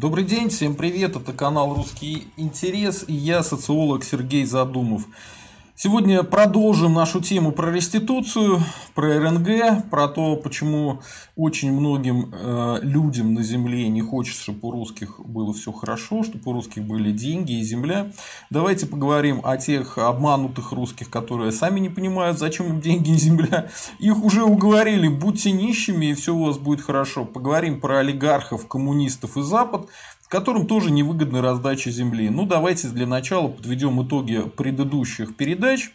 [0.00, 5.02] Добрый день, всем привет, это канал Русский интерес и я социолог Сергей Задумов.
[5.82, 8.60] Сегодня продолжим нашу тему про реституцию,
[8.94, 11.00] про РНГ, про то, почему
[11.36, 16.50] очень многим э, людям на Земле не хочется, чтобы у русских было все хорошо, чтобы
[16.50, 18.12] у русских были деньги и земля.
[18.50, 23.70] Давайте поговорим о тех обманутых русских, которые сами не понимают, зачем им деньги и земля.
[23.98, 27.24] Их уже уговорили, будьте нищими и все у вас будет хорошо.
[27.24, 29.88] Поговорим про олигархов, коммунистов и Запад
[30.30, 32.30] которым тоже невыгодна раздача земли.
[32.30, 35.90] Ну, давайте для начала подведем итоги предыдущих передач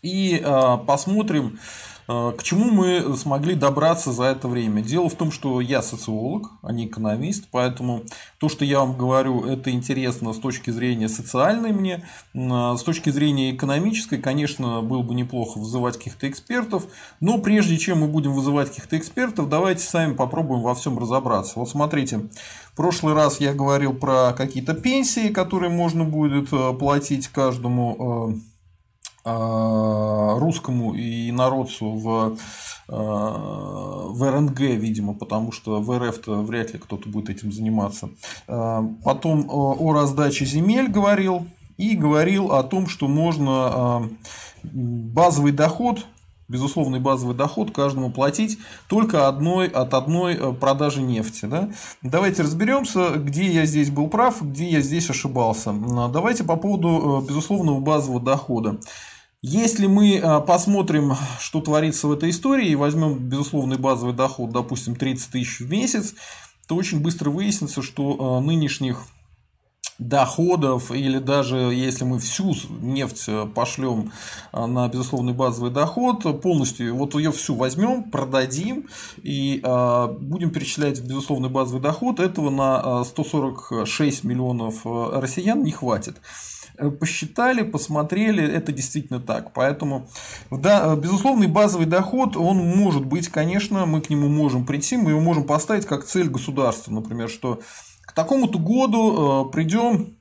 [0.00, 1.58] и э, посмотрим,
[2.06, 4.82] к чему мы смогли добраться за это время.
[4.82, 8.02] Дело в том, что я социолог, а не экономист, поэтому
[8.38, 12.04] то, что я вам говорю, это интересно с точки зрения социальной мне.
[12.34, 16.86] С точки зрения экономической, конечно, было бы неплохо вызывать каких-то экспертов,
[17.20, 21.58] но прежде чем мы будем вызывать каких-то экспертов, давайте сами попробуем во всем разобраться.
[21.58, 22.28] Вот смотрите,
[22.72, 28.53] в прошлый раз я говорил про какие-то пенсии, которые можно будет э, платить каждому э,
[29.24, 32.36] русскому и народцу в,
[32.86, 38.10] в РНГ, видимо, потому что в РФ-то вряд ли кто-то будет этим заниматься.
[38.46, 41.46] Потом о раздаче земель говорил
[41.78, 44.10] и говорил о том, что можно
[44.62, 46.06] базовый доход
[46.46, 51.46] безусловный базовый доход каждому платить только одной, от одной продажи нефти.
[51.46, 51.70] Да?
[52.02, 55.72] Давайте разберемся, где я здесь был прав, где я здесь ошибался.
[56.12, 58.78] Давайте по поводу безусловного базового дохода.
[59.46, 64.96] Если мы э, посмотрим, что творится в этой истории, и возьмем безусловный базовый доход, допустим,
[64.96, 66.14] 30 тысяч в месяц,
[66.66, 69.06] то очень быстро выяснится, что нынешних
[69.98, 74.12] доходов, или даже если мы всю нефть э, пошлем
[74.52, 78.88] э, на безусловный базовый доход, полностью вот ее всю возьмем, продадим
[79.22, 86.16] и э, будем перечислять безусловный базовый доход, этого на 146 миллионов россиян не хватит
[87.00, 89.52] посчитали, посмотрели, это действительно так.
[89.52, 90.08] Поэтому,
[90.50, 95.20] да, безусловный базовый доход, он может быть, конечно, мы к нему можем прийти, мы его
[95.20, 97.60] можем поставить как цель государства, например, что
[98.14, 100.16] такому-то году э, придем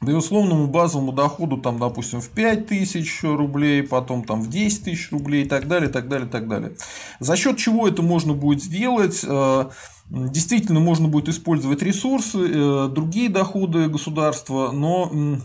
[0.00, 5.10] к безусловному базовому доходу, там, допустим, в 5 тысяч рублей, потом там в 10 тысяч
[5.12, 6.74] рублей и так далее, так далее, так далее.
[7.20, 9.24] За счет чего это можно будет сделать?
[9.24, 9.70] Э,
[10.08, 15.38] действительно, можно будет использовать ресурсы, э, другие доходы государства, но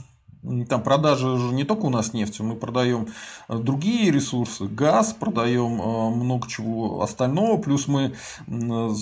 [0.67, 3.07] там продажи же не только у нас нефти, мы продаем
[3.47, 8.15] э, другие ресурсы, газ, продаем э, много чего остального, плюс мы,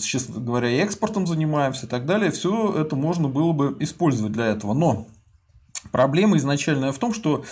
[0.03, 2.31] честно говоря, экспортом занимаемся и так далее.
[2.31, 4.73] Все это можно было бы использовать для этого.
[4.73, 5.07] Но
[5.91, 7.43] проблема изначальная в том, что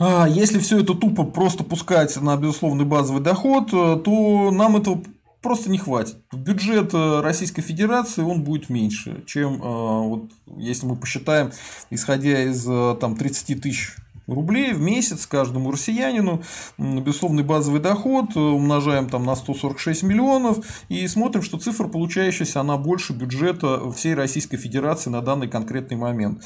[0.00, 5.02] а, если все это тупо просто пускать на безусловный базовый доход, э, то нам этого
[5.40, 6.16] просто не хватит.
[6.32, 11.52] Бюджет э, Российской Федерации он будет меньше, чем э, вот, если мы посчитаем,
[11.90, 13.96] исходя из э, там, 30 тысяч
[14.26, 16.42] рублей в месяц каждому россиянину,
[16.78, 20.58] безусловный базовый доход, умножаем там на 146 миллионов
[20.88, 26.42] и смотрим, что цифра получающаяся, она больше бюджета всей Российской Федерации на данный конкретный момент.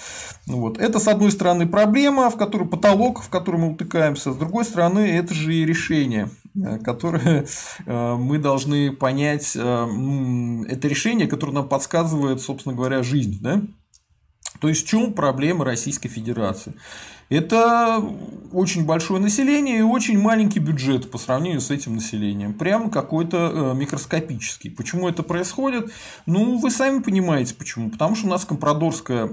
[0.47, 0.79] Вот.
[0.79, 5.01] Это, с одной стороны, проблема, в которой потолок, в который мы утыкаемся, с другой стороны,
[5.01, 6.31] это же и решение
[6.85, 7.47] которое
[7.87, 13.39] э, мы должны понять, э, это решение, которое нам подсказывает, собственно говоря, жизнь.
[13.41, 13.63] Да?
[14.61, 16.75] То есть в чем проблема Российской Федерации?
[17.29, 18.05] Это
[18.53, 22.55] очень большое население и очень маленький бюджет по сравнению с этим населением.
[22.55, 24.71] Прям какой-то э, микроскопический.
[24.71, 25.91] Почему это происходит?
[26.27, 27.91] Ну, вы сами понимаете почему.
[27.91, 29.29] Потому что у нас компрадорская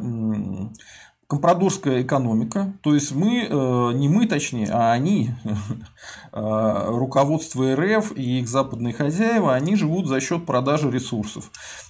[1.32, 5.30] компрадорская экономика, то есть мы, э, не мы точнее, а они,
[6.34, 11.50] э, руководство РФ и их западные хозяева, они живут за счет продажи ресурсов.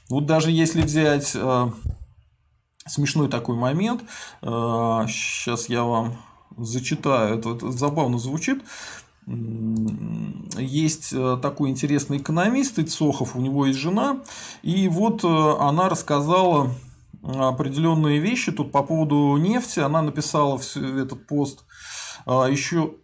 [0.09, 1.72] Вот даже если взять э,
[2.85, 4.03] смешной такой момент,
[4.44, 6.17] сейчас я вам
[6.55, 8.61] зачитаю, это, это забавно звучит,
[9.26, 14.20] есть такой интересный экономист Ицохов, у него есть жена,
[14.61, 16.70] и вот она рассказала
[17.23, 19.79] определенные вещи тут по поводу нефти.
[19.79, 21.66] Она написала этот пост
[22.26, 22.96] а, еще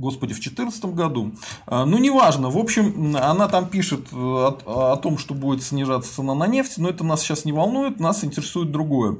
[0.00, 1.32] Господи, в 2014 году.
[1.66, 2.48] А, ну, неважно.
[2.48, 6.78] В общем, она там пишет э, о, о том, что будет снижаться цена на нефть,
[6.78, 9.18] но это нас сейчас не волнует, нас интересует другое.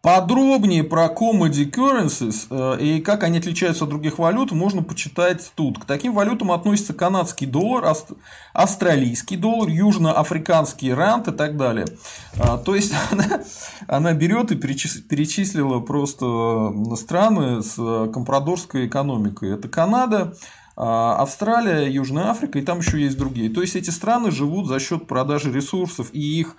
[0.00, 5.80] Подробнее про commodity currencies э, и как они отличаются от других валют можно почитать тут.
[5.80, 7.92] К таким валютам относятся канадский доллар,
[8.52, 11.86] австралийский доллар, южноафриканский рант и так далее.
[12.38, 12.94] А, то есть
[13.88, 19.54] она, берет и перечислила просто страны с компрадорской экономикой.
[19.54, 20.32] Это Канада,
[20.76, 23.50] а, Австралия, Южная Африка и там еще есть другие.
[23.50, 26.54] То есть эти страны живут за счет продажи ресурсов и их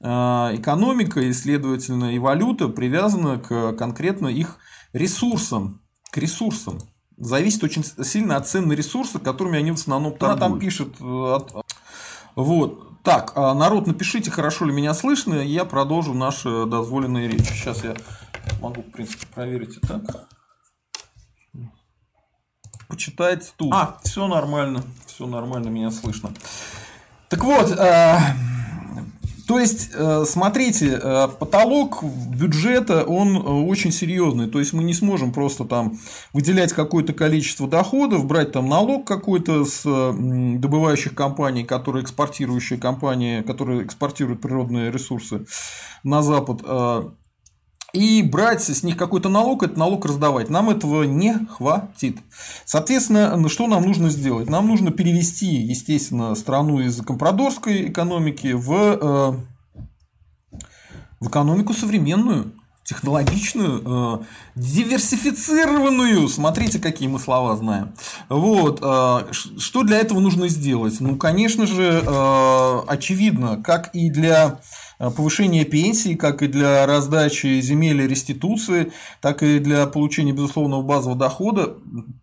[0.00, 4.58] экономика и, следовательно, и валюта привязана к конкретно их
[4.92, 5.80] ресурсам,
[6.10, 6.78] к ресурсам.
[7.16, 10.42] Зависит очень сильно от цен на ресурсы, которыми они в основном торгуют.
[10.42, 10.88] Она там пишет...
[12.34, 13.02] Вот.
[13.02, 17.52] Так, народ, напишите, хорошо ли меня слышно, и я продолжу наши дозволенные речи.
[17.52, 17.94] Сейчас я
[18.60, 20.26] могу, в принципе, проверить и так
[22.94, 23.72] почитать тут.
[23.72, 26.32] А, все нормально, все нормально, меня слышно.
[27.28, 28.18] Так вот, э,
[29.46, 33.36] то есть, э, смотрите, э, потолок бюджета, он
[33.68, 34.48] очень серьезный.
[34.48, 35.98] То есть, мы не сможем просто там
[36.32, 43.84] выделять какое-то количество доходов, брать там налог какой-то с добывающих компаний, которые экспортирующие компании, которые
[43.84, 45.46] экспортируют природные ресурсы
[46.02, 46.62] на Запад,
[47.94, 50.50] и брать с них какой-то налог, этот налог раздавать.
[50.50, 52.18] Нам этого не хватит.
[52.64, 54.50] Соответственно, что нам нужно сделать?
[54.50, 59.78] Нам нужно перевести, естественно, страну из компрадорской экономики в, э,
[61.20, 62.52] в экономику современную,
[62.82, 64.24] технологичную, э,
[64.56, 66.28] диверсифицированную.
[66.28, 67.94] Смотрите, какие мы слова знаем.
[68.28, 68.80] Вот.
[68.82, 71.00] Э, что для этого нужно сделать?
[71.00, 72.02] Ну, конечно же,
[72.88, 74.58] очевидно, как и для
[74.93, 80.82] Э, повышения пенсий, как и для раздачи земель и реституции, так и для получения безусловного
[80.82, 81.76] базового дохода,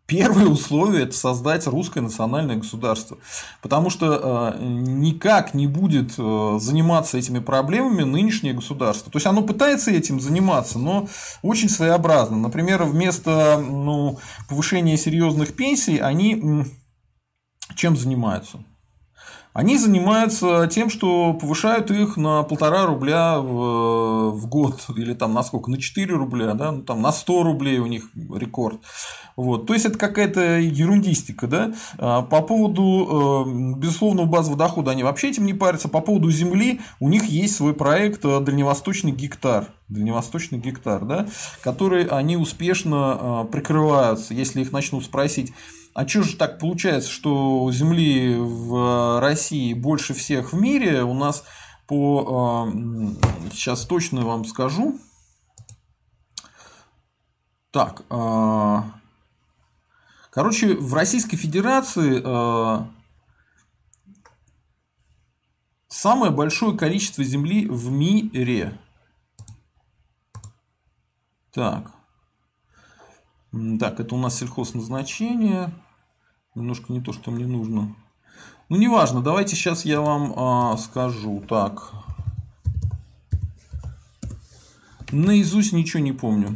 [0.06, 3.18] первое условие– это создать русское национальное государство.
[3.62, 9.12] Потому что э, никак не будет э, заниматься этими проблемами нынешнее государство.
[9.12, 11.08] То есть оно пытается этим заниматься, но
[11.42, 12.38] очень своеобразно.
[12.38, 16.66] Например, вместо ну, повышения серьезных пенсий они
[17.76, 18.64] чем занимаются?
[19.54, 25.70] Они занимаются тем, что повышают их на полтора рубля в, год, или там на сколько,
[25.70, 26.72] на 4 рубля, да?
[26.72, 28.80] ну, там на 100 рублей у них рекорд.
[29.36, 29.66] Вот.
[29.66, 31.48] То есть это какая-то ерундистика.
[31.48, 31.74] Да?
[31.98, 35.90] А по поводу э, безусловного базового дохода они вообще этим не парятся.
[35.90, 39.68] По поводу земли у них есть свой проект э, Дальневосточный гектар.
[39.90, 41.28] Дальневосточный гектар, да,
[41.62, 45.52] который они успешно э, прикрываются, если их начнут спросить
[45.94, 51.04] а что же так получается, что земли в России больше всех в мире?
[51.04, 51.44] У нас
[51.88, 52.68] по...
[52.68, 52.72] А,
[53.52, 55.00] сейчас точно вам скажу.
[57.72, 58.04] Так.
[58.10, 58.92] А,
[60.30, 62.22] короче, в Российской Федерации
[65.88, 68.78] самое большое количество земли в мире.
[71.52, 71.92] Так.
[73.52, 75.72] Так, это у нас сельхозназначение.
[76.56, 77.96] Немножко не то, что мне нужно.
[78.70, 81.44] Ну, неважно, давайте сейчас я вам а, скажу.
[81.50, 81.92] Так.
[85.12, 86.56] Наизусть ничего не помню.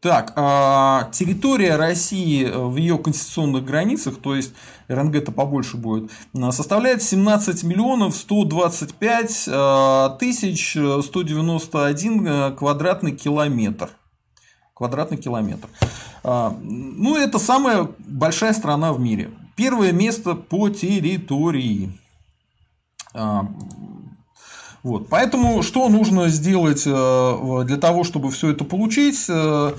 [0.00, 4.52] Так, а, территория России в ее конституционных границах, то есть
[4.88, 6.10] РНГ-то побольше будет,
[6.50, 13.90] составляет 17 миллионов 125 а, тысяч 191 а, квадратный километр
[14.74, 15.68] квадратный километр.
[16.24, 19.30] А, ну, это самая большая страна в мире.
[19.56, 21.98] Первое место по территории.
[23.14, 23.46] А,
[24.82, 25.08] вот.
[25.08, 29.74] Поэтому что нужно сделать э, для того, чтобы все это получить, э,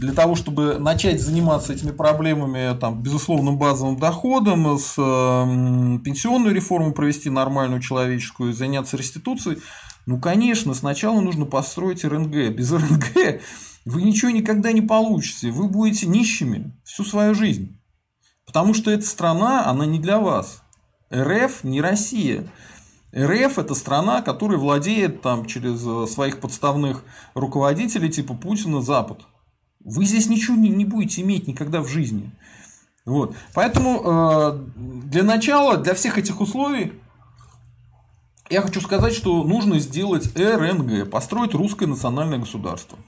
[0.00, 7.28] для того, чтобы начать заниматься этими проблемами, там, безусловным базовым доходом, с пенсионную реформу провести
[7.28, 9.58] нормальную человеческую, заняться реституцией?
[10.06, 12.54] Ну, конечно, сначала нужно построить РНГ.
[12.54, 13.42] Без РНГ
[13.86, 15.52] вы ничего никогда не получите.
[15.52, 17.80] Вы будете нищими всю свою жизнь.
[18.44, 20.62] Потому что эта страна, она не для вас.
[21.14, 22.50] РФ не Россия.
[23.16, 29.20] РФ– это страна, которая владеет там, через э, своих подставных руководителей типа Путина Запад.
[29.84, 32.32] Вы здесь ничего не, не будете иметь никогда в жизни.
[33.04, 33.36] Вот.
[33.54, 34.64] Поэтому э,
[35.04, 36.92] для начала, для всех этих условий,
[38.50, 42.98] я хочу сказать, что нужно сделать РНГ, построить русское национальное государство.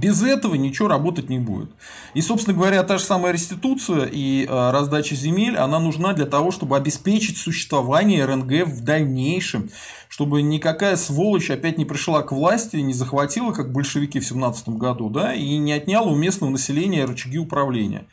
[0.00, 1.70] Без этого ничего работать не будет.
[2.14, 6.50] И, собственно говоря, та же самая реституция и э, раздача земель, она нужна для того,
[6.50, 9.70] чтобы обеспечить существование РНГ в дальнейшем,
[10.08, 15.10] чтобы никакая сволочь опять не пришла к власти, не захватила, как большевики в 17 году,
[15.10, 18.06] да, и не отняла у местного населения рычаги управления.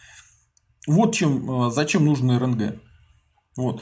[0.88, 2.76] Вот чем, э, зачем нужно РНГ.
[3.58, 3.82] Вот.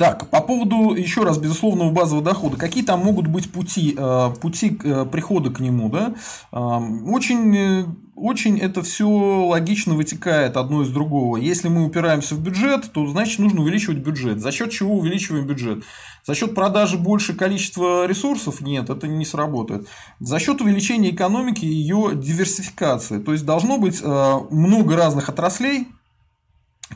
[0.00, 2.56] Так, по поводу, еще раз, безусловного базового дохода.
[2.56, 5.90] Какие там могут быть пути, э, пути э, прихода к нему?
[5.90, 6.14] Да?
[6.52, 11.36] Очень, э, очень это все логично вытекает одно из другого.
[11.36, 14.40] Если мы упираемся в бюджет, то значит нужно увеличивать бюджет.
[14.40, 15.84] За счет чего увеличиваем бюджет?
[16.24, 18.62] За счет продажи больше количества ресурсов?
[18.62, 19.86] Нет, это не сработает.
[20.18, 23.18] За счет увеличения экономики и ее диверсификации.
[23.18, 25.88] То есть должно быть много разных отраслей,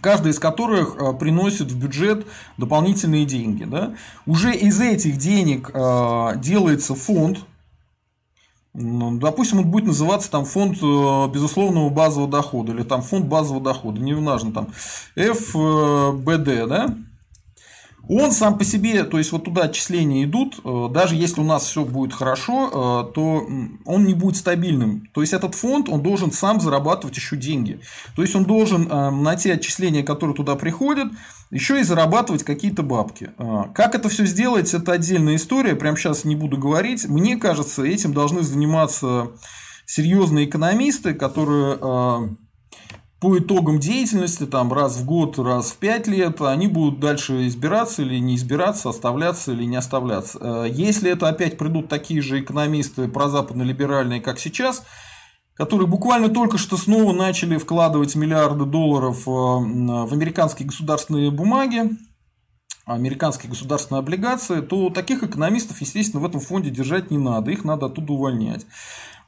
[0.01, 3.65] каждый из которых приносит в бюджет дополнительные деньги.
[3.65, 3.95] Да?
[4.27, 5.71] Уже из этих денег
[6.41, 7.39] делается фонд,
[8.77, 10.79] ну, допустим, он будет называться там фонд
[11.33, 14.67] безусловного базового дохода или там фонд базового дохода, не важно, там
[15.15, 16.95] ФБД, да,
[18.09, 21.65] он сам по себе, то есть вот туда отчисления идут, э, даже если у нас
[21.65, 22.69] все будет хорошо,
[23.09, 23.47] э, то
[23.85, 25.09] он не будет стабильным.
[25.15, 27.81] То есть этот фонд, он должен сам зарабатывать еще деньги.
[28.15, 31.09] То есть он должен э, на те отчисления, которые туда приходят,
[31.51, 33.31] еще и зарабатывать какие-то бабки.
[33.75, 37.07] Как это все сделать, это отдельная история, прямо сейчас не буду говорить.
[37.09, 39.29] Мне кажется, этим должны заниматься
[39.87, 41.79] серьезные экономисты, которые
[43.25, 48.03] по итогам деятельности, там, раз в год, раз в пять лет, они будут дальше избираться
[48.03, 50.39] или не избираться, оставляться или не оставляться.
[50.43, 54.85] Э, если это опять придут такие же экономисты прозападно-либеральные, как сейчас,
[55.55, 61.97] которые буквально только что снова начали вкладывать миллиарды долларов э, в американские государственные бумаги,
[62.85, 67.87] американские государственные облигации, то таких экономистов, естественно, в этом фонде держать не надо, их надо
[67.87, 68.67] оттуда увольнять.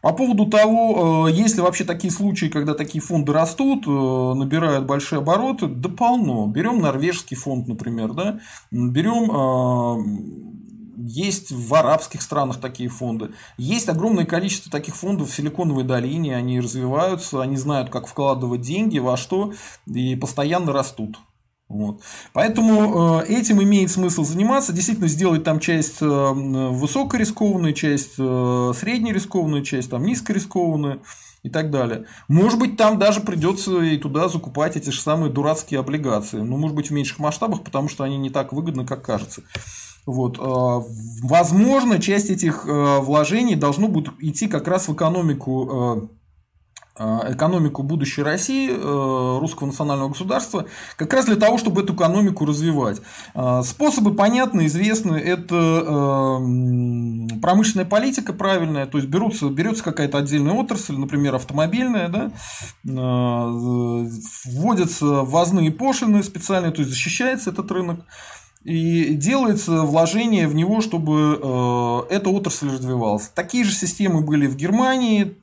[0.07, 4.87] По поводу того, э, есть ли вообще такие случаи, когда такие фонды растут, э, набирают
[4.87, 6.47] большие обороты, да полно.
[6.47, 8.39] Берем норвежский фонд, например, да?
[8.71, 13.31] берем э, есть в арабских странах такие фонды.
[13.59, 16.37] Есть огромное количество таких фондов в Силиконовой долине.
[16.37, 19.55] Они развиваются, они знают, как вкладывать деньги, во что,
[19.93, 21.19] и постоянно растут.
[21.69, 22.01] Вот.
[22.33, 29.65] Поэтому э, этим имеет смысл заниматься, действительно сделать там часть э, высокорискованную, часть э, среднерискованную,
[29.65, 31.03] часть там низкорискованную
[31.43, 32.05] и так далее.
[32.29, 36.39] Может быть, там даже придется и туда закупать эти же самые дурацкие облигации.
[36.39, 39.43] Ну, может быть, в меньших масштабах, потому что они не так выгодны, как кажется.
[40.07, 40.39] Вот.
[40.39, 46.11] Возможно, часть этих вложений должно будет идти как раз в экономику
[46.99, 53.01] экономику будущей России, э, русского национального государства, как раз для того, чтобы эту экономику развивать.
[53.35, 55.17] Э, способы понятны, известны.
[55.17, 55.47] Это
[57.43, 62.31] промышленная политика правильная, то есть берутся, берется какая-то отдельная отрасль, например, автомобильная, да,
[64.45, 68.01] вводятся ввозные пошлины специальные, то есть защищается этот рынок.
[68.65, 73.29] И делается вложение в него, чтобы эта отрасль развивалась.
[73.29, 75.37] Такие же системы были в Германии,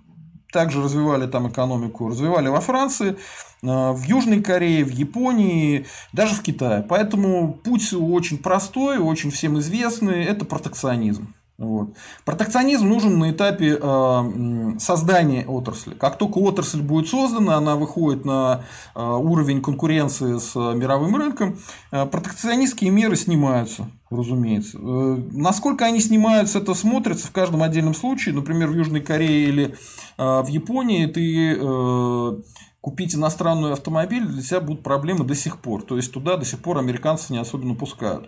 [0.53, 3.15] также развивали там экономику, развивали во Франции, э,
[3.62, 6.86] в Южной Корее, в Японии, даже в Китае.
[6.88, 11.33] Поэтому путь очень простой, очень всем известный– это протекционизм.
[11.63, 11.96] Вот.
[12.25, 15.93] Протекционизм нужен на этапе э, создания отрасли.
[15.93, 21.58] Как только отрасль будет создана, она выходит на э, уровень конкуренции с мировым рынком,
[21.91, 24.77] э, протекционистские меры снимаются, разумеется.
[24.77, 28.36] Э, насколько они снимаются, это смотрится в каждом отдельном случае.
[28.36, 29.75] Например, в Южной Корее или
[30.17, 32.41] э, в Японии ты э,
[32.82, 35.84] купить иностранный автомобиль для тебя будут проблемы до сих пор.
[35.84, 38.27] То есть туда до сих пор американцев не особенно пускают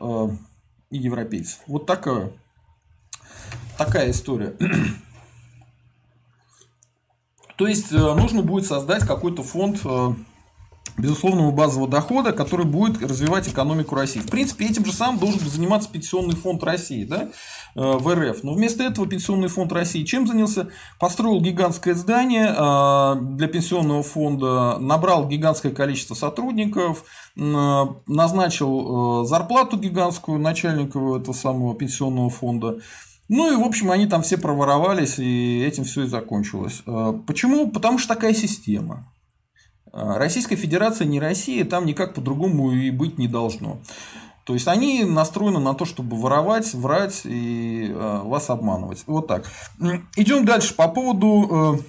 [0.89, 1.59] и европейцев.
[1.67, 2.31] Вот такое
[3.77, 4.53] такая история.
[7.57, 10.13] То есть э, нужно будет создать какой-то фонд э,
[10.97, 14.19] безусловного базового дохода, который будет развивать экономику России.
[14.19, 17.27] В принципе, этим же самым должен заниматься Пенсионный фонд России да, э,
[17.75, 18.43] в РФ.
[18.43, 20.67] Но вместо этого Пенсионный фонд России чем занялся?
[20.99, 22.51] Построил гигантское здание
[23.37, 32.79] для Пенсионного фонда, набрал гигантское количество сотрудников, назначил зарплату гигантскую начальнику этого самого Пенсионного фонда.
[33.27, 36.83] Ну и, в общем, они там все проворовались, и этим все и закончилось.
[36.85, 37.69] А, почему?
[37.69, 39.11] Потому что такая система.
[39.91, 43.81] А, Российская Федерация не Россия, там никак по-другому и быть не должно.
[44.45, 49.03] То есть они настроены на то, чтобы воровать, врать и а, вас обманывать.
[49.07, 49.49] Вот так.
[50.15, 51.79] Идем дальше по поводу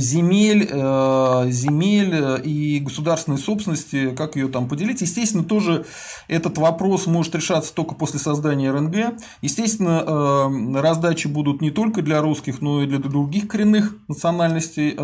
[0.00, 5.00] земель, э, земель э, и государственной собственности, как ее там поделить.
[5.00, 5.84] Естественно, тоже
[6.28, 9.18] этот вопрос может решаться только после создания РНГ.
[9.42, 14.96] Естественно, э, раздачи будут не только для русских, но и для других коренных национальностей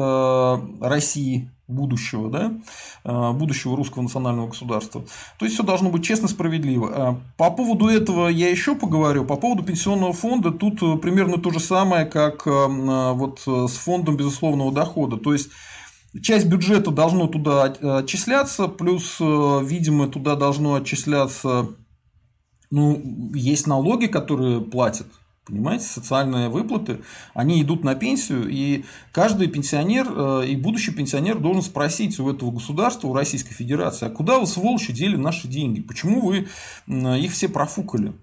[0.81, 2.53] России будущего, да,
[3.05, 5.05] э, будущего русского национального государства.
[5.39, 6.91] То есть все должно быть честно, справедливо.
[6.95, 9.25] Э, по поводу этого я еще поговорю.
[9.25, 14.73] По поводу пенсионного фонда тут э, примерно то же самое, как вот с фондом безусловного
[14.73, 15.17] дохода.
[15.17, 15.51] То есть
[16.23, 21.69] Часть бюджета должно туда отчисляться, плюс, видимо, туда должно отчисляться,
[22.71, 25.07] ну, есть налоги, которые платят
[25.45, 27.01] Понимаете, социальные выплаты,
[27.35, 32.53] они идут на пенсию, и каждый пенсионер э, и будущий пенсионер должен спросить у этого
[32.53, 35.81] государства, у Российской Федерации, а куда вы, сволочи, дели наши деньги?
[35.81, 36.47] Почему вы
[36.87, 38.15] их все профукали?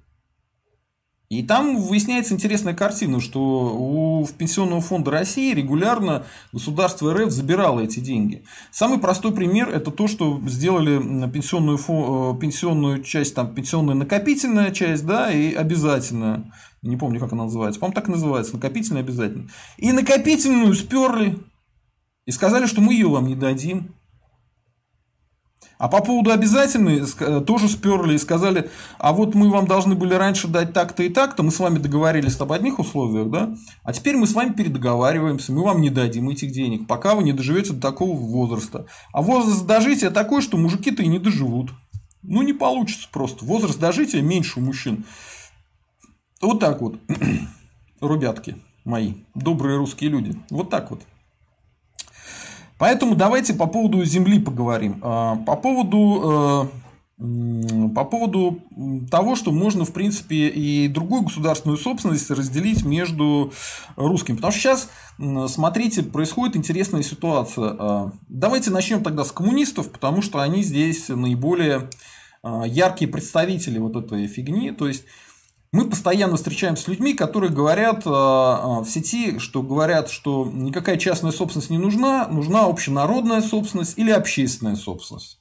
[1.29, 3.39] И там выясняется интересная картина, что
[3.77, 8.43] у Пенсионного фонда России регулярно государство РФ забирало эти деньги.
[8.71, 10.97] Самый простой пример– это то, что сделали
[11.29, 16.51] пенсионную, фон, э, пенсионную часть, там, пенсионная накопительная часть да, и обязательная.
[16.81, 17.79] Не помню, как она называется.
[17.79, 18.53] По-моему, так и называется.
[18.55, 19.49] Накопительная обязательная.
[19.77, 21.37] И накопительную сперли.
[22.25, 23.95] И сказали, что мы ее вам не дадим.
[25.79, 30.13] А по поводу обязательной э, тоже сперли и сказали, а вот мы вам должны были
[30.13, 34.17] раньше дать так-то и так-то, мы с вами договорились об одних условиях, да, а теперь
[34.17, 37.79] мы с вами передоговариваемся, мы вам не дадим этих денег, пока вы не доживете до
[37.79, 38.87] такого возраста.
[39.13, 41.71] А возраст дожития такой, что мужики-то и не доживут.
[42.23, 43.45] Ну, не получится просто.
[43.45, 45.05] Возраст дожития меньше у мужчин.
[46.41, 46.99] Вот так вот,
[48.01, 48.55] ребятки
[48.85, 50.35] мои, добрые русские люди.
[50.49, 51.01] Вот так вот.
[52.77, 54.99] Поэтому давайте по поводу земли поговорим.
[55.03, 56.79] А, по поводу э,
[57.93, 58.61] по поводу
[59.11, 63.51] того, что можно, в принципе, и другую государственную собственность разделить между
[63.97, 64.37] русскими.
[64.37, 64.89] Потому что сейчас,
[65.53, 67.75] смотрите, происходит интересная ситуация.
[67.77, 71.89] А, давайте начнем тогда с коммунистов, потому что они здесь наиболее
[72.41, 74.71] а, яркие представители вот этой фигни.
[74.71, 75.03] То есть,
[75.71, 80.97] мы постоянно встречаемся с людьми, которые говорят э, э, в сети, что говорят, что никакая
[80.97, 85.39] частная собственность не нужна, нужна общенародная собственность или общественная собственность.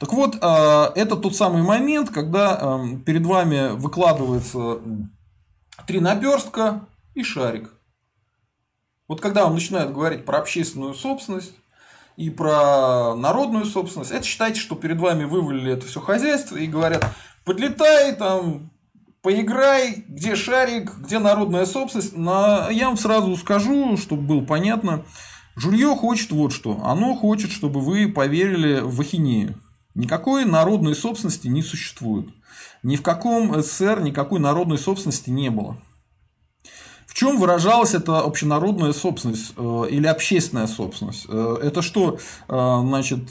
[0.00, 4.80] Так вот, э, это тот самый момент, когда перед вами выкладывается
[5.86, 7.70] три наперстка и шарик.
[9.06, 11.52] Вот когда он начинает говорить про общественную собственность
[12.16, 17.06] и про народную собственность, это считайте, что перед вами вывалили это все хозяйство и говорят,
[17.44, 18.71] подлетай там
[19.22, 22.16] поиграй, где шарик, где народная собственность.
[22.16, 22.68] На...
[22.70, 25.04] Я вам сразу скажу, чтобы было понятно.
[25.54, 26.80] Жулье хочет вот что.
[26.84, 29.60] Оно хочет, чтобы вы поверили в ахинею.
[29.94, 32.28] Никакой народной собственности не существует.
[32.82, 35.78] Ни в каком СССР никакой народной собственности не было.
[37.12, 41.26] В чем выражалась эта общенародная собственность э, или общественная собственность?
[41.28, 42.16] Э, это что,
[42.48, 43.28] э, значит,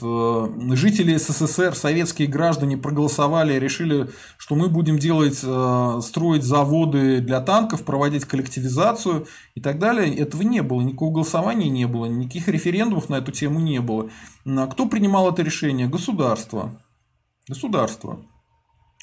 [0.78, 5.38] жители СССР, советские граждане проголосовали и решили, что мы будем делать,
[6.04, 10.14] строить заводы для танков, проводить коллективизацию и так далее.
[10.14, 14.10] Этого не было, никакого голосования не было, никаких референдумов на эту тему не было.
[14.44, 15.88] Кто принимал это решение?
[15.88, 16.80] Государство.
[17.48, 18.20] Государство.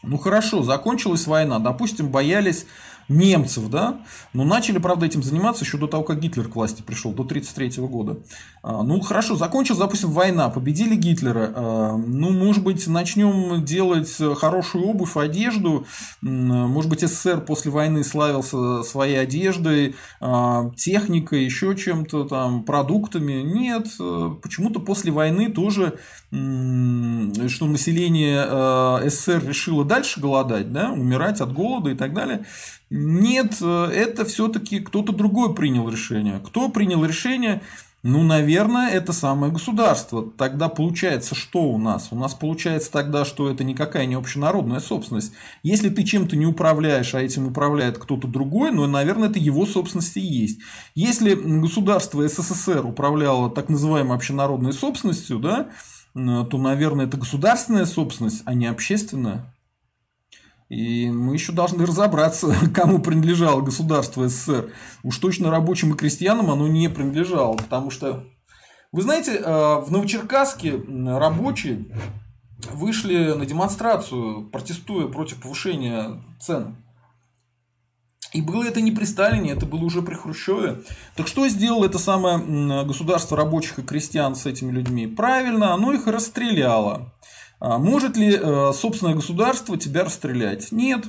[0.04, 2.66] Ну хорошо, закончилась война, допустим, боялись
[3.10, 4.02] немцев, да,
[4.34, 7.86] но начали, правда, этим заниматься еще до того, как Гитлер к власти пришел, до 1933
[7.88, 8.20] года.
[8.62, 14.86] А, ну, хорошо, закончилась, допустим, война, победили Гитлера, а, ну, может быть, начнем делать хорошую
[14.86, 15.86] обувь, одежду,
[16.22, 23.42] может быть, СССР после войны славился своей одеждой, а, техникой, еще чем-то там, продуктами.
[23.42, 23.88] Нет,
[24.42, 25.98] почему-то после войны тоже,
[26.30, 32.46] что население СССР решило дальше голодать, да, умирать от голода и так далее.
[32.90, 36.42] Нет, э, это все-таки кто-то другой принял решение.
[36.44, 37.62] Кто принял решение?
[38.02, 40.32] Ну, наверное, это самое государство.
[40.38, 42.08] Тогда получается, что у нас?
[42.12, 45.34] У нас получается тогда, что это никакая не общенародная собственность.
[45.64, 50.16] Если ты чем-то не управляешь, а этим управляет кто-то другой, ну, наверное, это его собственность
[50.16, 50.60] и есть.
[50.96, 55.70] Если государство СССР управляло так называемой общенародной собственностью, да,
[56.14, 59.54] то, наверное, это государственная собственность, а не общественная.
[60.70, 64.72] И мы еще должны разобраться, кому принадлежало государство СССР.
[65.04, 68.24] Уж точно рабочим и крестьянам оно не принадлежало, потому что,
[68.92, 71.88] вы знаете, э, в Новочеркасске рабочие
[72.72, 76.78] вышли на демонстрацию, протестуя против повышения цен.
[78.32, 80.84] И было это не при Сталине, это было уже при Хрущеве.
[81.16, 85.08] Так что сделало это самое государство рабочих и крестьян с этими людьми?
[85.08, 87.12] Правильно, оно их расстреляло.
[87.60, 90.72] А может ли э, собственное государство тебя расстрелять?
[90.72, 91.06] Нет.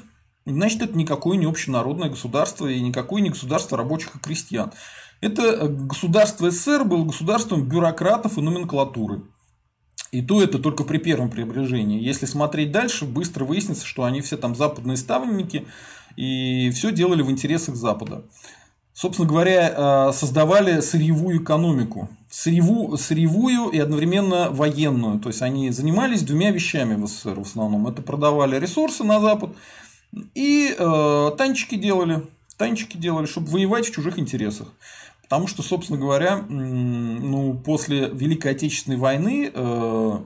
[0.47, 4.73] Значит, это никакое не общенародное государство и никакое не государство рабочих и крестьян.
[5.21, 9.23] Это э, государство СССР было государством бюрократов и номенклатуры.
[10.11, 12.03] И то это только при первом приближении.
[12.03, 15.69] Если смотреть дальше, быстро выяснится, что они все там западные ставленники
[16.17, 18.25] и все делали в интересах Запада
[19.01, 22.11] собственно говоря, э, создавали сырьевую экономику.
[22.29, 25.19] Сырьеву, сырьевую и одновременно военную.
[25.21, 27.89] То есть они занимались двумя вещами в СССР в основном.
[27.89, 29.53] Это продавали ресурсы на Запад
[30.35, 32.25] и э, танчики делали.
[32.59, 34.69] Танчики делали, чтобы воевать в чужих интересах.
[35.23, 40.19] Потому что, собственно говоря, ну, после Великой Отечественной войны э,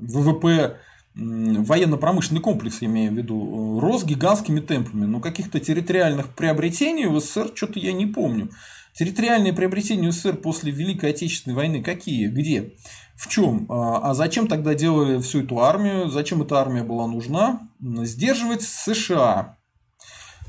[0.00, 0.78] ВВП
[1.16, 5.06] военно-промышленный комплекс, я имею в виду, рос гигантскими темпами.
[5.06, 8.50] Но каких-то территориальных приобретений в СССР что-то я не помню.
[8.92, 12.28] Территориальные приобретения СССР после Великой Отечественной войны какие?
[12.28, 12.74] Где?
[13.14, 13.66] В чем?
[13.70, 16.08] А, а зачем тогда делали всю эту армию?
[16.08, 17.60] Зачем эта армия была нужна?
[17.80, 19.56] Сдерживать США.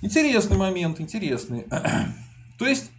[0.02, 1.66] Интересный момент, интересный.
[2.60, 2.92] То есть,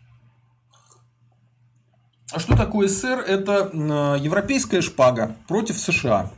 [2.33, 3.21] а что такое СССР?
[3.21, 3.71] Это
[4.21, 6.31] европейская шпага против США,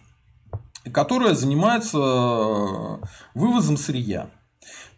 [0.93, 2.97] которая занимается э,
[3.35, 4.31] вывозом сырья.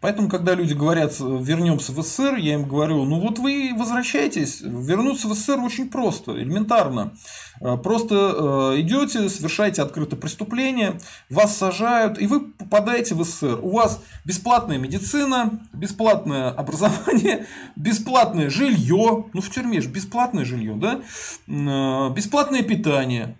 [0.03, 5.29] Поэтому, когда люди говорят, вернемся в СССР, я им говорю, ну вот вы возвращаетесь, вернуться
[5.29, 7.13] в СССР очень просто, элементарно.
[7.61, 13.59] Э, просто э, идете, совершаете открытое преступление, вас сажают, и вы попадаете в СССР.
[13.61, 20.99] У вас бесплатная медицина, бесплатное образование, бесплатное жилье, ну в тюрьме же бесплатное жилье, да,
[21.47, 23.37] э, бесплатное питание.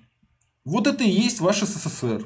[0.63, 2.25] Вот это и есть ваш СССР.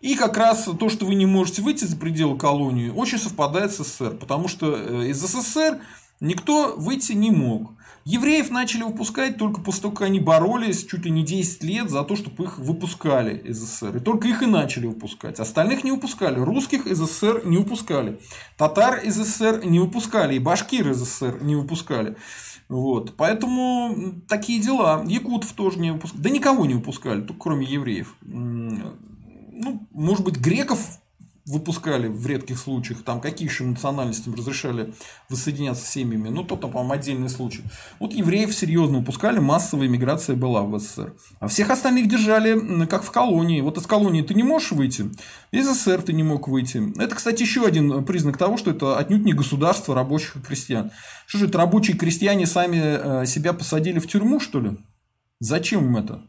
[0.00, 3.78] И как раз то, что вы не можете выйти за пределы колонии, очень совпадает с
[3.78, 5.80] СССР, потому что э, из СССР
[6.20, 7.72] никто выйти не мог.
[8.06, 12.02] Евреев начали выпускать только после того, как они боролись чуть ли не 10 лет за
[12.02, 13.98] то, чтобы их выпускали из СССР.
[13.98, 15.38] И только их и начали выпускать.
[15.38, 16.40] Остальных не выпускали.
[16.40, 18.18] Русских из СССР не выпускали.
[18.56, 20.36] Татар из СССР не выпускали.
[20.36, 22.16] И башкир из СССР не выпускали.
[22.70, 23.16] Вот.
[23.16, 25.04] Поэтому такие дела.
[25.06, 26.22] Якутов тоже не выпускали.
[26.22, 28.16] Да никого не выпускали, только кроме евреев
[29.60, 31.00] ну, может быть, греков
[31.46, 34.94] выпускали в редких случаях, там какие еще национальностям разрешали
[35.28, 37.62] воссоединяться с семьями, ну, то там, по-моему, отдельный случай.
[37.98, 41.14] Вот евреев серьезно выпускали, массовая иммиграция была в СССР.
[41.40, 43.60] А всех остальных держали, как в колонии.
[43.60, 45.10] Вот из колонии ты не можешь выйти,
[45.50, 46.92] из СССР ты не мог выйти.
[47.00, 50.92] Это, кстати, еще один признак того, что это отнюдь не государство рабочих и крестьян.
[51.26, 54.76] Что же это, рабочие крестьяне сами э, себя посадили в тюрьму, что ли?
[55.40, 56.22] Зачем им это?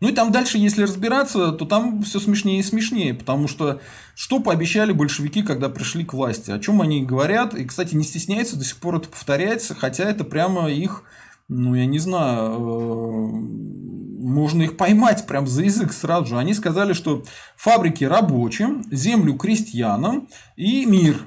[0.00, 3.80] Ну и там дальше, если разбираться, то там все смешнее и смешнее, потому что
[4.14, 8.56] что пообещали большевики, когда пришли к власти, о чем они говорят, и, кстати, не стесняются
[8.56, 11.04] до сих пор это повторять, хотя это прямо их,
[11.48, 13.74] ну я не знаю, э,
[14.24, 16.38] можно их поймать прям за язык сразу же.
[16.38, 17.22] Они сказали, что
[17.56, 21.22] фабрики рабочим, землю крестьянам и мир.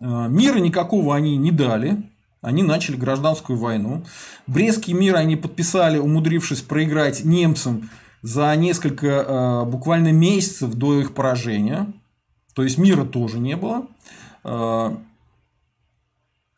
[0.00, 4.04] Э, мира никакого они не дали, они начали гражданскую войну.
[4.46, 7.90] Брестский мир они подписали, умудрившись проиграть немцам
[8.26, 11.86] за несколько э, буквально месяцев до их поражения,
[12.54, 13.86] то есть мира тоже не было,
[14.42, 14.96] э,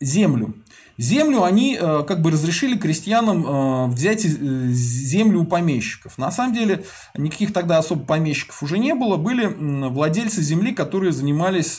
[0.01, 0.55] землю.
[0.97, 6.17] Землю они э, как бы разрешили крестьянам взять землю у помещиков.
[6.17, 9.45] На самом деле никаких тогда особо помещиков уже не было, были
[9.89, 11.79] владельцы земли, которые занимались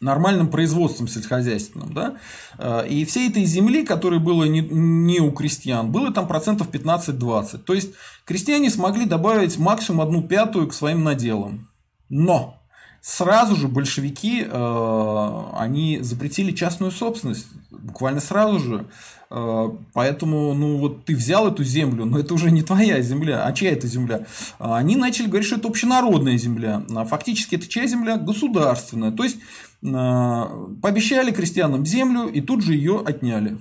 [0.00, 1.92] нормальным производством сельскохозяйственным.
[1.92, 2.16] Да?
[2.58, 7.58] Э, и всей этой земли, которая была не, у крестьян, было там процентов 15-20.
[7.58, 7.92] То есть
[8.24, 11.68] крестьяне смогли добавить максимум одну пятую к своим наделам.
[12.08, 12.59] Но
[13.00, 17.46] сразу же большевики э, они запретили частную собственность.
[17.70, 18.86] Буквально сразу же.
[19.30, 23.52] Э, поэтому, ну вот ты взял эту землю, но это уже не твоя земля, а
[23.52, 24.26] чья это земля?
[24.58, 26.82] Они начали говорить, что это общенародная земля.
[26.94, 28.16] А фактически это чья земля?
[28.16, 29.12] Государственная.
[29.12, 29.38] То есть
[29.80, 33.56] пообещали крестьянам землю и тут же ее отняли.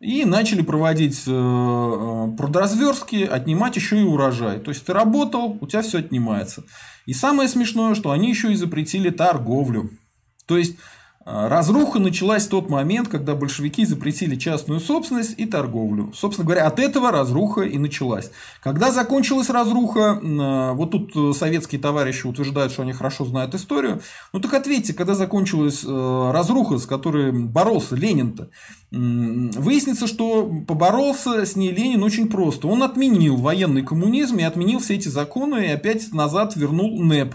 [0.00, 4.60] И начали проводить э, э, продразверстки, отнимать еще и урожай.
[4.60, 6.64] То есть ты работал, у тебя все отнимается.
[7.06, 9.90] И самое смешное, что они еще и запретили торговлю.
[10.46, 10.76] То есть
[11.26, 16.12] разруха началась в тот момент, когда большевики запретили частную собственность и торговлю.
[16.14, 18.30] Собственно говоря, от этого разруха и началась.
[18.62, 24.00] Когда закончилась разруха, а, вот тут э, советские товарищи утверждают, что они хорошо знают историю.
[24.32, 28.48] Ну так ответьте, когда закончилась э, разруха, с которой боролся Ленин-то,
[28.92, 32.68] выяснится, что поборолся с ней Ленин очень просто.
[32.68, 37.34] Он отменил военный коммунизм и отменил все эти законы и опять назад вернул НЭП,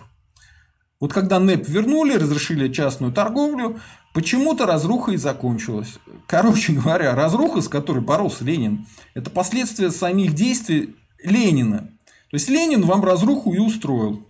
[1.01, 3.79] вот когда НЭП вернули, разрешили частную торговлю,
[4.13, 5.97] почему-то разруха и закончилась.
[6.27, 8.85] Короче говоря, разруха, с которой боролся Ленин,
[9.15, 11.89] это последствия самих действий Ленина.
[12.29, 14.25] То есть Ленин вам разруху и устроил.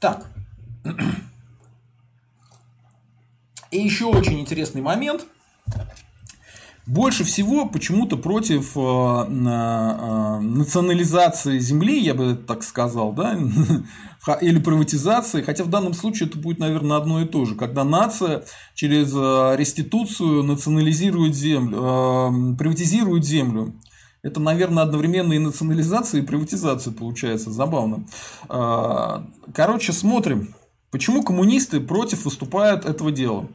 [0.00, 0.26] Так.
[3.70, 5.24] И еще очень интересный момент.
[6.84, 13.38] Больше всего почему-то против э, э, национализации земли, я бы так сказал, да,
[14.40, 18.44] или приватизации, хотя в данном случае это будет, наверное, одно и то же, когда нация
[18.74, 23.74] через э, реституцию национализирует землю, приватизирует землю.
[24.22, 27.50] Это, наверное, одновременно и национализация, и приватизация получается.
[27.50, 28.06] Забавно.
[28.48, 30.54] Короче, смотрим,
[30.92, 33.48] почему коммунисты против выступают этого дела.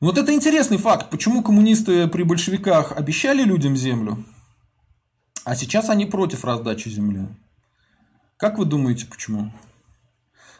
[0.00, 1.10] Вот это интересный факт.
[1.10, 4.24] Почему коммунисты при большевиках обещали людям землю,
[5.44, 7.28] а сейчас они против раздачи земли?
[8.38, 9.52] Как вы думаете, почему?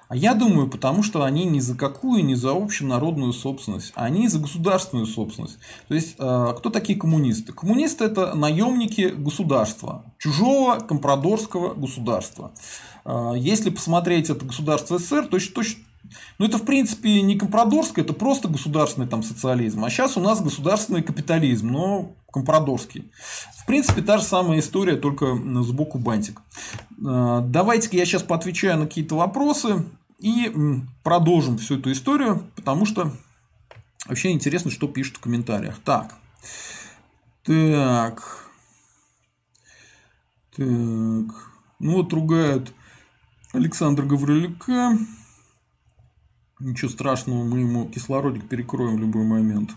[0.08, 4.38] А я думаю, потому что они не за какую, не за общенародную собственность, они за
[4.38, 5.58] государственную собственность.
[5.88, 7.52] То есть, э, кто такие коммунисты?
[7.52, 12.52] Коммунисты– это наемники государства, чужого компрадорского государства.
[13.04, 15.82] Э, если посмотреть это государство СССР, то точно
[16.38, 19.84] Ну, это, в принципе, не компрадорское, это просто государственный там социализм.
[19.84, 23.10] А сейчас у нас государственный капитализм, но компрадорский.
[23.58, 26.40] В принципе, та же самая история, только сбоку бантик.
[27.04, 29.84] Э, давайте-ка я сейчас поотвечаю на какие-то вопросы
[30.18, 30.52] и
[31.02, 33.12] продолжим всю эту историю, потому что
[34.06, 35.78] вообще интересно, что пишут в комментариях.
[35.84, 36.14] Так.
[37.44, 38.48] Так.
[40.56, 40.66] Так.
[41.78, 42.72] Ну вот ругают
[43.52, 44.98] Александра Гаврилюка.
[46.58, 49.72] Ничего страшного, мы ему кислородик перекроем в любой момент.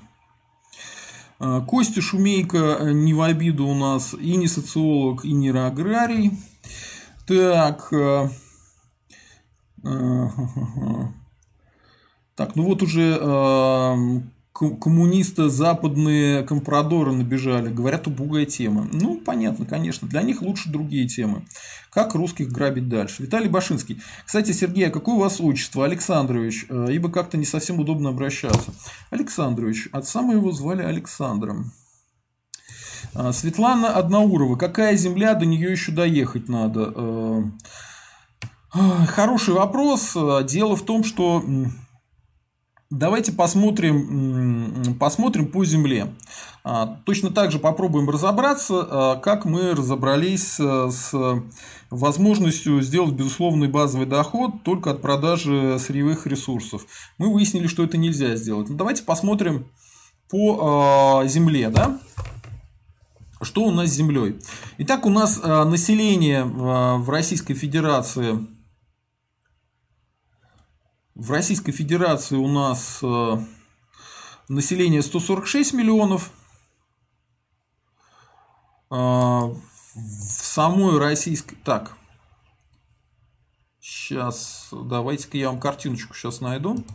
[1.37, 6.31] А, Костя Шумейко э, не в обиду у нас и не социолог, и не аграрий.
[7.27, 7.91] Так.
[7.91, 8.29] Э,
[9.83, 10.27] э,
[12.35, 13.19] так, ну вот уже
[14.59, 18.87] коммунисты западные компрадоры набежали, говорят, убогая тема.
[18.91, 21.45] Ну, понятно, конечно, для них лучше другие темы.
[21.91, 23.23] Как русских грабить дальше?
[23.23, 24.01] Виталий Башинский.
[24.25, 25.85] Кстати, Сергей, а какое у вас отчество?
[25.85, 28.73] Александрович, э, ибо как-то не совсем удобно обращаться.
[29.11, 31.71] Александрович, отца моего звали Александром.
[33.13, 34.57] А, Светлана Одноурова.
[34.57, 36.93] Какая земля, до нее еще доехать надо?
[36.95, 37.43] Э,
[39.07, 40.17] хороший вопрос.
[40.43, 41.43] Дело в том, что
[42.91, 46.11] Давайте посмотрим, посмотрим по земле.
[46.63, 51.13] А, точно так же попробуем разобраться, а, как мы разобрались э, с
[51.91, 56.87] возможностью сделать безусловный базовый доход только от продажи сырьевых ресурсов.
[57.19, 58.69] Мы выяснили, что это нельзя сделать.
[58.69, 59.67] Но ну, давайте посмотрим
[60.27, 61.69] по а, земле.
[61.69, 61.99] Да?
[63.39, 64.39] Что у нас с землей?
[64.79, 68.47] Итак, у нас население в Российской Федерации
[71.19, 73.37] в Российской Федерации у нас э,
[74.47, 76.31] население 146 миллионов.
[78.89, 79.57] А, в
[79.95, 81.57] самой российской...
[81.57, 81.97] Так.
[83.81, 86.85] Сейчас, давайте-ка я вам картиночку сейчас найду.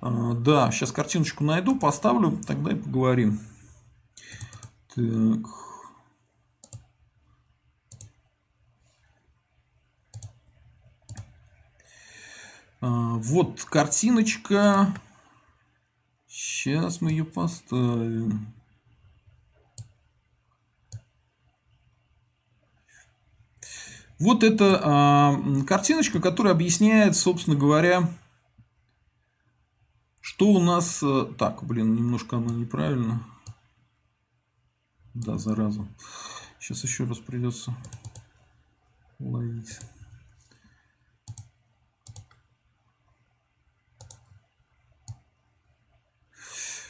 [0.00, 3.40] А, да, сейчас картиночку найду, поставлю, тогда и поговорим.
[4.92, 5.65] Так.
[12.80, 14.94] Вот картиночка.
[16.26, 18.52] Сейчас мы ее поставим.
[24.18, 25.36] Вот эта а,
[25.66, 28.08] картиночка, которая объясняет, собственно говоря,
[30.20, 31.02] что у нас...
[31.02, 33.22] Э, так, блин, немножко она неправильно.
[35.12, 35.86] Да, зараза.
[36.58, 37.74] Сейчас еще раз придется
[39.18, 39.78] ловить.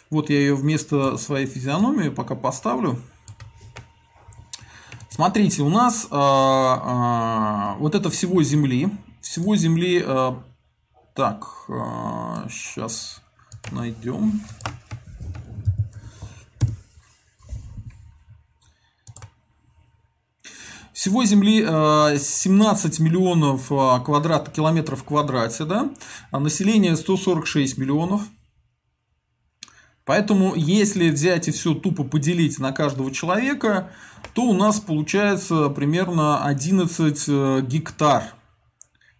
[0.08, 2.98] Вот я ее вместо своей физиономии пока поставлю.
[5.16, 8.88] Смотрите, у нас а, а, вот это всего Земли.
[9.20, 10.02] Всего Земли...
[10.06, 10.42] А,
[11.14, 13.22] так, а, сейчас
[13.72, 14.42] найдем.
[20.92, 23.68] Всего Земли 17 миллионов
[24.04, 25.88] квадрат, километров в квадрате, да?
[26.30, 28.22] а население 146 миллионов.
[30.06, 33.90] Поэтому, если взять и все тупо поделить на каждого человека,
[34.34, 38.22] то у нас получается примерно 11 э, гектар.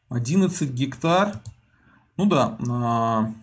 [0.08, 1.40] 11 гектар.
[2.16, 3.34] Ну да,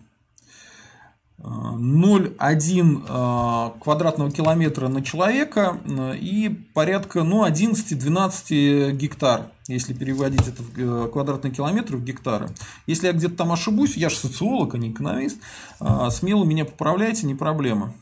[1.44, 10.62] 0,1 э, квадратного километра на человека э, и порядка ну, 11-12 гектар если переводить это
[10.62, 12.50] в э, квадратные километры, в гектары.
[12.86, 15.38] Если я где-то там ошибусь, я же социолог, а не экономист,
[15.80, 17.94] а, смело меня поправляйте, не проблема.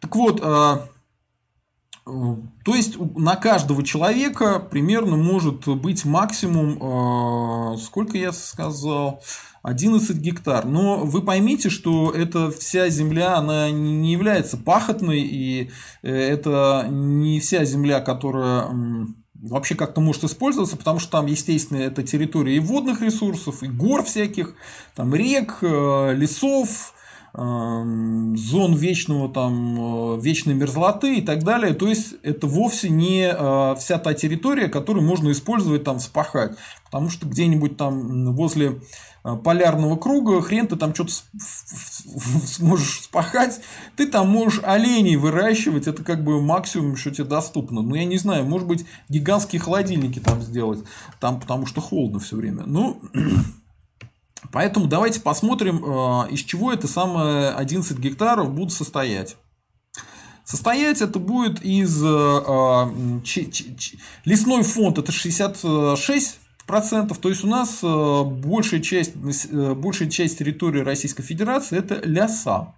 [0.00, 0.88] Так вот, а,
[2.64, 9.22] то есть на каждого человека примерно может быть максимум, а, сколько я сказал,
[9.62, 10.64] 11 гектар.
[10.64, 15.70] Но вы поймите, что эта вся земля, она не является пахотной, и
[16.02, 18.68] э, это не вся земля, которая
[19.34, 24.02] вообще как-то может использоваться, потому что там, естественно, это территория и водных ресурсов, и гор
[24.02, 24.54] всяких,
[24.94, 26.99] там рек, э, лесов, э,
[27.32, 31.74] зон вечного там э, вечной мерзлоты и так далее.
[31.74, 33.30] То есть это вовсе не
[33.76, 36.56] вся та территория, которую можно использовать там вспахать.
[36.84, 38.80] Потому что где-нибудь там возле
[39.22, 41.12] Э, полярного круга, хрен ты там что-то
[42.46, 43.60] сможешь спахать,
[43.96, 47.82] ты там можешь оленей выращивать, это как бы максимум, что тебе доступно.
[47.82, 50.84] Ну, я не знаю, может быть, гигантские холодильники там сделать,
[51.18, 52.62] там потому что холодно все время.
[52.64, 53.02] Ну,
[54.52, 59.36] поэтому давайте посмотрим, э, из чего это самое 11 гектаров будут состоять.
[60.44, 63.20] Состоять это будет из э,
[64.24, 67.18] лесной фонд, это 66 процентов.
[67.18, 69.12] То есть у нас э, большая часть,
[69.50, 72.74] э, большая часть территории Российской Федерации это ляса.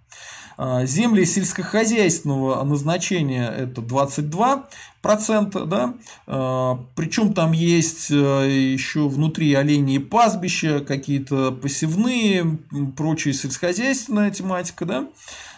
[0.57, 4.65] А, земли сельскохозяйственного назначения это 22
[5.01, 5.93] процента, да,
[6.27, 12.59] а, причем там есть э, еще внутри оленей пастбища, какие-то посевные,
[12.95, 15.07] прочая сельскохозяйственная тематика, да,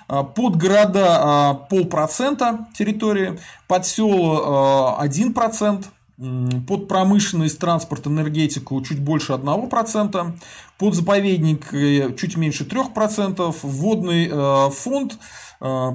[0.08, 5.86] а, под города полпроцента территории, под села 1%,
[6.18, 10.34] под промышленность, транспорт, энергетику чуть больше 1%,
[10.78, 15.18] под заповедник э, чуть меньше 3%, водный э, фонд
[15.60, 15.90] э,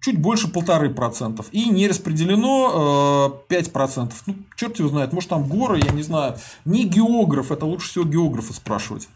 [0.00, 1.46] чуть больше 1,5%.
[1.50, 4.12] И не распределено 5%.
[4.26, 6.36] Ну, черт его знает, может там горы, я не знаю.
[6.64, 9.08] Не географ, это лучше всего географа спрашивать.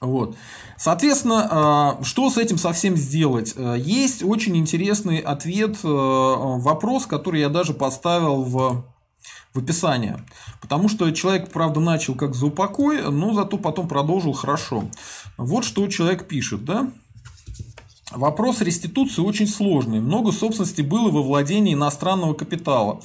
[0.00, 0.36] Вот.
[0.76, 3.54] Соответственно, что с этим совсем сделать?
[3.78, 8.84] Есть очень интересный ответ, вопрос, который я даже поставил в
[9.54, 10.18] в описание.
[10.60, 14.84] Потому что человек, правда, начал как за упокой, но зато потом продолжил хорошо.
[15.36, 16.90] Вот что человек пишет, да?
[18.10, 20.00] Вопрос реституции очень сложный.
[20.00, 23.00] Много собственности было во владении иностранного капитала.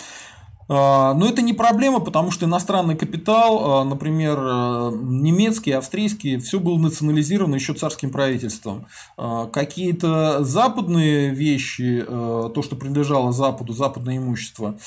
[0.71, 6.59] А, но это не проблема, потому что иностранный капитал, а, например, э, немецкий, австрийский, все
[6.59, 8.85] было национализировано еще царским правительством.
[9.17, 14.77] А, какие-то западные вещи, то, что принадлежало Западу, западное имущество,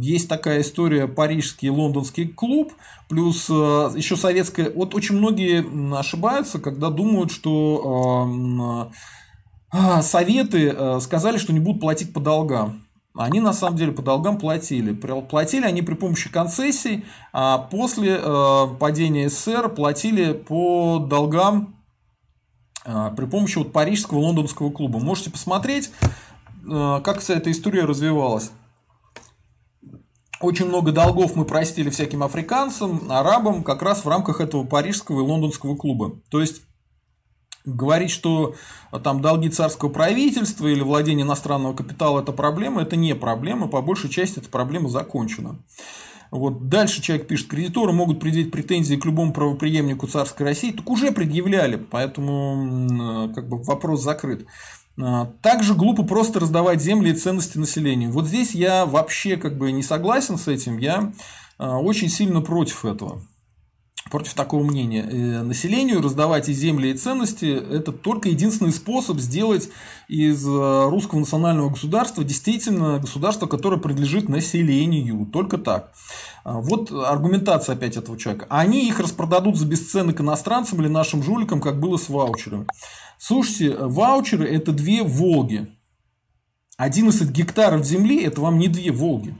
[0.00, 2.72] есть такая история парижский лондонский клуб,
[3.08, 4.70] плюс еще советская.
[4.70, 5.64] Вот очень многие
[5.96, 8.90] ошибаются, когда думают, что
[10.02, 12.82] Советы сказали, что не будут платить по долгам.
[13.14, 14.92] Они на самом деле по долгам платили.
[14.92, 21.82] Платили они при помощи концессий, а после э, падения СССР платили по долгам
[22.84, 25.00] э, при помощи вот парижского лондонского клуба.
[25.00, 25.90] Можете посмотреть,
[26.70, 28.52] э, как вся эта история развивалась.
[30.40, 35.24] Очень много долгов мы простили всяким африканцам, арабам, как раз в рамках этого парижского и
[35.24, 36.20] лондонского клуба.
[36.30, 36.62] То есть
[37.68, 38.54] Говорить, что
[38.90, 43.82] а, там долги царского правительства или владение иностранного капитала– это проблема, это не проблема, по
[43.82, 45.58] большей части эта проблема закончена.
[46.30, 46.68] Вот.
[46.68, 51.76] Дальше человек пишет, кредиторы могут предъявить претензии к любому правоприемнику царской России, так уже предъявляли,
[51.76, 54.46] поэтому как бы вопрос закрыт.
[55.00, 58.12] А, также глупо просто раздавать земли и ценности населению.
[58.12, 61.12] Вот здесь я вообще как бы не согласен с этим, я
[61.58, 63.20] очень сильно против этого
[64.10, 65.02] против такого мнения.
[65.02, 69.68] Э, населению раздавать и земли, и ценности– это только единственный способ сделать
[70.08, 75.26] из э, русского национального государства действительно государство, которое принадлежит населению.
[75.26, 75.92] Только так.
[76.44, 78.46] А, вот аргументация опять этого человека.
[78.48, 82.66] Они их распродадут за бесценок иностранцам или нашим жуликам, как было с ваучерами.
[83.18, 85.68] Слушайте, ваучеры– это две Волги.
[86.76, 89.34] 11 гектаров земли– это вам не две Волги.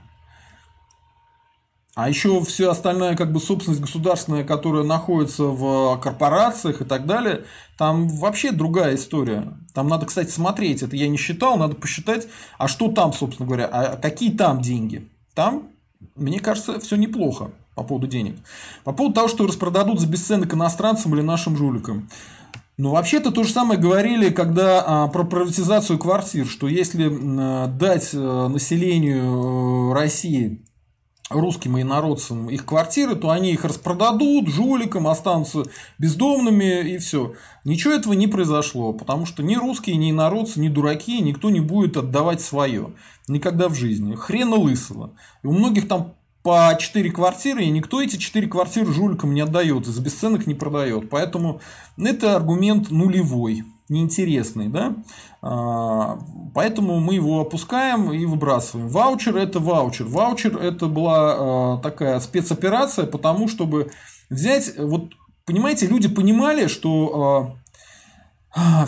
[1.99, 7.43] А еще все остальное, как бы собственность государственная, которая находится в корпорациях и так далее,
[7.77, 9.53] там вообще другая история.
[9.73, 13.65] Там надо, кстати, смотреть, это я не считал, надо посчитать, а что там, собственно говоря,
[13.65, 15.09] а какие там деньги.
[15.33, 15.67] Там,
[16.15, 18.37] мне кажется, все неплохо по поводу денег.
[18.85, 22.09] По поводу того, что распродадут за бесценок иностранцам или нашим жуликам.
[22.77, 28.11] Ну, вообще-то то же самое говорили, когда а, про приватизацию квартир, что если а, дать
[28.13, 30.63] а, населению России
[31.29, 35.63] русским инородцам их квартиры, то они их распродадут жуликам, останутся
[35.97, 37.33] бездомными и все.
[37.63, 41.97] Ничего этого не произошло, потому что ни русские, ни инородцы, ни дураки, никто не будет
[41.97, 42.93] отдавать свое.
[43.27, 44.15] Никогда в жизни.
[44.15, 45.13] Хрена лысого.
[45.43, 49.87] И у многих там по 4 квартиры, и никто эти 4 квартиры жуликам не отдает,
[49.87, 51.09] и за бесценок не продает.
[51.09, 51.61] Поэтому
[51.97, 54.95] это аргумент нулевой неинтересный, да,
[55.41, 56.19] а,
[56.53, 58.87] поэтому мы его опускаем и выбрасываем.
[58.89, 60.05] Ваучер– это ваучер.
[60.05, 63.91] Ваучер– это была а, такая спецоперация, потому чтобы
[64.29, 65.11] взять, вот,
[65.45, 67.68] понимаете, люди понимали, что а,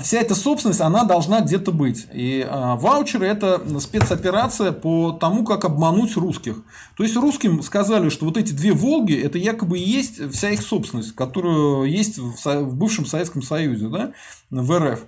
[0.02, 2.08] вся эта собственность, она должна где-то быть.
[2.13, 6.63] И э, ваучеры– это спецоперация по тому, как обмануть русских.
[6.97, 10.64] То есть, русским сказали, что вот эти две «Волги»– это якобы и есть вся их
[10.64, 14.14] собственность, которая есть в, в бывшем Советском Союзе, да,
[14.49, 15.05] в РФ.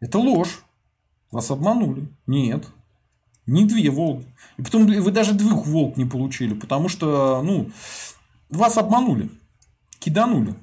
[0.00, 0.62] Это ложь.
[1.30, 2.08] Вас обманули.
[2.26, 2.66] Нет.
[3.46, 4.26] Не две «Волги».
[4.58, 7.70] И потом вы даже двух «Волг» не получили, потому что, ну,
[8.50, 9.30] вас обманули,
[9.98, 10.54] киданули.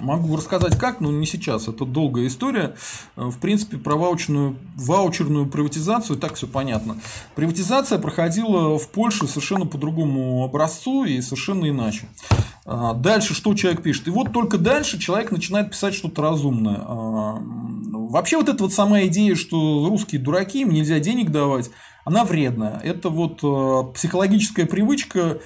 [0.00, 1.68] Могу рассказать как, но не сейчас.
[1.68, 2.74] Это долгая история.
[3.14, 6.96] В принципе, про ваучерную, ваучерную приватизацию так все понятно.
[7.36, 12.08] Приватизация проходила в Польше совершенно по другому образцу и совершенно иначе.
[12.66, 14.08] А, дальше что человек пишет?
[14.08, 16.80] И вот только дальше человек начинает писать что-то разумное.
[16.80, 17.38] А,
[17.92, 21.70] вообще вот эта вот сама идея, что русские дураки, им нельзя денег давать,
[22.04, 22.80] она вредная.
[22.80, 25.40] Это вот а, психологическая привычка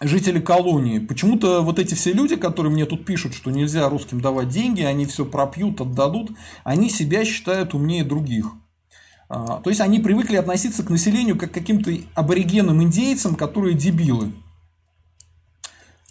[0.00, 0.98] жители колонии.
[0.98, 5.06] Почему-то вот эти все люди, которые мне тут пишут, что нельзя русским давать деньги, они
[5.06, 6.32] все пропьют, отдадут,
[6.64, 8.52] они себя считают умнее других.
[9.28, 14.32] А, то есть они привыкли относиться к населению как к каким-то аборигенным индейцам, которые дебилы.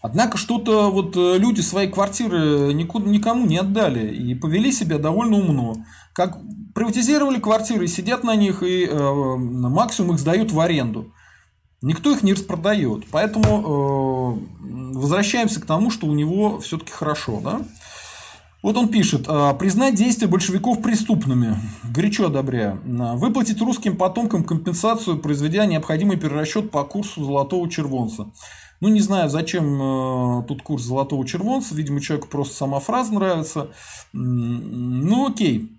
[0.01, 5.77] Однако что-то вот э, люди свои квартиры никому не отдали и повели себя довольно умно.
[6.13, 6.37] Как
[6.75, 11.11] приватизировали квартиры, сидят на них и э, максимум их сдают в аренду.
[11.85, 13.05] Никто их не распродает.
[13.11, 17.39] Поэтому э, возвращаемся к тому, что у него все-таки хорошо.
[17.43, 17.61] Да?
[18.63, 21.55] Вот он пишет, «А, признать действия большевиков преступными.
[21.83, 22.81] Горячо одобряю.
[22.83, 28.31] Выплатить русским потомкам компенсацию, произведя необходимый перерасчет по курсу золотого червонца.
[28.81, 31.75] Ну, не знаю, зачем э, тут курс золотого червонца.
[31.75, 33.69] Видимо, человеку просто сама фраза нравится.
[34.11, 35.74] Ну, окей.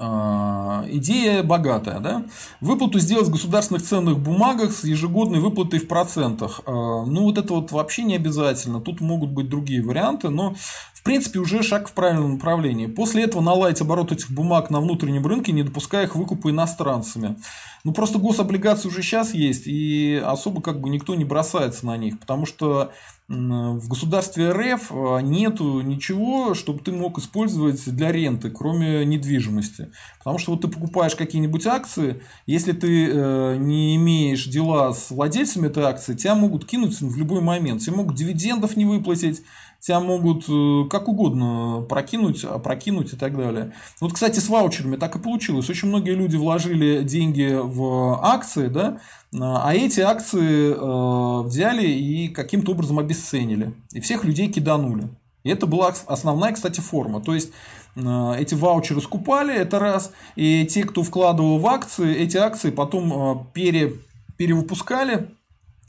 [0.00, 2.24] А, идея богатая, да?
[2.60, 6.62] Выплату сделать в государственных ценных бумагах с ежегодной выплатой в процентах.
[6.64, 8.80] А, ну, вот это вот вообще не обязательно.
[8.80, 10.54] Тут могут быть другие варианты, но
[11.02, 12.86] в принципе, уже шаг в правильном направлении.
[12.86, 17.38] После этого наладить оборот этих бумаг на внутреннем рынке, не допуская их выкупа иностранцами.
[17.82, 22.20] Ну, просто гособлигации уже сейчас есть, и особо как бы никто не бросается на них,
[22.20, 22.92] потому что
[23.28, 29.90] в государстве РФ а, нету ничего, чтобы ты мог использовать для ренты, кроме недвижимости.
[30.18, 35.68] Потому что вот ты покупаешь какие-нибудь акции, если ты э, не имеешь дела с владельцами
[35.68, 37.80] этой акции, тебя могут кинуть в любой момент.
[37.80, 39.42] Тебе могут дивидендов не выплатить,
[39.82, 43.72] тебя могут э, как угодно прокинуть, опрокинуть и так далее.
[44.00, 45.68] Вот, кстати, с ваучерами так и получилось.
[45.68, 49.00] Очень многие люди вложили деньги в акции, да,
[49.34, 53.74] а эти акции э, взяли и каким-то образом обесценили.
[53.92, 55.08] И всех людей киданули.
[55.42, 57.20] И это была основная, кстати, форма.
[57.20, 57.50] То есть
[57.96, 63.50] э, эти ваучеры скупали, это раз, и те, кто вкладывал в акции, эти акции потом
[63.52, 63.94] пере,
[64.36, 65.30] перевыпускали,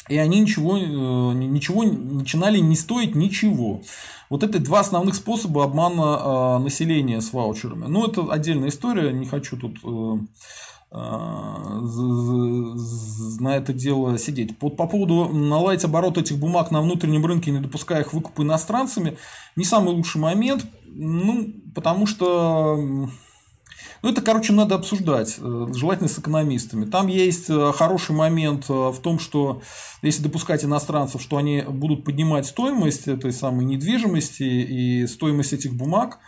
[0.10, 3.82] и они ничего, э, ничего начинали не стоить ничего.
[4.30, 7.86] Вот это два основных способа обмана э, населения с ваучерами.
[7.88, 10.18] Ну, это отдельная история, не хочу тут э,
[13.40, 14.58] на это дело сидеть.
[14.58, 19.18] По, по поводу наладить оборот этих бумаг на внутреннем рынке, не допуская их выкупа иностранцами,
[19.56, 23.10] не самый лучший момент, ну, потому что
[24.04, 26.84] ну, это, короче, надо обсуждать, э, желательно с экономистами.
[26.84, 29.62] Там есть э, хороший момент э, в том, что
[30.02, 36.20] если допускать иностранцев, что они будут поднимать стоимость этой самой недвижимости и стоимость этих бумаг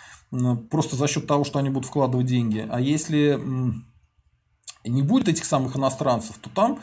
[0.71, 2.65] просто за счет того, что они будут вкладывать деньги.
[2.69, 3.39] А если
[4.85, 6.79] не будет этих самых иностранцев, то там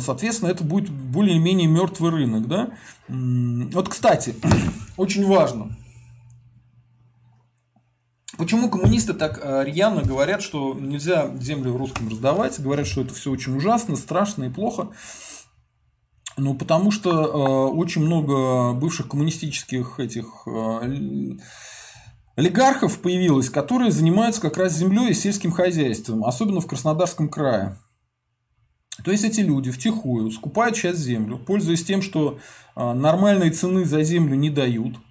[0.00, 2.46] соответственно, это будет более-менее мертвый рынок.
[2.46, 2.70] Да?
[3.08, 4.34] Вот, кстати,
[4.98, 5.76] очень важно.
[8.38, 13.30] Почему коммунисты так э, рьяно говорят, что нельзя землю русским раздавать, говорят, что это все
[13.30, 14.90] очень ужасно, страшно и плохо?
[16.36, 21.36] Ну, потому что э, очень много бывших коммунистических этих э,
[22.36, 27.78] олигархов появилось, которые занимаются как раз землей и сельским хозяйством, особенно в Краснодарском крае.
[29.04, 32.38] То есть эти люди втихую скупают сейчас землю, пользуясь тем, что
[32.76, 34.98] э, нормальной цены за землю не дают–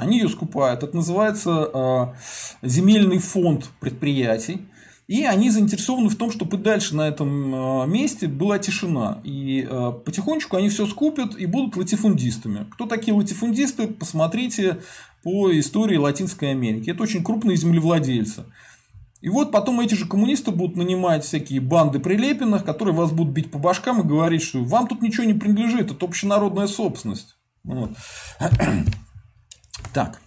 [0.00, 0.82] они ее скупают.
[0.82, 4.66] Это называется э, земельный фонд предприятий.
[5.06, 9.20] И они заинтересованы в том, чтобы дальше на этом э, месте была тишина.
[9.24, 12.66] И э, потихонечку они все скупят и будут латифундистами.
[12.72, 14.80] Кто такие латифундисты, посмотрите
[15.22, 16.90] по истории Латинской Америки.
[16.90, 18.44] Это очень крупные землевладельцы.
[19.20, 23.50] И вот потом эти же коммунисты будут нанимать всякие банды прилепенных, которые вас будут бить
[23.50, 27.36] по башкам и говорить, что вам тут ничего не принадлежит, это общенародная собственность.
[27.64, 27.90] Вот.
[29.92, 30.20] Так.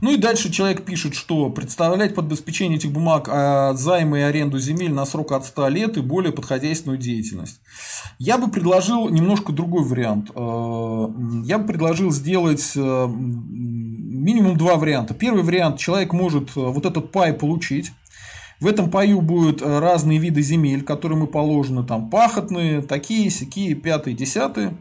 [0.00, 4.58] Ну и дальше человек пишет, что представлять под обеспечение этих бумаг а займы и аренду
[4.58, 7.60] земель на срок от 100 лет и более подходящую деятельность.
[8.18, 10.30] Я бы предложил немножко другой вариант.
[10.34, 11.08] Э,
[11.44, 15.14] я бы предложил сделать э, минимум два варианта.
[15.14, 15.78] Первый вариант.
[15.78, 17.92] Человек может вот этот пай получить.
[18.60, 24.16] В этом паю будут разные виды земель, которые мы положены, там пахотные, такие, сякие, пятые,
[24.16, 24.78] десятые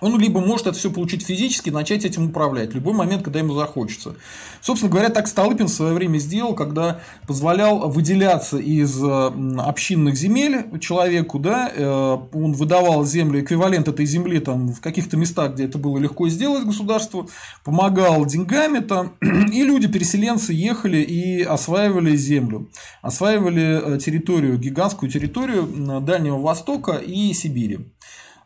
[0.00, 3.54] он либо может это все получить физически начать этим управлять в любой момент, когда ему
[3.54, 4.16] захочется.
[4.60, 11.38] Собственно говоря, так Столыпин в свое время сделал, когда позволял выделяться из общинных земель человеку,
[11.38, 15.98] да, э, он выдавал землю, эквивалент этой земли там, в каких-то местах, где это было
[15.98, 17.28] легко сделать государству,
[17.64, 22.70] помогал деньгами там, и люди, переселенцы, ехали и осваивали землю,
[23.02, 25.66] осваивали э, территорию, гигантскую территорию
[26.02, 27.80] Дальнего Востока и Сибири.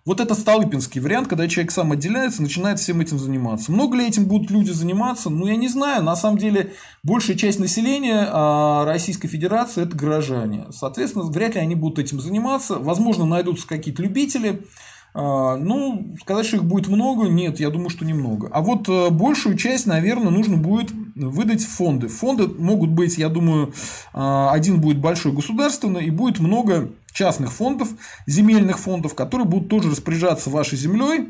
[0.06, 3.70] Вот это Столыпинский вариант, когда человек сам отделяется, начинает всем этим заниматься.
[3.70, 5.28] Много ли этим будут люди заниматься?
[5.28, 6.02] Ну, я не знаю.
[6.02, 6.72] На самом деле,
[7.02, 10.66] большая часть населения а, Российской Федерации– это горожане.
[10.70, 12.76] Соответственно, вряд ли они будут этим заниматься.
[12.78, 14.64] Возможно, найдутся какие-то любители,
[15.12, 18.48] А, ну, сказать, что их будет много, нет, я думаю, что немного.
[18.52, 22.06] А вот э, большую часть, наверное, нужно будет выдать в фонды.
[22.06, 23.72] Фонды могут быть, я думаю,
[24.12, 27.88] а, один будет большой государственный, и будет много частных фондов,
[28.26, 31.28] земельных фондов, которые будут тоже распоряжаться вашей землей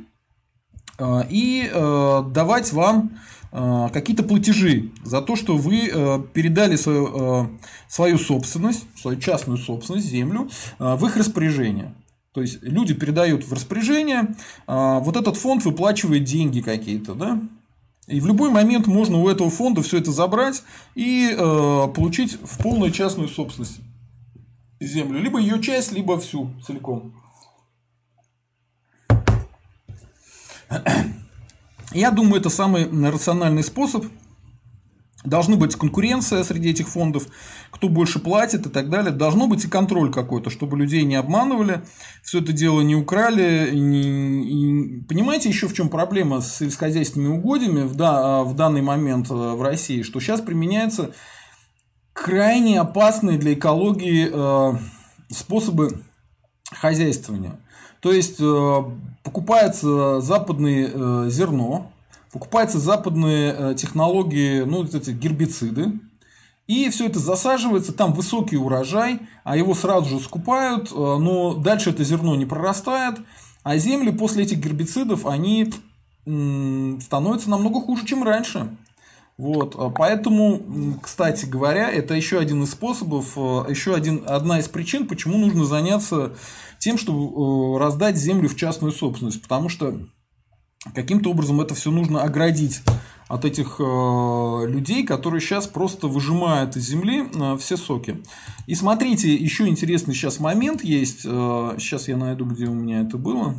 [0.98, 3.18] а, и э, давать вам
[3.52, 7.58] какие-то платежи за то, что вы э, передали свою,
[7.88, 11.92] свою собственность, свою частную собственность, землю, в их распоряжение.
[12.32, 14.36] То есть люди передают в распоряжение,
[14.68, 17.40] вот этот фонд выплачивает деньги какие-то, да?
[18.10, 20.62] И в любой момент можно у этого фонда все это забрать
[20.96, 21.36] и э,
[21.94, 23.80] получить в полную частную собственность
[24.80, 25.20] землю.
[25.20, 27.14] Либо ее часть, либо всю целиком.
[31.92, 34.04] Я думаю, это самый рациональный способ
[35.24, 37.26] Должна быть конкуренция среди этих фондов,
[37.70, 39.12] кто больше платит и так далее.
[39.12, 41.82] Должно быть и контроль какой-то, чтобы людей не обманывали,
[42.22, 43.70] все это дело не украли.
[43.74, 45.00] Не...
[45.00, 45.02] И...
[45.02, 49.60] Понимаете, еще в чем проблема с сельскохозяйственными угодьями в, да, в данный момент э, в
[49.60, 51.12] России, что сейчас применяются
[52.20, 54.78] крайне опасные для экологии э,
[55.30, 56.02] способы
[56.70, 57.58] хозяйствования.
[58.00, 58.84] То есть э,
[59.22, 61.90] покупается западное зерно,
[62.32, 65.98] покупаются западные э, технологии, ну, вот эти гербициды,
[66.66, 71.90] и все это засаживается, там высокий урожай, а его сразу же скупают, э, но дальше
[71.90, 73.18] это зерно не прорастает,
[73.62, 75.72] а земли после этих гербицидов, они
[76.22, 78.68] становятся намного хуже, чем раньше.
[79.40, 84.68] Вот, а поэтому, кстати говоря, это еще один из способов, э, еще один, одна из
[84.68, 86.34] причин, почему нужно заняться
[86.78, 89.40] тем, чтобы раздать землю в частную собственность.
[89.40, 89.98] Потому что
[90.94, 92.82] каким-то образом это все нужно оградить
[93.28, 98.22] от этих э, людей, которые сейчас просто выжимают из земли э, все соки.
[98.66, 101.22] И смотрите, еще интересный сейчас момент есть.
[101.24, 103.54] Э, сейчас я найду, где у меня это было.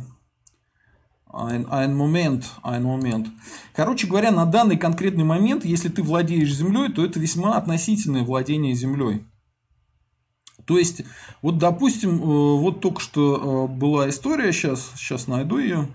[1.32, 3.28] Ein, момент, ein момент.
[3.74, 8.74] Короче говоря, на данный конкретный момент, если ты владеешь землей, то это весьма относительное владение
[8.74, 9.24] землей.
[10.66, 11.02] То есть,
[11.40, 15.88] вот, допустим, э, вот только что э, была история, сейчас, сейчас найду ее.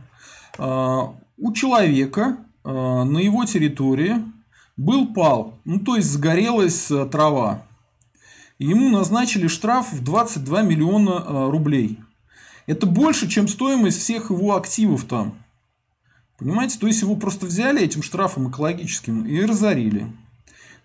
[0.57, 4.15] А, у человека на его территории
[4.75, 7.63] был пал, ну то есть сгорелась э, трава.
[8.59, 11.99] Ему назначили штраф в 22 миллиона рублей.
[12.67, 15.35] Это больше, чем стоимость всех его активов там.
[16.37, 16.77] Понимаете?
[16.77, 20.11] То есть его просто взяли этим штрафом экологическим и разорили.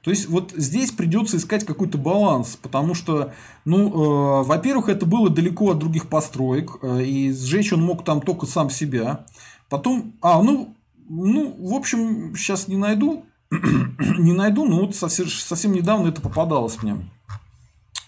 [0.02, 3.32] То есть вот здесь придется искать какой-то баланс, потому что,
[3.64, 8.20] ну, э, во-первых, это было далеко от других построек, э, и сжечь он мог там
[8.20, 9.26] только сам себя.
[9.68, 10.74] Потом, а, ну,
[11.08, 16.82] ну, в общем, сейчас не найду, не найду, но вот совсем, совсем недавно это попадалось
[16.82, 17.08] мне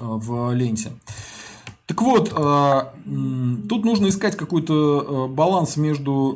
[0.00, 0.92] э, в ленте.
[1.86, 2.82] Так вот, э,
[3.68, 6.32] тут нужно искать какой-то э, баланс между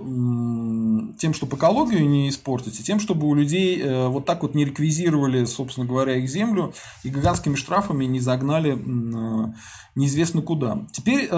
[1.19, 4.67] тем, чтобы экологию не испортить, и тем, чтобы у людей э, вот так вот не
[4.67, 8.79] реквизировали, собственно говоря, их землю и гигантскими штрафами не загнали
[9.95, 10.87] неизвестно куда.
[10.93, 11.31] Теперь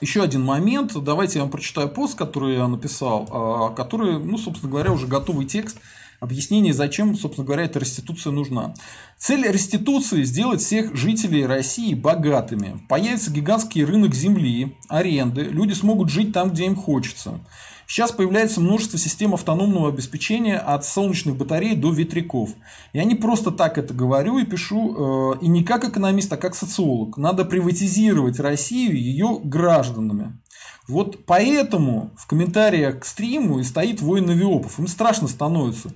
[0.00, 0.92] еще один момент.
[1.04, 5.78] Давайте я вам прочитаю пост, который я написал, который, ну, собственно говоря, уже готовый текст–
[6.20, 8.74] объяснение, зачем, собственно говоря, эта реституция нужна.
[9.20, 12.80] Цель реституции– сделать всех жителей России богатыми.
[12.88, 17.38] Появится гигантский рынок земли, аренды, люди смогут жить там, где им хочется.
[17.86, 22.54] Сейчас появляется множество систем автономного обеспечения от солнечных батарей до ветряков.
[22.94, 26.54] Я не просто так это говорю и пишу, э, и не как экономист, а как
[26.54, 27.18] социолог.
[27.18, 30.40] Надо приватизировать Россию ее гражданами.
[30.88, 34.78] Вот поэтому в комментариях к стриму и стоит воин Навиопов.
[34.78, 35.92] Им страшно становится.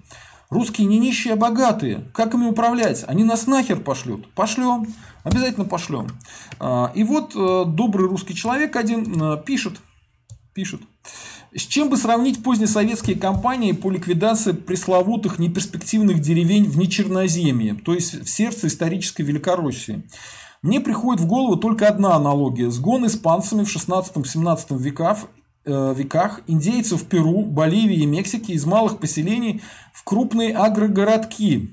[0.51, 2.05] Русские не нищие, а богатые.
[2.13, 3.05] Как ими управлять?
[3.07, 4.31] Они нас нахер пошлют.
[4.35, 4.87] Пошлем.
[5.23, 6.09] Обязательно пошлем.
[6.61, 9.81] А, и вот э, добрый русский человек один э, пишет.
[10.53, 10.83] Пишет.
[11.57, 18.15] С чем бы сравнить позднесоветские кампании по ликвидации пресловутых неперспективных деревень в Нечерноземье, то есть
[18.15, 20.03] в сердце исторической Великороссии?
[20.63, 22.71] Мне приходит в голову только одна аналогия.
[22.71, 25.19] Сгон испанцами в 16-17 веках,
[25.67, 29.63] веках индейцев Перу, Боливии и Мексики из малых поселений
[29.93, 31.71] в крупные агрогородки,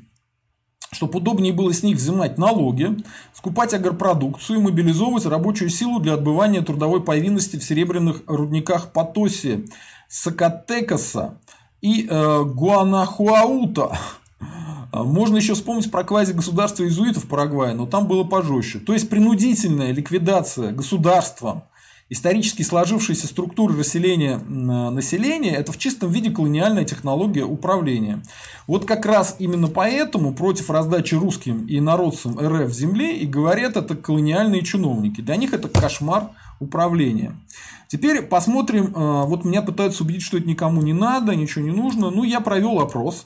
[0.91, 2.97] чтобы удобнее было с них взимать налоги,
[3.33, 9.65] скупать агропродукцию и мобилизовывать рабочую силу для отбывания трудовой повинности в серебряных рудниках Потоси,
[10.09, 11.39] Сакатекаса
[11.81, 13.97] и э, Гуанахуаута.
[14.91, 18.79] Можно еще вспомнить про квази-государство иезуитов в Парагвае, но там было пожестче.
[18.79, 21.69] То есть принудительная ликвидация государства,
[22.11, 28.21] исторически сложившейся структуры расселения населения, это в чистом виде колониальная технология управления.
[28.67, 33.95] Вот как раз именно поэтому против раздачи русским и народцам РФ земли и говорят это
[33.95, 35.21] колониальные чиновники.
[35.21, 37.33] Для них это кошмар, управления.
[37.87, 42.09] Теперь посмотрим, э, вот меня пытаются убедить, что это никому не надо, ничего не нужно.
[42.09, 43.25] Ну, я провел опрос.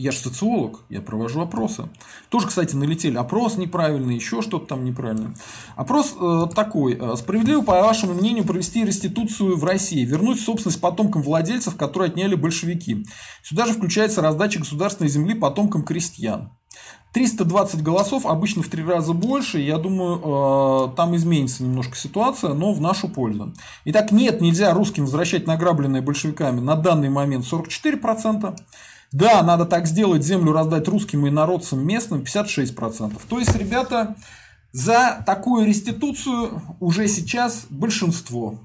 [0.00, 1.90] Я же социолог, я провожу опросы.
[2.30, 3.18] Тоже, кстати, налетели.
[3.18, 5.34] Опрос неправильный, еще что-то там неправильно.
[5.76, 6.96] Опрос э, такой.
[6.98, 12.34] Э, справедливо, по вашему мнению, провести реституцию в России, вернуть собственность потомкам владельцев, которые отняли
[12.34, 13.04] большевики.
[13.42, 16.50] Сюда же включается раздача государственной земли потомкам крестьян.
[17.12, 19.58] 320 голосов, обычно в три раза больше.
[19.58, 23.52] Я думаю, э, там изменится немножко ситуация, но в нашу пользу.
[23.84, 28.56] Итак, нет, нельзя русским возвращать награбленные большевиками на данный момент 44%.
[29.12, 33.20] Да, надо так сделать, землю раздать русским и народцам местным 56%.
[33.28, 34.14] То есть, ребята,
[34.72, 38.58] за такую реституцию уже сейчас большинство.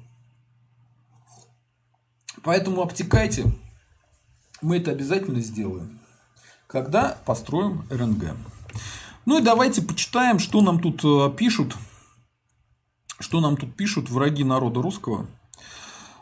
[2.43, 3.51] Поэтому обтекайте,
[4.61, 5.99] мы это обязательно сделаем,
[6.67, 8.35] когда построим РНГ.
[9.25, 11.75] Ну и давайте почитаем, что нам тут э, пишут,
[13.19, 15.25] что нам тут пишут враги народа русского.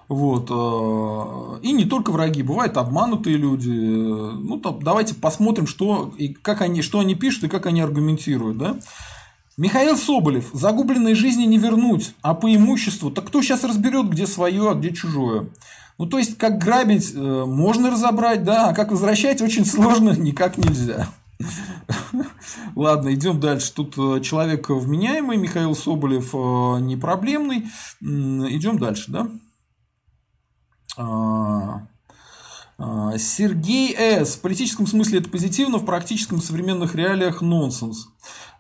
[0.08, 0.50] Вот.
[0.50, 3.70] Э, и не только враги, бывают обманутые люди.
[3.70, 8.58] Ну, там, давайте посмотрим, что, и как они, что они пишут и как они аргументируют.
[8.58, 8.78] Да?
[9.58, 10.50] Михаил Соболев.
[10.54, 13.12] Загубленные жизни не вернуть, а по имуществу.
[13.12, 15.48] Так кто сейчас разберет, где свое, а где чужое?
[16.00, 20.58] Ну, то есть, как грабить э, можно разобрать, да, а как возвращать очень сложно, никак
[20.58, 21.08] нельзя.
[22.76, 23.72] Ладно, идем дальше.
[23.74, 26.34] Тут э, человек вменяемый, Михаил Соболев
[26.82, 27.68] не проблемный.
[28.02, 29.28] Идем дальше, да?
[30.98, 31.88] А,
[32.78, 34.36] а, Сергей С.
[34.36, 38.08] В политическом смысле это позитивно, в практическом в современных реалиях нонсенс.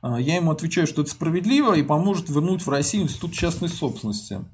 [0.01, 4.45] А, я ему отвечаю, что это справедливо и поможет вернуть в Россию институт частной собственности.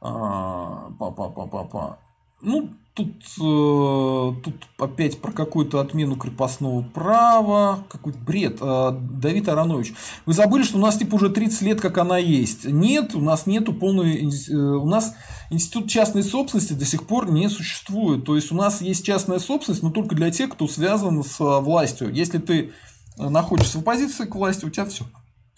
[0.00, 1.98] Па-па-па-па-па.
[2.44, 3.08] Ну, тут,
[3.40, 8.58] э, тут опять про какую-то отмену крепостного права, какой-то бред.
[8.60, 9.94] Э, Давид Аронович,
[10.26, 12.64] вы забыли, что у нас типа уже 30 лет, как она есть.
[12.64, 14.30] Нет, у нас нету полной...
[14.48, 15.14] Э, у нас
[15.50, 18.24] институт частной собственности до сих пор не существует.
[18.24, 22.12] То есть, у нас есть частная собственность, но только для тех, кто связан с властью.
[22.12, 22.72] Если ты
[23.16, 25.04] находишься в оппозиции к власти, у тебя все.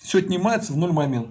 [0.01, 1.30] Все отнимается в ноль момент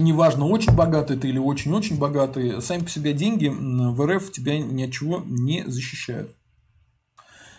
[0.00, 4.82] неважно, очень богатый ты или очень-очень богатый, сами по себе деньги в РФ тебя ни
[4.84, 6.36] от чего не защищают.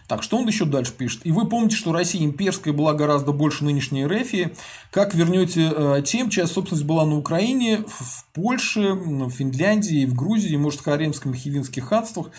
[0.07, 1.25] Так, что он еще дальше пишет?
[1.25, 4.51] И вы помните, что Россия имперская была гораздо больше нынешней РФ.
[4.89, 10.55] Как вернете э, тем, чья собственность была на Украине, в Польше, в Финляндии, в Грузии,
[10.55, 12.29] может, в Харемском и Хивинских ханствах?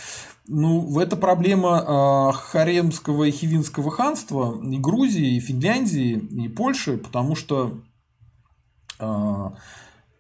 [0.46, 7.36] Ну, это проблема э, Харемского и Хивинского ханства и Грузии, и Финляндии, и Польши, потому
[7.36, 7.82] что
[8.98, 9.50] э,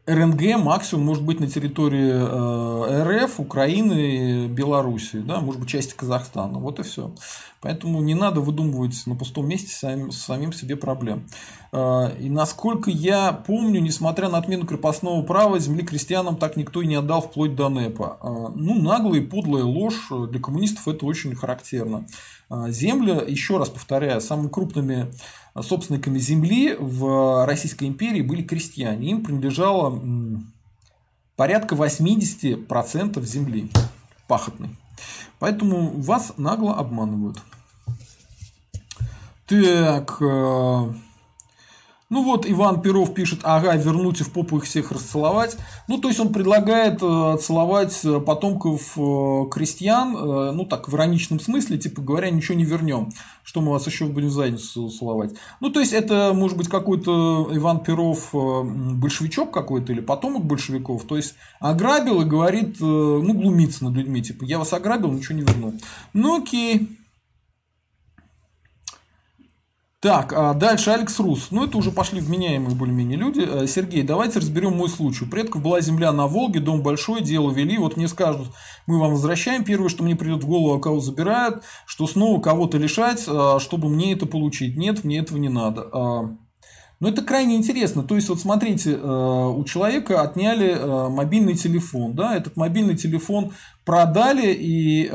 [0.08, 6.58] РНГ максимум может быть на территории э, РФ, Украины, Белоруссии, да, может быть, части Казахстана.
[6.58, 7.12] Вот и все.
[7.60, 11.26] Поэтому не надо выдумывать на пустом месте самим, самим себе проблем.
[11.72, 16.86] Э, и насколько я помню, несмотря на отмену крепостного права, земли крестьянам так никто и
[16.86, 18.18] не отдал вплоть до НЭПа.
[18.22, 22.06] Э, ну, наглая и подлая ложь для коммунистов это очень характерно.
[22.68, 25.12] Земля, еще раз повторяю, самыми крупными
[25.62, 29.10] собственниками земли в Российской империи были крестьяне.
[29.10, 29.90] Им принадлежало
[31.36, 33.70] порядка 80% земли
[34.26, 34.70] пахотной.
[35.38, 37.38] Поэтому вас нагло обманывают.
[39.46, 40.92] Так, э,
[42.10, 45.56] ну вот Иван Перов пишет, ага, вернуть и в попу их всех расцеловать.
[45.88, 50.12] Ну, то есть он предлагает э, целовать э, потомков э, крестьян,
[50.56, 53.10] ну так, в ироничном смысле, типа говоря, ничего не вернем,
[53.42, 55.34] что мы вас еще будем в задницу целовать.
[55.60, 61.16] Ну, то есть это может быть какой-то Иван Перов большевичок какой-то или потомок большевиков, то
[61.16, 65.74] есть ограбил и говорит, ну, глумится над людьми, типа, я вас ограбил, ничего не вернул.
[66.12, 66.98] Ну, окей.
[70.00, 71.48] Так, а дальше Алекс Рус.
[71.50, 73.40] Ну, это уже пошли вменяемые более-менее люди.
[73.40, 75.24] Э, Сергей, давайте разберем мой случай.
[75.24, 77.78] У предков была земля на Волге, дом большой, дело вели.
[77.78, 78.46] Вот мне скажут,
[78.86, 79.64] мы вам возвращаем.
[79.64, 83.88] Первое, что мне придет в голову, а кого забирают, что снова кого-то лишать, а, чтобы
[83.88, 84.76] мне это получить.
[84.76, 86.38] Нет, мне этого не надо.
[87.00, 88.02] Но это крайне интересно.
[88.02, 92.14] То есть, вот смотрите, э, у человека отняли э, мобильный телефон.
[92.14, 92.34] Да?
[92.34, 93.52] Этот мобильный телефон
[93.84, 95.10] продали, и э,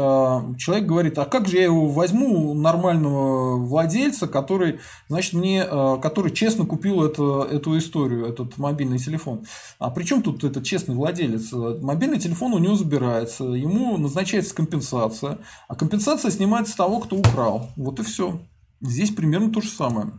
[0.57, 4.79] человек говорит, а как же я его возьму у нормального владельца, который,
[5.09, 5.63] значит, мне,
[6.01, 9.45] который честно купил это, эту историю, этот мобильный телефон.
[9.77, 11.51] А при чем тут этот честный владелец?
[11.51, 17.71] Мобильный телефон у него забирается, ему назначается компенсация, а компенсация снимается с того, кто украл.
[17.75, 18.39] Вот и все.
[18.81, 20.13] Здесь примерно то же самое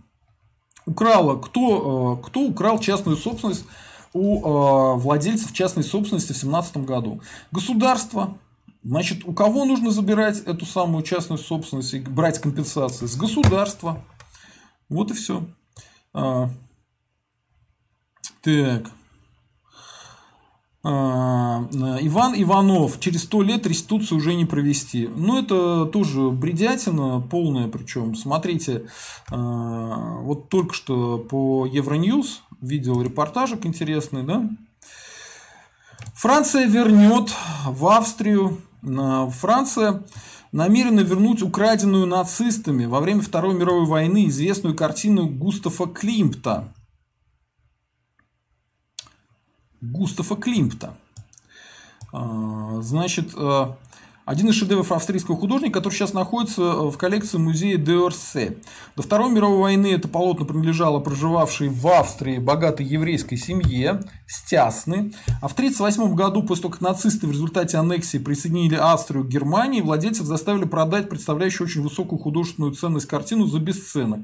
[0.87, 3.65] украла, кто, э, кто украл частную собственность
[4.13, 7.21] у э, владельцев частной собственности в 2017 году?
[7.51, 8.39] Государство.
[8.83, 13.07] Значит, у кого нужно забирать эту самую частную собственность и брать компенсации?
[13.07, 14.05] С государства.
[14.91, 15.47] Вот и все.
[16.13, 16.51] А,
[18.43, 18.91] так.
[20.85, 25.09] Иван Иванов, через сто лет реституцию уже не провести.
[25.09, 28.87] Ну, это тоже бредятина полная, причем, смотрите,
[29.31, 34.47] вот только что по Евроньюз видел репортажик интересный, да,
[36.13, 37.33] Франция вернет
[37.67, 40.05] в Австрию, Франция
[40.53, 46.75] намерена вернуть украденную нацистами во время Второй мировой войны известную картину Густава Климпта.
[49.93, 50.97] Густава Климпта.
[52.13, 53.77] А, значит, а,
[54.25, 58.57] один из шедевров австрийского художника, который сейчас находится э, в коллекции музея Деорсе.
[58.97, 65.13] До Второй мировой войны это полотно принадлежало проживавшей в Австрии богатой еврейской семье Стясны.
[65.43, 69.83] А в 1938 году, после того, как нацисты в результате аннексии присоединили Австрию к Германии,
[69.83, 74.21] владельцев заставили продать представляющую очень высокую художественную ценность картину за бесценок.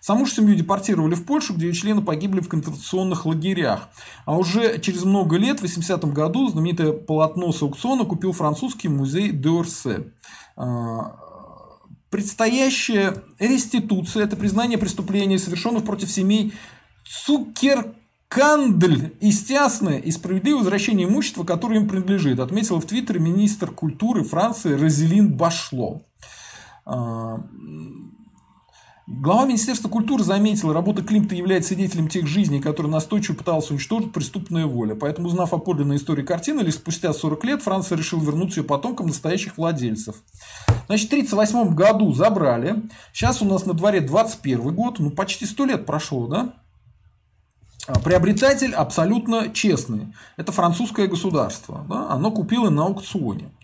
[0.00, 3.88] Саму же семью депортировали в Польшу, где ее члены погибли в концентрационных лагерях.
[4.24, 9.32] А уже через много лет, в 80-м году, знаменитое полотно с аукциона купил французский музей
[9.32, 10.12] Д'Орсе.
[10.56, 11.16] А,
[12.10, 16.52] предстоящая реституция– это признание преступлений, совершенных против семей
[17.04, 17.94] Цукер
[19.20, 24.74] и стясное и справедливое возвращение имущества, которое им принадлежит, отметила в Твиттере министр культуры Франции
[24.74, 26.02] Розелин Башло.
[29.10, 34.66] Глава Министерства культуры заметил, работа Климта является свидетелем тех жизней, которые настойчиво пытался уничтожить преступная
[34.66, 34.94] воля.
[34.94, 39.06] Поэтому, узнав о подлинной истории картины, лишь спустя 40 лет Франция решила вернуть ее потомкам
[39.06, 40.16] настоящих владельцев.
[40.88, 42.82] Значит, в 1938 году забрали.
[43.14, 46.54] Сейчас у нас на дворе 21 год, ну почти 100 лет прошло, да?
[47.86, 50.12] А, приобретатель абсолютно честный.
[50.36, 51.86] Это французское государство.
[51.88, 52.10] Да?
[52.10, 53.54] Оно купило на аукционе.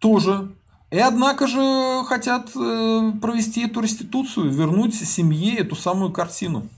[0.00, 0.50] Тоже
[0.96, 6.70] и однако же хотят э, провести эту реституцию, вернуть семье эту самую картину.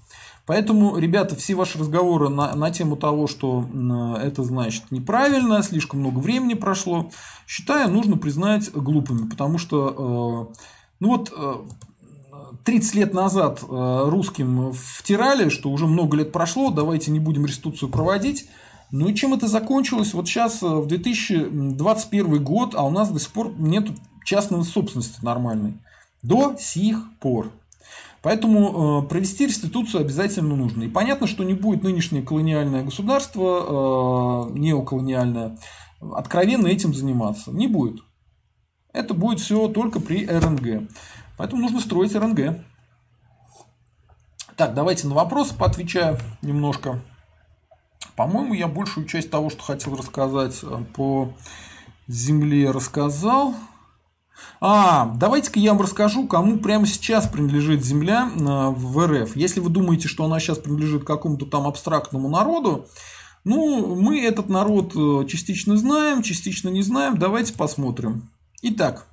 [0.45, 3.65] Поэтому, ребята, все ваши разговоры на, на тему того, что
[4.21, 7.13] это значит неправильно, слишком много времени прошло,
[7.47, 9.29] считаю, нужно признать глупыми.
[9.29, 10.63] Потому что, э,
[10.99, 11.33] ну вот,
[12.65, 17.89] 30 э, лет назад русским втирали, что уже много лет прошло, давайте не будем реституцию
[17.89, 18.49] проводить.
[18.91, 20.15] Ну и чем это закончилось?
[20.15, 23.89] Вот сейчас э, в 2021 год, а у нас до сих пор нет
[24.25, 25.75] частной собственности нормальной.
[26.23, 27.53] До сих пор.
[28.23, 30.85] Поэтому э, провести реституцию обязательно нужно.
[30.85, 35.59] И понятно, что не будет нынешнее колониальное государство, э, неоколониальное,
[36.01, 37.51] откровенно этим заниматься.
[37.53, 38.01] Не будет.
[38.93, 40.89] Это будет все только при РНГ.
[41.37, 42.65] Поэтому нужно строить РНГ.
[44.57, 47.01] Так, давайте на вопросы поотвечаю немножко.
[48.19, 51.33] По-моему, я большую часть того, что хотел рассказать э, по
[52.09, 53.55] Земле, рассказал.
[54.61, 59.37] А, давайте-ка я вам расскажу, кому прямо сейчас принадлежит Земля э, в РФ.
[59.37, 62.89] Если вы думаете, что она сейчас принадлежит какому-то там абстрактному народу,
[63.45, 67.19] ну, мы этот народ э, частично знаем, частично не знаем.
[67.19, 68.33] Давайте посмотрим.
[68.63, 69.07] Итак,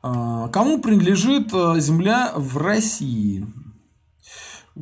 [0.00, 3.46] кому принадлежит Земля в России?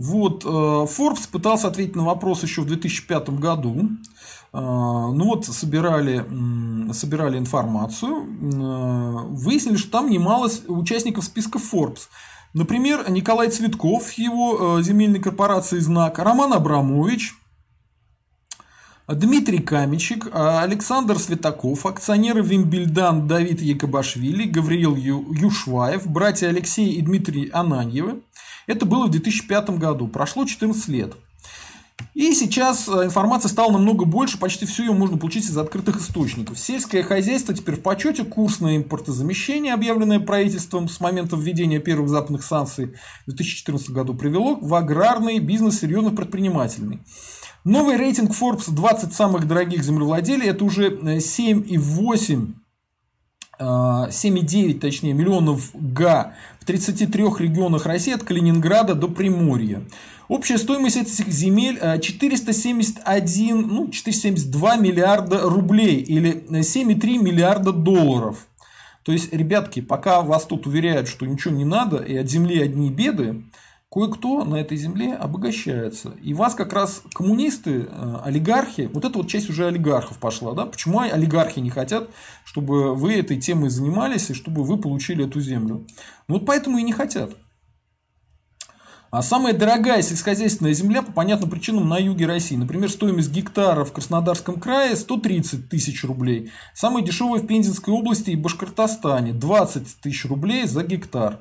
[0.01, 3.89] Вот, э, Forbes пытался ответить на вопрос еще в 2005 году.
[4.53, 6.25] Э, ну вот, собирали,
[6.93, 12.03] собирали информацию, э, выяснили, что там немало участников списка Forbes.
[12.55, 17.35] Например, Николай Цветков, его земельной корпорации «Знак», Роман Абрамович,
[19.09, 28.23] Дмитрий Камечек, Александр Светаков, акционеры Вимбельдан Давид Якобашвили, Гавриил Юшваев, братья Алексей и Дмитрий Ананьевы–
[28.69, 31.15] это было в 2005 году, прошло 14 лет.
[32.15, 36.59] И сейчас э, информация стала намного больше, почти всю ее можно получить из открытых источников.
[36.59, 42.45] Сельское хозяйство теперь в почете, курс на импортозамещение, объявленное правительством с момента введения первых западных
[42.45, 42.95] санкций
[43.27, 47.01] в 2014 году, привело в аграрный бизнес серьезных предпринимателей.
[47.65, 52.47] Новый рейтинг Forbes 20 самых дорогих землевладелей– это уже 7,8
[53.59, 59.83] 7,9 э, точнее, миллионов га в 33 регионах России от Калининграда до Приморья.
[60.29, 68.47] Общая стоимость этих земель 471, э, ну, 472 миллиарда рублей или 7,3 миллиарда долларов.
[69.03, 72.91] То есть, ребятки, пока вас тут уверяют, что ничего не надо и от земли одни
[72.91, 73.43] беды,
[73.91, 76.11] кое-кто на этой земле обогащается.
[76.23, 80.67] И вас как раз коммунисты, э, олигархи, вот эта вот часть уже олигархов пошла, да?
[80.67, 82.11] Почему олигархи не хотят,
[82.45, 85.87] чтобы вы этой темой занимались и чтобы вы получили эту землю?
[86.29, 87.31] Ну вот поэтому и не хотят.
[89.11, 92.57] А самая дорогая сельскохозяйственная земля по понятным причинам на юге России.
[92.57, 96.51] Например, стоимость гектара в Краснодарском крае 130 тысяч рублей.
[96.75, 101.41] Самая дешевая в Пензенской области и Башкортостане 20 тысяч рублей за гектар.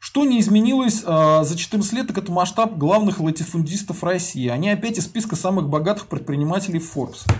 [0.00, 4.48] Что не изменилось э, за 14 лет, так это масштаб главных латифундистов России.
[4.48, 7.30] Они опять из списка самых богатых предпринимателей Forbes.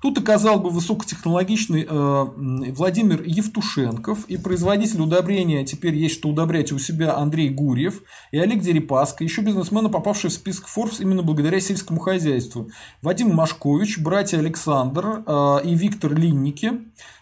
[0.00, 2.26] Тут оказал бы высокотехнологичный э,
[2.72, 8.60] Владимир Евтушенков и производитель удобрения, теперь есть что удобрять у себя Андрей Гурьев и Олег
[8.60, 12.70] Дерипаска, еще бизнесмены, попавшие в список Forbes именно благодаря сельскому хозяйству.
[13.02, 16.72] Вадим Машкович, братья Александр э, и Виктор Линники.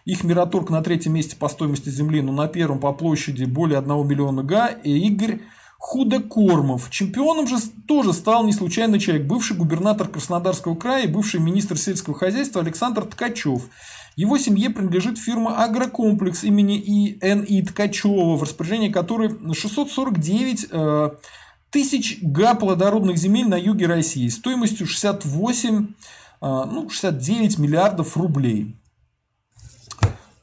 [0.05, 4.07] Их Мираторг на третьем месте по стоимости земли, но на первом по площади более 1
[4.07, 4.67] миллиона га.
[4.67, 5.39] И Игорь
[5.85, 6.89] Худокормов.
[6.89, 7.57] Чемпионом же
[7.87, 13.05] тоже стал не случайный человек, бывший губернатор Краснодарского края и бывший министр сельского хозяйства Александр
[13.05, 13.69] Ткачев.
[14.15, 17.61] Его семье принадлежит фирма «Агрокомплекс» имени И.Н.И.
[17.61, 21.09] Ткачева, в распоряжении которой 649 э,
[21.69, 25.85] тысяч га плодородных земель на юге России стоимостью 68, э,
[26.41, 28.75] ну, 69 миллиардов рублей.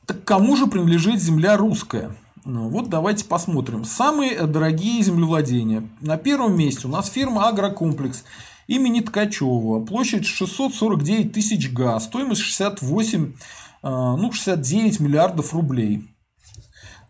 [0.06, 2.14] Так кому же принадлежит земля русская?
[2.44, 3.84] Ну, вот давайте посмотрим.
[3.84, 5.88] Самые дорогие землевладения.
[6.00, 8.24] На первом месте у нас фирма Агрокомплекс
[8.66, 9.84] имени Ткачева.
[9.84, 12.00] Площадь 649 тысяч га.
[12.00, 13.34] Стоимость 68,
[13.82, 16.08] а, ну, 69 миллиардов рублей.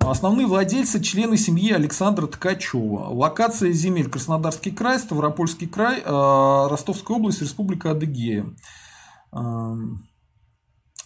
[0.01, 3.09] Основные владельцы– члены семьи Александра Ткачева.
[3.15, 8.47] Локация земель Краснодарский край, Ставропольский край, а, Ростовская область, Республика Адыгея.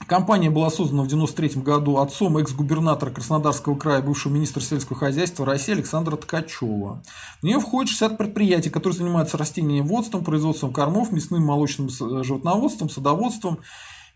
[0.04, 5.72] Компания была создана в 1993 году отцом экс-губернатора Краснодарского края, бывшего министра сельского хозяйства России
[5.72, 7.02] Александра Ткачева.
[7.40, 13.58] В нее входит 60 предприятий, которые занимаются растениеводством, производством кормов, мясным молочным животноводством, садоводством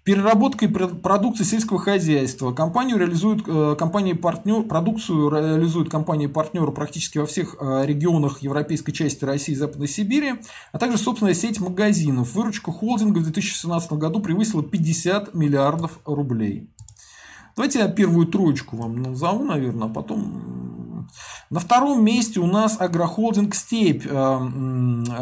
[0.04, 2.52] переработкой продукции сельского хозяйства.
[2.52, 9.24] Компанию реализует, э, компании партнер, продукцию реализуют компании-партнеры практически во всех э, регионах европейской части
[9.24, 10.34] России и Западной Сибири,
[10.72, 12.34] а также собственная сеть магазинов.
[12.34, 16.70] Выручка холдинга в 2017 году превысила 50 миллиардов рублей.
[17.56, 20.79] Давайте я первую троечку вам назову, наверное, а потом
[21.50, 24.06] на втором месте у нас агрохолдинг «Степь».
[24.06, 24.38] Э,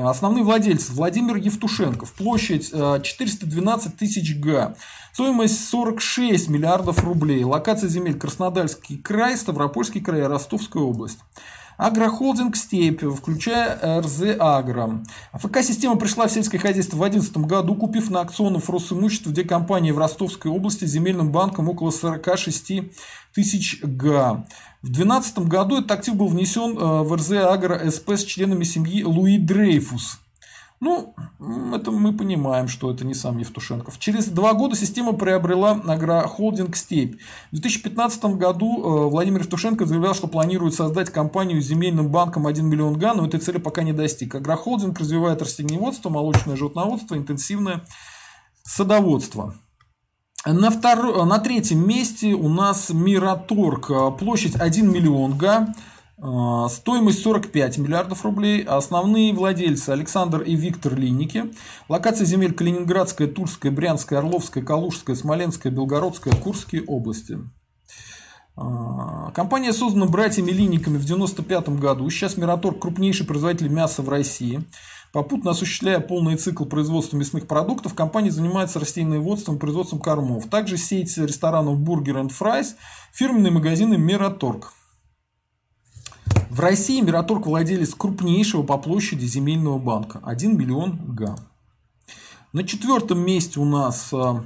[0.04, 2.12] основные владельцы Владимир Евтушенков.
[2.12, 4.74] Площадь 412 э, тысяч га.
[5.12, 7.44] Стоимость 46 миллиардов рублей.
[7.44, 11.18] Локация земель Краснодарский край, Ставропольский край, Ростовская область.
[11.78, 15.04] Агрохолдинг «Степь», включая РЗ «Агро».
[15.30, 19.98] АФК-система пришла в сельское хозяйство в 2011 году, купив на аукционах Росимущество, где компания в
[19.98, 22.72] Ростовской области земельным банком около 46
[23.32, 24.44] тысяч га.
[24.82, 29.04] В 2012 году этот актив был внесен э, в РЗ «Агро СП» с членами семьи
[29.04, 30.18] Луи Дрейфус.
[30.80, 31.14] Ну,
[31.74, 33.98] это мы понимаем, что это не сам Евтушенков.
[33.98, 37.16] Через два года система приобрела агрохолдинг «Степь».
[37.50, 42.64] В 2015 году э, Владимир Евтушенко заявлял, что планирует создать компанию с земельным банком 1
[42.64, 44.36] миллион га, но этой цели пока не достиг.
[44.36, 47.84] Агрохолдинг развивает растениеводство, молочное животноводство, интенсивное
[48.62, 49.54] садоводство.
[50.46, 51.26] На, втор...
[51.26, 54.16] на третьем месте у нас Мираторг.
[54.16, 55.74] Площадь 1 миллион га.
[56.20, 58.62] А, стоимость 45 миллиардов рублей.
[58.62, 61.52] Основные владельцы Александр и Виктор Линники.
[61.88, 67.38] Локация земель Калининградская, Тульская, Брянская, Орловская, Калужская, Смоленская, Белгородская, Курские области.
[68.56, 72.10] А, компания создана братьями Линниками в 1995 году.
[72.10, 74.64] Сейчас Мираторг крупнейший производитель мяса в России.
[75.12, 80.48] Попутно осуществляя полный цикл производства мясных продуктов, компания занимается растениеводством и производством кормов.
[80.50, 82.74] Также сеть ресторанов Burger and Fries,
[83.12, 84.74] фирменные магазины Мираторг.
[86.50, 90.20] В России Мираторг владелец крупнейшего по площади земельного банка.
[90.24, 91.36] 1 миллион га.
[92.52, 94.44] На четвертом месте у нас а,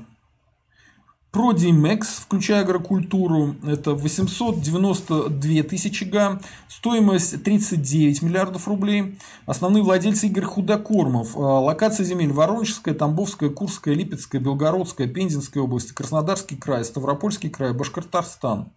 [1.33, 9.19] Продимекс, включая агрокультуру, это 892 тысячи га, стоимость 39 миллиардов рублей.
[9.47, 11.35] Основные владельцы Игорь Худокормов.
[11.35, 18.71] А, локация земель Воронежская, Тамбовская, Курская, Липецкая, Белгородская, Пензенская области, Краснодарский край, Ставропольский край, Башкортостан.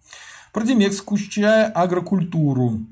[0.54, 2.86] Продимекс, включая агрокультуру.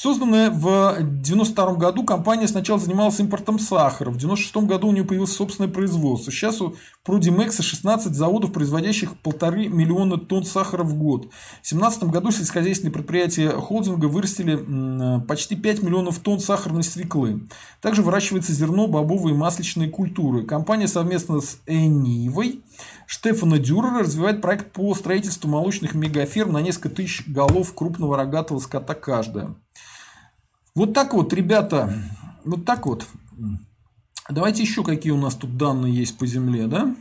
[0.00, 4.12] Созданная в 1992 году, компания сначала занималась импортом сахара.
[4.12, 6.30] В 1996 году у нее появилось собственное производство.
[6.30, 11.22] Сейчас у Продимекса 16 заводов, производящих полторы миллиона тонн сахара в год.
[11.24, 17.48] В 2017 году сельскохозяйственные предприятия холдинга вырастили почти 5 миллионов тонн сахарной свеклы.
[17.80, 20.44] Также выращивается зерно, бобовые и масличные культуры.
[20.44, 22.62] Компания совместно с Энивой
[23.08, 28.94] Штефана Дюрера развивает проект по строительству молочных мегаферм на несколько тысяч голов крупного рогатого скота
[28.94, 29.56] каждая.
[30.78, 31.92] Вот так вот, ребята,
[32.44, 33.04] вот так вот.
[34.30, 36.94] Давайте еще какие у нас тут данные есть по Земле, да?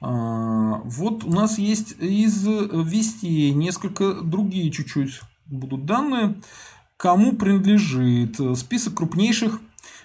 [0.00, 6.36] А, вот у нас есть из вести несколько другие чуть-чуть будут данные.
[6.96, 9.60] Кому принадлежит список крупнейших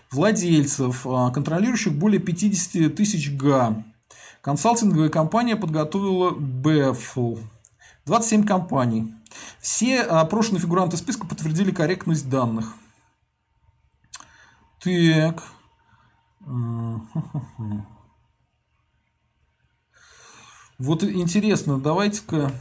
[0.09, 3.83] владельцев, а, контролирующих более 50 тысяч га.
[4.41, 7.37] Консалтинговая компания подготовила BEFL.
[8.07, 9.13] 27 компаний.
[9.59, 12.73] Все опрошенные фигуранты списка подтвердили корректность данных.
[14.83, 15.43] Так.
[20.79, 22.51] Вот интересно, давайте-ка...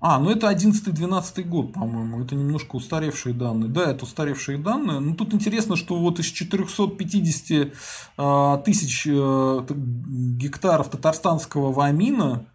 [0.00, 2.22] А, ну это 11-12 год, по-моему.
[2.22, 3.70] Это немножко устаревшие данные.
[3.70, 5.00] Да, это устаревшие данные.
[5.00, 7.72] Но тут интересно, что вот из 450
[8.18, 12.46] а, тысяч э, гектаров татарстанского вамина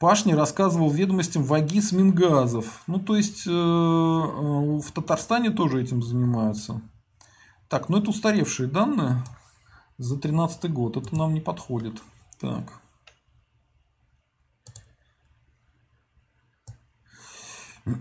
[0.00, 2.82] Пашни рассказывал ведомостям Вагис Мингазов.
[2.86, 6.80] Ну, то есть, э, в Татарстане тоже этим занимаются.
[7.68, 9.22] Так, ну это устаревшие данные
[9.98, 10.96] за 13 год.
[10.96, 12.02] Это нам не подходит.
[12.40, 12.80] Так.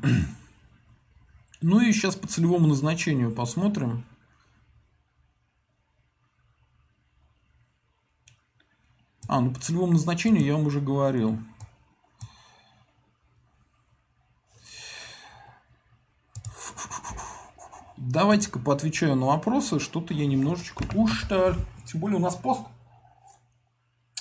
[1.61, 4.05] Ну и сейчас по целевому назначению посмотрим.
[9.27, 11.37] А, ну по целевому назначению я вам уже говорил.
[18.09, 19.79] Давайте-ка поотвечаю на вопросы.
[19.79, 21.53] Что-то я немножечко устал.
[21.85, 22.61] Тем более у нас пост.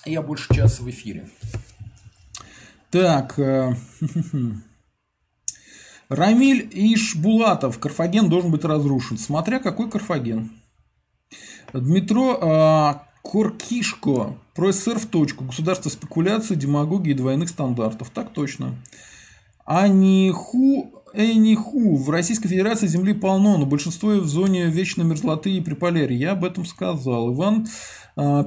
[0.04, 1.30] Я больше часа в эфире.
[2.90, 3.38] Так.
[3.38, 3.74] Э,
[6.10, 7.78] Рамиль Ишбулатов.
[7.78, 9.16] Карфаген должен быть разрушен.
[9.16, 10.50] Смотря какой Карфаген.
[11.72, 14.36] Дмитро э, Коркишко.
[14.54, 15.44] Про СССР в точку.
[15.44, 18.10] Государство спекуляции, демагогии двойных стандартов.
[18.10, 18.76] Так точно.
[19.64, 26.16] Аниху Эниху, в Российской Федерации земли полно, но большинство в зоне вечной мерзлоты и приполярья.
[26.16, 27.34] Я об этом сказал.
[27.34, 27.66] Иван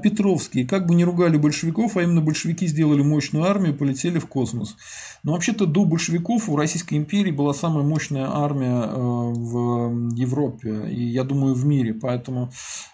[0.03, 0.65] Петровский.
[0.65, 4.76] Как бы не ругали большевиков, а именно большевики сделали мощную армию, полетели в космос.
[5.24, 11.03] Но вообще-то до большевиков у Российской империи была самая мощная армия э, в Европе и,
[11.03, 11.93] я думаю, в мире.
[11.93, 12.51] Поэтому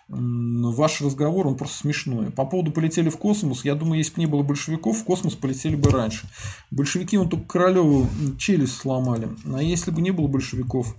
[0.08, 2.30] ваш разговор, он просто смешной.
[2.32, 5.76] По поводу полетели в космос, я думаю, если бы не было большевиков, в космос полетели
[5.76, 6.30] бы раньше.
[6.70, 8.08] Большевики, он только Королеву
[8.38, 9.30] челюсть сломали.
[9.52, 10.96] А если бы не было большевиков,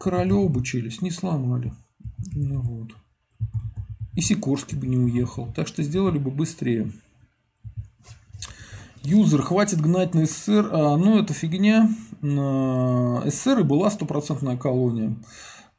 [0.00, 1.72] Королеву бы челюсть не сломали.
[2.32, 2.88] Ну вот.
[4.14, 5.52] И Сикорский бы не уехал.
[5.54, 6.90] Так что сделали бы быстрее.
[9.02, 10.68] Юзер, хватит гнать на СССР.
[10.72, 11.88] А, ну, это фигня.
[12.20, 15.16] СССР и была стопроцентная колония.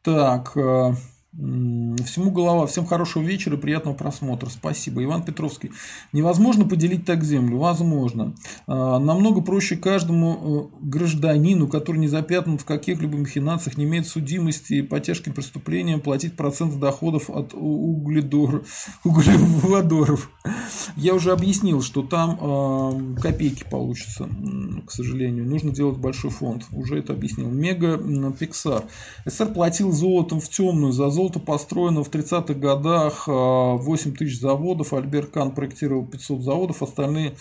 [0.02, 0.96] Так, а,
[1.36, 2.68] Всему голова.
[2.68, 4.50] Всем хорошего вечера и приятного просмотра.
[4.50, 5.04] Спасибо.
[5.04, 5.72] Иван Петровский.
[6.12, 7.58] Невозможно поделить так землю.
[7.58, 8.36] Возможно.
[8.68, 14.84] А, намного проще каждому э, гражданину, который не запятнан в каких-либо махинациях, не имеет судимости
[14.84, 18.64] по тяжким преступлениям, платить процент доходов от угледор...
[19.04, 20.30] углеводоров.
[20.96, 24.30] Я уже объяснил, что там а, копейки получатся,
[24.86, 25.46] к сожалению.
[25.46, 26.66] Нужно делать большой фонд.
[26.72, 27.50] Уже это объяснил.
[27.50, 27.98] Мега
[28.38, 28.84] Пиксар.
[29.26, 34.40] СССР платил золотом в темную за золото золото построено в 30-х годах 8 а, тысяч
[34.40, 34.94] заводов.
[34.94, 37.36] Альберт Кан проектировал 500 заводов, остальные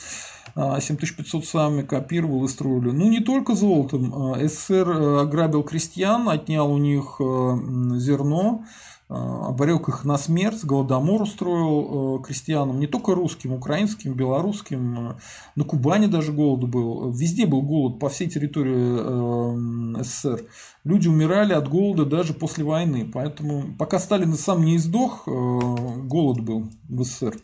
[0.55, 2.91] 7500 а, сами копировал и строили.
[2.91, 4.15] Ну, не только золотом.
[4.15, 8.65] А, СССР э, ограбил крестьян, отнял у них э, зерно,
[9.13, 15.17] обрек их на смерть, голодомор устроил э, крестьянам, не только русским, украинским, белорусским,
[15.57, 20.47] на Кубани даже голод был, везде был голод по всей территории СССР.
[20.85, 26.71] Люди умирали от голода даже после войны, поэтому пока Сталин сам не издох, голод был
[26.89, 27.37] в СССР.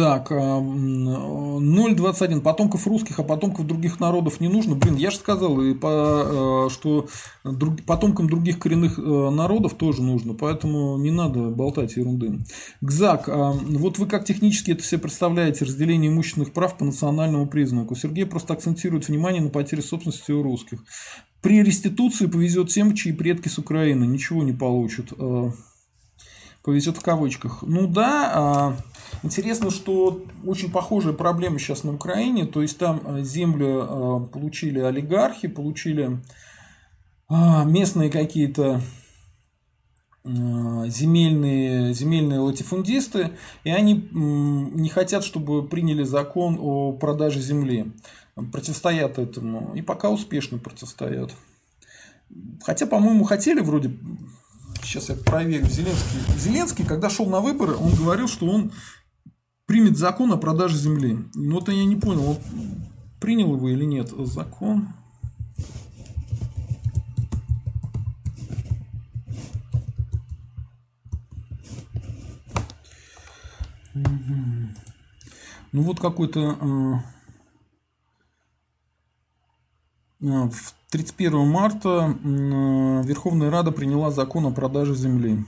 [0.00, 2.38] Так, 0,21.
[2.38, 4.74] А, потомков русских, а потомков других народов не нужно.
[4.74, 5.74] Блин, я же сказал, э,
[6.70, 7.06] что
[7.86, 12.38] потомкам других коренных э, народов тоже нужно, поэтому не надо болтать ерунды.
[12.80, 17.94] Гзак, вот вы как технически это все представляете, разделение имущественных прав по национальному признаку.
[17.94, 20.82] Сергей просто акцентирует внимание на потере собственности у русских.
[21.42, 25.12] При реституции повезет тем, чьи предки с Украины ничего не получат.
[26.70, 27.62] Повезет в кавычках.
[27.62, 28.76] Ну да, а,
[29.24, 34.78] интересно, что очень похожая проблема сейчас на Украине, то есть там э, землю э, получили
[34.78, 36.20] олигархи, получили
[37.28, 38.80] а, местные какие-то
[40.22, 43.32] земельные, земельные латифундисты,
[43.64, 47.90] и они не хотят, чтобы приняли закон о продаже земли.
[48.52, 49.74] Противостоят этому.
[49.74, 51.32] И пока успешно противостоят.
[52.62, 53.90] Хотя, по-моему, хотели вроде
[54.82, 56.38] сейчас я проверю, Зеленский.
[56.38, 58.72] Зеленский, когда шел на выборы, он говорил, что он
[59.66, 61.18] примет закон о продаже земли.
[61.34, 62.38] Ну вот я не понял, он
[63.20, 64.88] принял его или нет закон.
[75.72, 76.94] Ну вот какой-то э,
[80.26, 85.44] э, в 31 марта Верховная Рада приняла закон о продаже земли.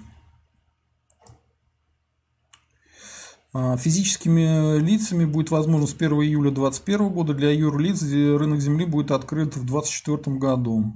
[3.52, 9.10] А, физическими лицами будет возможно с 1 июля 2021 года, для юрлиц рынок земли будет
[9.10, 10.92] открыт в 2024 году.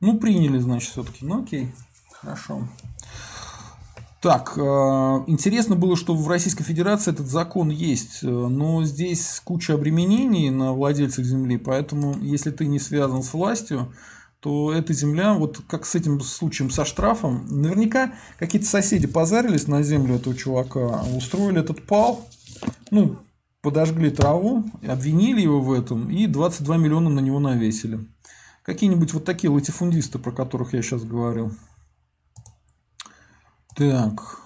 [0.00, 1.24] Ну, приняли, значит, все-таки.
[1.24, 1.72] Ну, окей,
[2.10, 2.68] хорошо.
[4.24, 10.48] Так, а, интересно было, что в Российской Федерации этот закон есть, но здесь куча обременений
[10.48, 13.92] на владельцах земли, поэтому если ты не связан с властью,
[14.40, 19.82] то эта земля, вот как с этим случаем со штрафом, наверняка какие-то соседи позарились на
[19.82, 22.26] землю этого чувака, устроили этот пал,
[22.90, 23.18] ну,
[23.60, 28.00] подожгли траву, обвинили его в этом и 22 миллиона на него навесили.
[28.62, 31.52] Какие-нибудь вот такие латифундисты, про которых я сейчас говорил.
[33.76, 34.44] Так.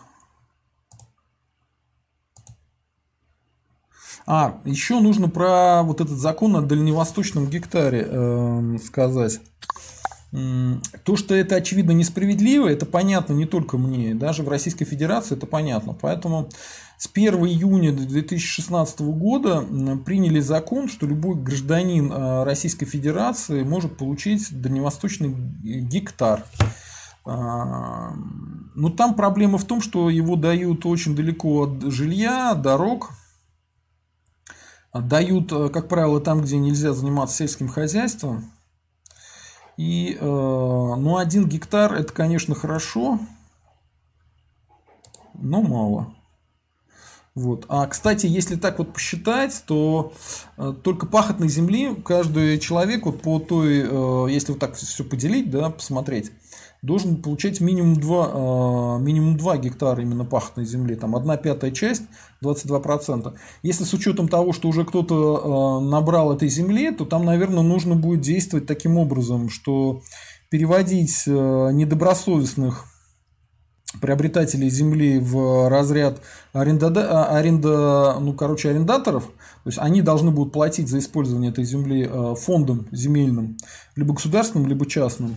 [4.27, 9.41] А, еще нужно про вот этот закон о дальневосточном гектаре э, сказать.
[10.31, 15.47] То, что это очевидно несправедливо, это понятно не только мне, даже в Российской Федерации это
[15.47, 15.97] понятно.
[15.99, 16.51] Поэтому
[16.99, 19.65] с 1 июня 2016 года
[20.05, 26.45] приняли закон, что любой гражданин э, Российской Федерации может получить дальневосточный гектар.
[27.35, 33.11] Но там проблема в том, что его дают очень далеко от жилья, дорог,
[34.95, 38.53] дают, э, как правило, там, где нельзя заниматься сельским хозяйством.
[39.77, 43.21] И, э, ну, один гектар это, конечно, хорошо,
[45.35, 46.15] но мало.
[47.35, 47.67] Вот.
[47.69, 50.13] А, кстати, если так вот посчитать, то
[50.57, 55.49] э, только пахотной земли каждый человек, вот по той, э, если вот так все поделить,
[55.49, 56.33] да, посмотреть,
[56.83, 62.03] должен получать минимум 2, а, минимум 2 гектара именно пахотной земли, там 1 пятая часть,
[62.41, 63.35] 22%.
[63.63, 67.97] Если с учетом того, что уже кто-то а, набрал этой земли, то там, наверное, нужно
[67.97, 70.03] будет действовать таким образом, что
[70.51, 72.85] переводить а, недобросовестных
[74.01, 76.21] приобретателей земли в разряд
[76.53, 82.09] аренда, аренда, ну, короче, арендаторов, то есть они должны будут платить за использование этой земли
[82.37, 83.57] фондом земельным,
[83.97, 85.37] либо государственным, либо частным.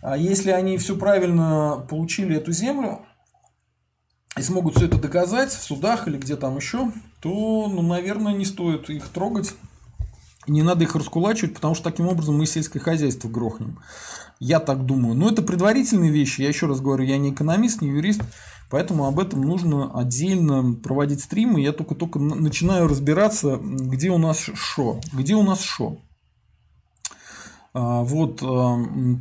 [0.00, 3.00] А если они все правильно получили эту землю
[4.36, 8.44] и смогут все это доказать в судах или где там еще, то, ну, наверное, не
[8.44, 9.54] стоит их трогать.
[10.46, 13.80] Не надо их раскулачивать, потому что таким образом мы сельское хозяйство грохнем.
[14.40, 15.14] Я так думаю.
[15.14, 16.40] Но это предварительные вещи.
[16.40, 18.22] Я еще раз говорю, я не экономист, не юрист.
[18.70, 21.60] Поэтому об этом нужно отдельно проводить стримы.
[21.60, 25.00] Я только-только начинаю разбираться, где у нас шо.
[25.12, 25.98] Где у нас шо.
[27.80, 28.38] А, вот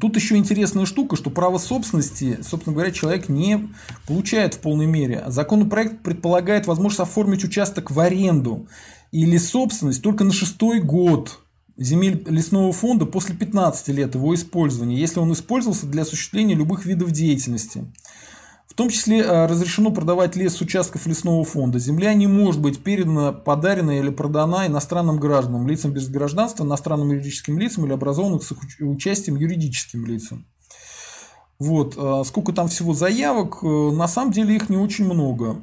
[0.01, 3.69] тут еще интересная штука, что право собственности, собственно говоря, человек не
[4.07, 5.23] получает в полной мере.
[5.27, 8.67] Законопроект предполагает возможность оформить участок в аренду
[9.11, 11.39] или собственность только на шестой год
[11.77, 17.11] земель лесного фонда после 15 лет его использования, если он использовался для осуществления любых видов
[17.11, 17.85] деятельности.
[18.77, 21.79] Том числе э, разрешено продавать лес с участков лесного фонда.
[21.79, 27.57] Земля не может быть передана, подарена или продана иностранным гражданам, лицам без гражданства, иностранным юридическим
[27.57, 30.45] лицам или образованных с участием юридическим лицам.
[31.57, 35.57] Вот, э, сколько там всего заявок, э, на самом деле их не очень много.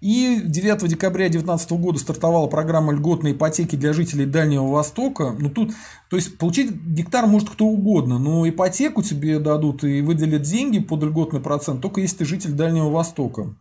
[0.00, 5.34] И 9 декабря 2019 года стартовала программа льготной ипотеки для жителей Дальнего Востока.
[5.38, 5.72] Ну, тут,
[6.08, 11.02] то есть получить гектар может кто угодно, но ипотеку тебе дадут и выделят деньги под
[11.02, 13.54] льготный процент, только если ты житель Дальнего Востока.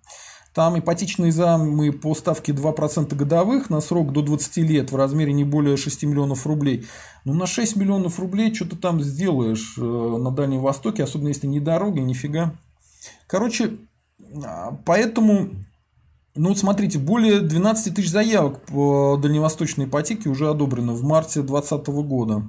[0.57, 5.43] Там ипотечные займы по ставке 2% годовых на срок до 20 лет в размере не
[5.43, 6.87] более 6 миллионов рублей.
[7.25, 11.45] Ну, на 6 миллионов рублей что ты там сделаешь э, на Дальнем Востоке, особенно если
[11.45, 12.55] не дороги, нифига.
[13.27, 13.77] Короче,
[14.43, 15.49] а, поэтому
[16.37, 21.87] ну вот смотрите, более 12 тысяч заявок по дальневосточной ипотеке уже одобрено в марте 2020
[22.07, 22.43] года.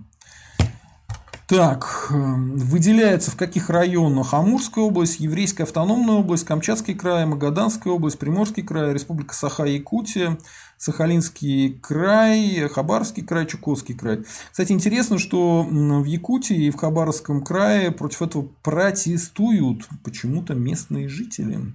[1.48, 8.19] Так, эм, выделяется в каких районах Амурская область, Еврейская автономная область, Камчатский край, Магаданская область,
[8.19, 10.36] Приморский край, Республика Саха-Якутия,
[10.77, 14.24] Сахалинский край, Хабаровский край, Чукотский край.
[14.51, 21.73] Кстати, интересно, что в Якутии и в Хабаровском крае против этого протестуют почему-то местные жители.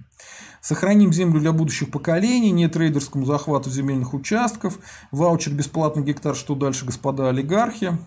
[0.64, 4.78] Сохраним землю для будущих поколений, нет рейдерскому захвату земельных участков,
[5.10, 7.98] ваучер бесплатный гектар, что дальше, господа олигархи.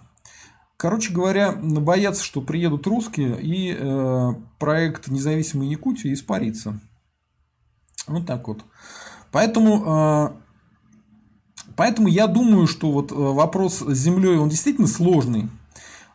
[0.75, 6.79] Короче говоря, боятся, что приедут русские и э, проект независимой Якутии испарится.
[8.07, 8.65] Вот так вот.
[9.31, 10.29] Поэтому, э,
[11.75, 15.47] поэтому я думаю, что вот э, вопрос с землей он действительно сложный,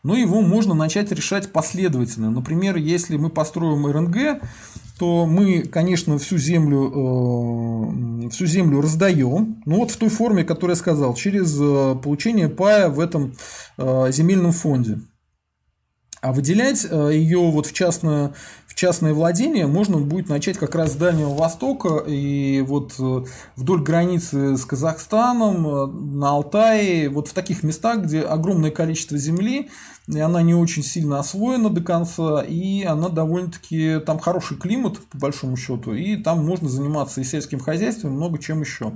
[0.03, 2.31] но его можно начать решать последовательно.
[2.31, 4.43] Например, если мы построим РНГ,
[4.99, 10.77] то мы, конечно, всю землю, э, всю землю раздаем, ну вот в той форме, которую
[10.77, 13.35] я сказал, через э, получение пая в этом
[13.79, 15.01] э, земельном фонде.
[16.21, 18.33] А выделять э, ее вот в частное,
[18.73, 23.25] в частное владение можно будет начать как раз с Дальнего Востока и вот э,
[23.55, 29.69] вдоль границы с Казахстаном, э, на Алтае, вот в таких местах, где огромное количество земли,
[30.09, 35.19] и она не очень сильно освоена до конца, и она довольно-таки, там хороший климат, по
[35.19, 38.95] большому счету, и там можно заниматься и сельским хозяйством, много чем еще.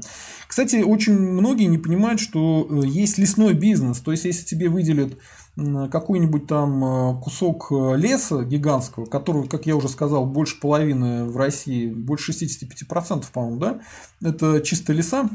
[0.49, 5.19] Кстати, очень многие не понимают, что есть лесной бизнес, то есть если тебе выделят
[5.57, 11.37] какой-нибудь там э, кусок э, леса гигантского, который, как я уже сказал, больше половины в
[11.39, 13.81] России, больше 65%, по-моему, да,
[14.21, 15.31] это чисто леса,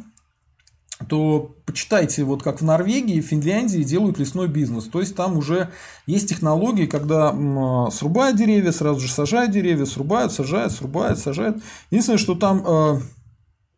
[1.10, 4.85] то почитайте, вот как в Норвегии, в Финляндии делают лесной бизнес.
[4.85, 5.69] То есть там уже
[6.06, 7.31] есть технологии, когда
[7.89, 11.57] срубают деревья, сразу же сажают деревья, срубают, сажают, срубают, сажают.
[11.89, 12.99] Единственное, что там э,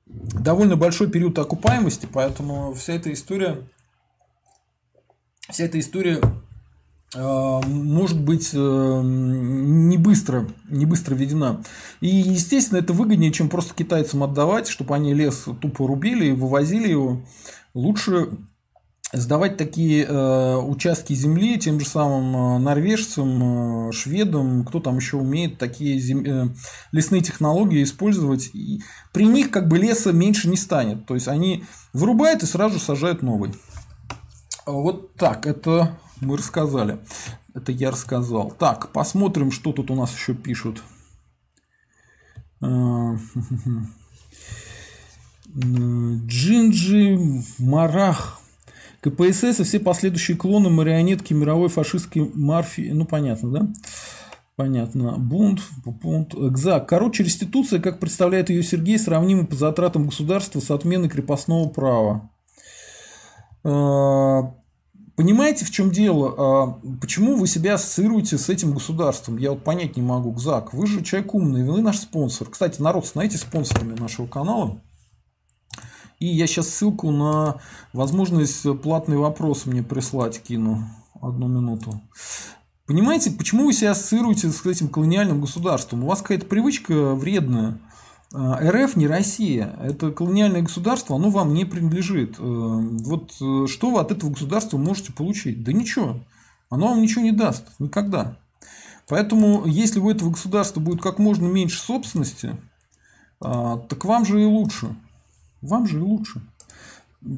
[0.05, 3.59] довольно большой период окупаемости, поэтому вся эта история
[5.53, 6.19] вся эта история
[7.15, 11.63] э, может быть э, не быстро, не быстро введена.
[12.01, 16.89] И, естественно, это выгоднее, чем просто китайцам отдавать, чтобы они лес тупо рубили и вывозили
[16.89, 17.21] его.
[17.75, 18.29] Лучше
[19.11, 25.99] сдавать такие э, участки земли тем же самым норвежцам, шведам, кто там еще умеет такие
[25.99, 26.55] зем...
[26.91, 28.49] лесные технологии использовать.
[28.55, 28.81] И
[29.11, 31.05] при них как бы леса меньше не станет.
[31.05, 31.63] То есть они
[31.93, 33.51] вырубают и сразу сажают новый.
[34.65, 36.99] Вот так, это мы рассказали.
[37.53, 38.51] Это я рассказал.
[38.51, 40.81] Так, посмотрим, что тут у нас еще пишут.
[42.61, 43.15] А,
[45.55, 47.19] Джинджи
[47.59, 48.39] Марах.
[49.01, 52.91] КПСС и все последующие клоны марионетки мировой фашистской мафии.
[52.93, 53.67] Ну, понятно, да?
[54.55, 55.17] Понятно.
[55.17, 56.87] Бунт, бунт, экзак.
[56.87, 62.29] Короче, реституция, как представляет ее Сергей, сравнима по затратам государства с отменой крепостного права.
[63.63, 64.53] А,
[65.15, 66.35] понимаете, в чем дело?
[66.37, 69.37] А, почему вы себя ассоциируете с этим государством?
[69.37, 70.31] Я вот понять не могу.
[70.31, 72.49] Гзак, вы же человек умный, вы наш спонсор.
[72.49, 74.81] Кстати, народ, знаете спонсорами нашего канала.
[76.19, 77.59] И я сейчас ссылку на
[77.91, 80.85] возможность платный вопрос мне прислать кину.
[81.21, 82.01] Одну минуту.
[82.85, 86.03] Понимаете, почему вы себя ассоциируете с этим колониальным государством?
[86.03, 87.79] У вас какая-то привычка вредная.
[88.33, 92.39] А, РФ не Россия, это колониальное государство, оно вам не принадлежит.
[92.39, 95.63] Э, вот э, что вы от этого государства можете получить?
[95.63, 96.19] Да ничего.
[96.69, 97.65] Оно вам ничего не даст.
[97.77, 98.37] Никогда.
[99.07, 102.57] Поэтому, если у этого государства будет как можно меньше собственности,
[103.39, 104.95] а, так вам же и лучше.
[105.61, 106.41] Вам же и лучше.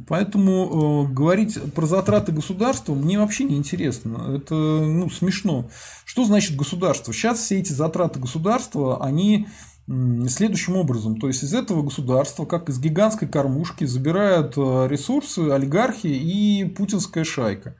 [0.07, 4.37] Поэтому э, говорить про затраты государства мне вообще не интересно.
[4.37, 5.69] Это ну, смешно.
[6.05, 7.13] Что значит государство?
[7.13, 9.47] Сейчас все эти затраты государства, они
[9.87, 11.19] следующим образом.
[11.19, 17.23] То есть из этого государства, как из гигантской кормушки, забирают э, ресурсы олигархи и путинская
[17.23, 17.75] шайка.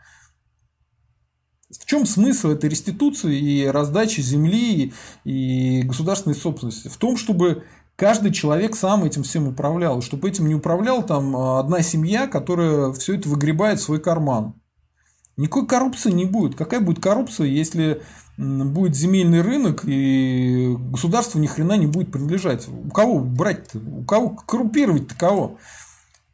[1.70, 6.90] В чем смысл этой реституции и раздачи земли и государственной собственности?
[6.90, 7.64] В том, чтобы
[7.96, 12.94] каждый человек сам этим всем управлял, чтобы этим не управлял там э, одна семья, которая
[12.94, 14.62] все это выгребает в свой карман.
[15.38, 16.56] Никакой коррупции не будет.
[16.56, 18.04] Какая будет коррупция, если
[18.38, 22.68] будет земельный рынок и государство ни хрена не будет принадлежать?
[22.68, 23.80] У кого брать-то?
[23.80, 25.58] У кого коррупировать-то кого?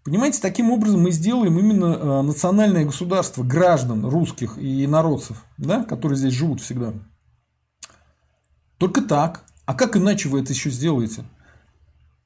[0.04, 6.18] Понимаете, таким образом мы сделаем именно э, национальное государство граждан русских и народцев, да, которые
[6.18, 6.94] здесь живут всегда.
[8.78, 9.46] Только так.
[9.66, 11.24] А как иначе вы это еще сделаете?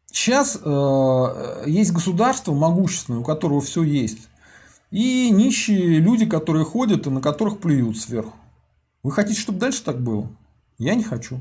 [0.09, 4.29] Сейчас э, есть государство могущественное, у которого все есть.
[4.89, 8.33] И нищие люди, которые ходят и на которых плюют сверху.
[9.05, 10.35] Вы хотите, чтобы дальше так было?
[10.79, 11.39] Я не хочу.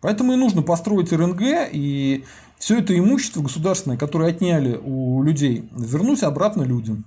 [0.00, 2.24] Поэтому и нужно построить РНГ и
[2.58, 7.04] все это имущество государственное, которое отняли у людей, вернуть обратно людям.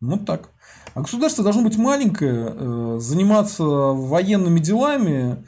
[0.00, 0.50] Вот так.
[0.94, 5.44] А государство должно быть маленькое, э, заниматься военными делами,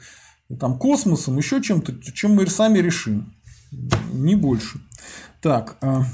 [0.57, 3.33] там, космосом, еще чем-то, чем мы сами решим.
[4.13, 4.79] Не больше.
[5.41, 5.75] Так.
[5.81, 6.05] А,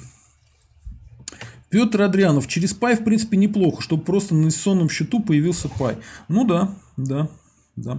[1.70, 2.48] Петр Адрианов.
[2.48, 5.98] Через пай, в принципе, неплохо, чтобы просто на инвестиционном счету появился пай.
[6.30, 7.30] Ну да, да.
[7.81, 7.97] Да.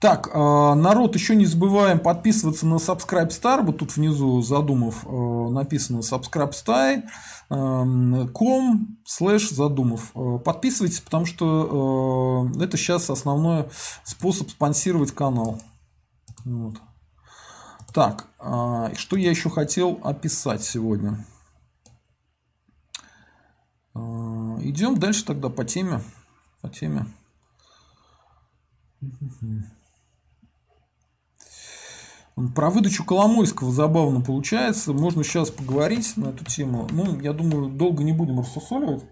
[0.00, 3.62] Так, а, народ, еще не забываем подписываться на Subscribe Star.
[3.62, 7.04] Вот тут внизу задумав а, написано Subscribe Star
[7.48, 10.10] com слэш задумав.
[10.14, 13.68] А, подписывайтесь, потому что это сейчас основной
[14.02, 15.60] способ спонсировать канал.
[16.44, 16.74] Вот.
[17.92, 18.26] Так,
[18.96, 21.24] что я еще хотел описать сегодня?
[23.94, 26.00] Идем дальше тогда по теме.
[26.60, 27.06] По теме.
[32.54, 34.92] Про выдачу Коломойского забавно получается.
[34.92, 36.88] Можно сейчас поговорить на эту тему.
[36.90, 39.04] Ну, я думаю, долго не будем рассусоливать.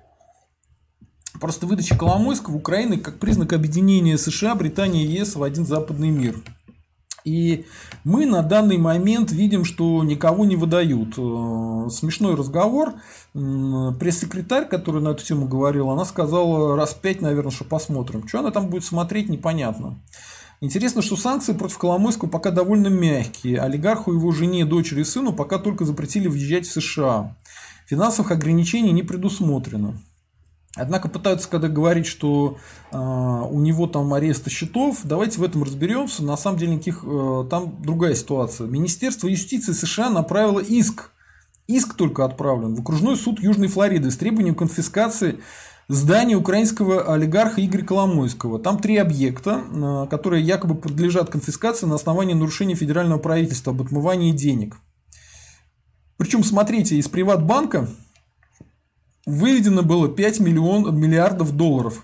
[1.41, 6.43] Просто выдача Коломойского Украины как признак объединения США, Британии и ЕС в один западный мир.
[7.25, 7.67] И
[8.05, 11.15] мы на данный момент видим, что никого не выдают.
[11.17, 12.95] Э, смешной разговор.
[13.33, 18.27] Пресс-секретарь, который на эту тему говорил, она сказала раз пять, наверное, что посмотрим.
[18.27, 19.99] Что она там будет смотреть, непонятно.
[20.61, 23.61] Интересно, что санкции против Коломойского пока довольно мягкие.
[23.61, 27.37] Олигарху, его жене, дочери и сыну пока только запретили въезжать в США.
[27.87, 30.01] Финансовых ограничений не предусмотрено.
[30.75, 32.57] Однако пытаются когда говорить, что
[32.91, 35.01] э, у него там аресты счетов.
[35.05, 36.25] Давайте в этом разберемся.
[36.25, 38.67] На самом деле никаких э, там другая ситуация.
[38.67, 41.11] Министерство юстиции США направило иск.
[41.67, 45.41] Иск только отправлен в окружной суд Южной Флориды с требованием конфискации
[45.89, 48.59] здания украинского олигарха Игоря Коломойского.
[48.59, 54.33] Там три объекта, э, которые якобы подлежат конфискации на основании нарушения федерального правительства об отмывании
[54.33, 54.77] денег.
[56.17, 57.89] Причем, смотрите, из Приватбанка
[59.27, 62.03] выведено было 5 миллион, миллиардов долларов.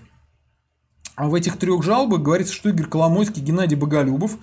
[1.15, 4.37] А в этих трех жалобах говорится, что Игорь Коломойский, Геннадий Боголюбов,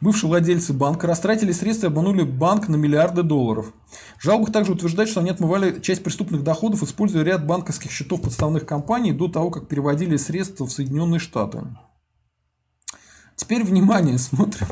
[0.00, 3.72] бывшие владельцы банка, растратили средства и обманули банк на миллиарды долларов.
[4.18, 8.64] В жалобах также утверждают, что они отмывали часть преступных доходов, используя ряд банковских счетов подставных
[8.64, 11.62] компаний до того, как переводили средства в Соединенные Штаты.
[13.36, 14.68] Теперь внимание, смотрим.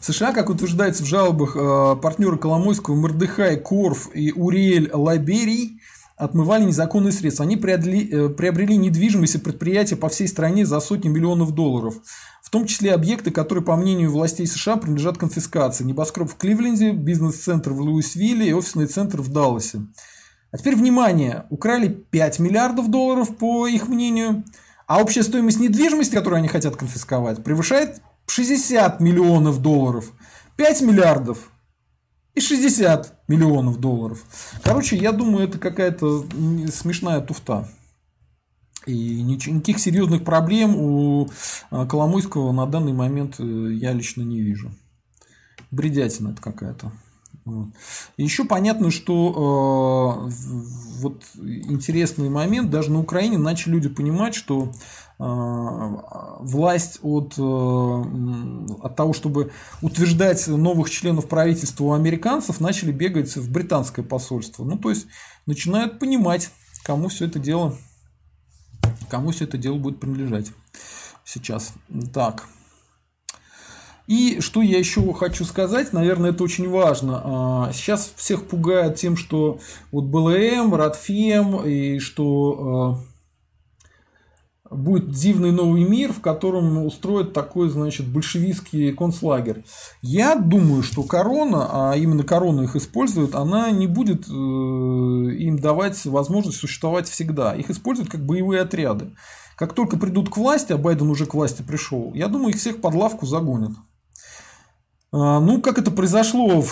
[0.00, 5.73] В США, как утверждается в жалобах э, партнеры Коломойского Мордыхай Корф и Уриэль Лайберий,
[6.16, 7.44] отмывали незаконные средства.
[7.44, 11.96] Они приобрели, э, приобрели недвижимость и предприятия по всей стране за сотни миллионов долларов.
[12.42, 15.84] В том числе объекты, которые, по мнению властей США, принадлежат конфискации.
[15.84, 19.80] Небоскреб в Кливленде, бизнес-центр в Луисвилле и офисный центр в Далласе.
[20.52, 24.44] А теперь внимание, украли 5 миллиардов долларов, по их мнению,
[24.86, 30.12] а общая стоимость недвижимости, которую они хотят конфисковать, превышает 60 миллионов долларов.
[30.56, 31.50] 5 миллиардов
[32.34, 34.24] и 60 миллионов долларов.
[34.62, 36.26] Короче, я думаю, это какая-то
[36.72, 37.68] смешная туфта.
[38.86, 41.30] И никаких серьезных проблем у
[41.70, 43.42] а, Коломойского на данный момент э,
[43.72, 44.72] я лично не вижу.
[45.70, 46.92] Бредятина это какая-то.
[47.46, 47.68] Вот.
[48.16, 50.30] Еще понятно, что э,
[51.00, 54.72] вот интересный момент, даже на Украине начали люди понимать, что э,
[55.18, 57.42] власть от, э,
[58.82, 64.64] от того, чтобы утверждать новых членов правительства у американцев, начали бегать в британское посольство.
[64.64, 65.06] Ну, то есть
[65.46, 66.50] начинают понимать,
[66.82, 67.76] кому все это дело,
[69.08, 70.50] кому все это дело будет принадлежать
[71.24, 71.74] сейчас.
[72.12, 72.46] Так.
[74.06, 77.22] И что я еще хочу сказать, наверное, это очень важно.
[77.24, 79.60] А, сейчас всех пугает тем, что
[79.92, 83.13] вот БЛМ, Радфем, и что а,
[84.74, 89.64] будет дивный новый мир, в котором устроят такой, значит, большевистский концлагерь.
[90.02, 96.04] Я думаю, что корона, а именно корона их использует, она не будет э, им давать
[96.06, 97.54] возможность существовать всегда.
[97.54, 99.12] Их используют как боевые отряды.
[99.56, 102.80] Как только придут к власти, а Байден уже к власти пришел, я думаю, их всех
[102.80, 103.72] под лавку загонят.
[105.12, 106.62] А, ну, как это произошло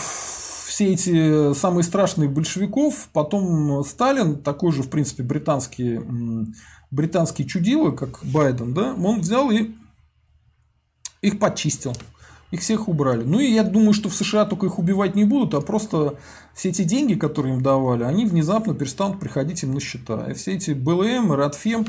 [0.73, 6.01] все эти самые страшные большевиков, потом Сталин, такой же, в принципе, британский,
[6.93, 9.73] британский чудило, как Байден, да, он взял и
[11.23, 11.97] их почистил.
[12.53, 13.25] Их всех убрали.
[13.25, 16.19] Ну и я думаю, что в США только их убивать не будут, а просто
[16.55, 20.31] все эти деньги, которые им давали, они внезапно перестанут приходить им на счета.
[20.31, 21.87] И все эти БЛМ и Радфем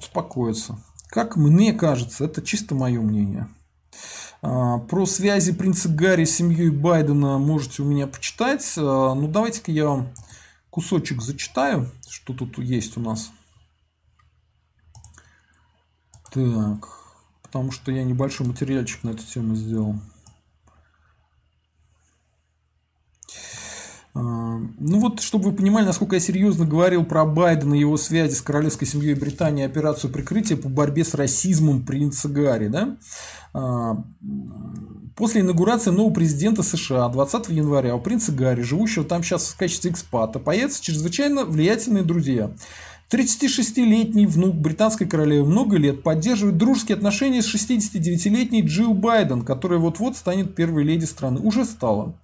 [0.00, 0.78] успокоятся.
[1.08, 3.48] Как мне кажется, это чисто мое мнение.
[4.40, 8.64] А, про связи принца Гарри с семьей Байдена можете у меня почитать.
[8.78, 10.08] А, ну, давайте-ка я вам
[10.70, 13.30] кусочек зачитаю, что тут есть у нас.
[16.36, 16.90] Так,
[17.42, 19.94] потому что я небольшой материальчик на эту тему сделал.
[24.12, 24.20] А,
[24.78, 28.42] ну вот, чтобы вы понимали, насколько я серьезно говорил про Байдена и его связи с
[28.42, 32.98] королевской семьей Британии, операцию прикрытия по борьбе с расизмом принца Гарри, да?
[33.54, 34.04] А,
[35.16, 39.90] после инаугурации нового президента США 20 января у принца Гарри, живущего там сейчас в качестве
[39.90, 42.50] экспата, появятся чрезвычайно влиятельные друзья.
[43.08, 50.16] 36-летний внук британской королевы много лет поддерживает дружеские отношения с 69-летней Джилл Байден, которая вот-вот
[50.16, 51.38] станет первой леди страны.
[51.40, 52.16] Уже стала.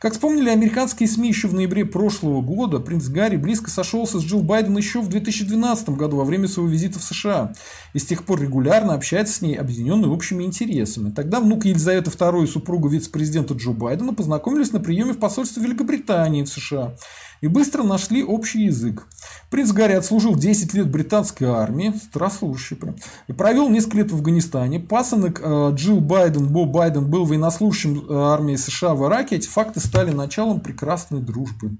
[0.00, 4.42] Как вспомнили американские СМИ еще в ноябре прошлого года, принц Гарри близко сошелся с Джилл
[4.42, 7.52] Байден еще в 2012 году во время своего визита в США
[7.92, 11.10] и с тех пор регулярно общается с ней, объединенный общими интересами.
[11.10, 16.42] Тогда внук Елизаветы II и супруга вице-президента Джо Байдена познакомились на приеме в посольстве Великобритании
[16.42, 16.96] в США
[17.44, 19.06] и быстро нашли общий язык.
[19.50, 22.96] Принц Гарри отслужил 10 лет британской армии, старослужащий прям,
[23.28, 24.80] и провел несколько лет в Афганистане.
[24.80, 29.36] Пасынок э, Джилл Байден, Бо Байден был военнослужащим э, армии США в Ираке.
[29.36, 31.76] Эти факты стали началом прекрасной дружбы.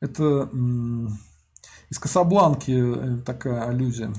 [0.00, 0.50] Это
[1.88, 4.12] из Касабланки э, такая аллюзия.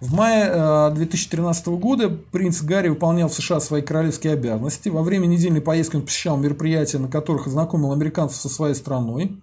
[0.00, 4.88] В мае 2013 года принц Гарри выполнял в США свои королевские обязанности.
[4.88, 9.38] Во время недельной поездки он посещал мероприятия, на которых ознакомил американцев со своей страной.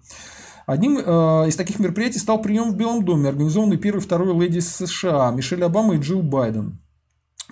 [0.68, 5.30] Одним из таких мероприятий стал прием в Белом доме, организованный первой и второй леди США
[5.30, 6.78] Мишель Обама и Джилл Байден.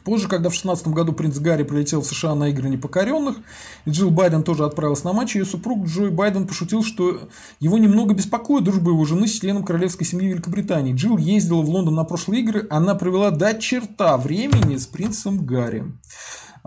[0.05, 3.39] Позже, когда в 2016 году принц Гарри прилетел в США на игры непокоренных,
[3.87, 8.13] и Джилл Байден тоже отправился на матч, ее супруг Джой Байден пошутил, что его немного
[8.13, 10.93] беспокоит дружба его жены с членом королевской семьи Великобритании.
[10.93, 15.87] Джилл ездила в Лондон на прошлые игры, она провела до черта времени с принцем Гарри.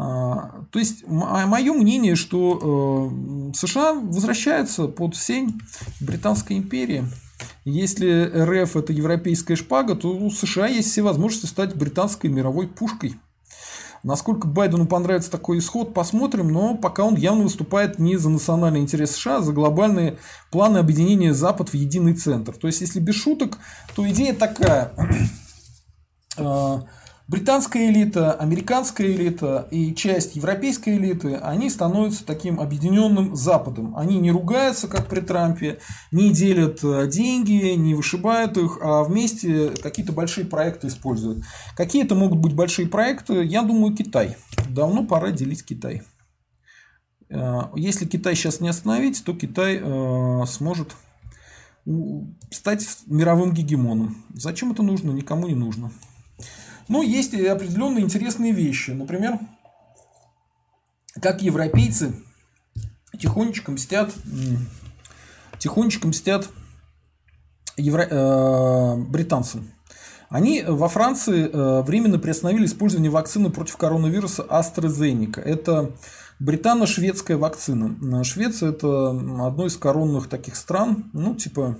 [0.01, 3.11] А, то есть, мое мнение, что
[3.51, 5.59] э, США возвращается под сень
[5.99, 7.03] Британской империи.
[7.65, 13.19] Если РФ это европейская шпага, то у США есть все возможности стать британской мировой пушкой.
[14.01, 19.11] Насколько Байдену понравится такой исход, посмотрим, но пока он явно выступает не за национальный интерес
[19.11, 20.17] США, а за глобальные
[20.49, 22.53] планы объединения Запад в единый центр.
[22.55, 23.57] То есть, если без шуток,
[23.97, 24.93] то идея такая
[26.38, 26.84] а,
[27.30, 33.95] британская элита, американская элита и часть европейской элиты, они становятся таким объединенным Западом.
[33.95, 35.80] Они не ругаются, как при Трампе,
[36.11, 41.43] не делят э, деньги, не вышибают их, а вместе какие-то большие проекты используют.
[41.77, 43.43] Какие это могут быть большие проекты?
[43.43, 44.35] Я думаю, Китай.
[44.68, 46.01] Давно пора делить Китай.
[47.30, 50.95] Э, если Китай сейчас не остановить, то Китай э, сможет
[52.51, 54.23] стать мировым гегемоном.
[54.34, 55.11] Зачем это нужно?
[55.11, 55.91] Никому не нужно.
[56.89, 58.91] Но есть и определенные интересные вещи.
[58.91, 59.39] Например,
[61.21, 62.13] как европейцы
[63.17, 64.11] тихонечко мстят,
[65.59, 66.49] тихонечко мстят
[67.77, 69.71] евро, э, британцам.
[70.29, 75.41] Они во Франции э, временно приостановили использование вакцины против коронавируса AstraZeneca.
[75.41, 75.91] Это
[76.39, 78.23] британо-шведская вакцина.
[78.23, 81.77] Швеция это одно из коронных таких стран, ну типа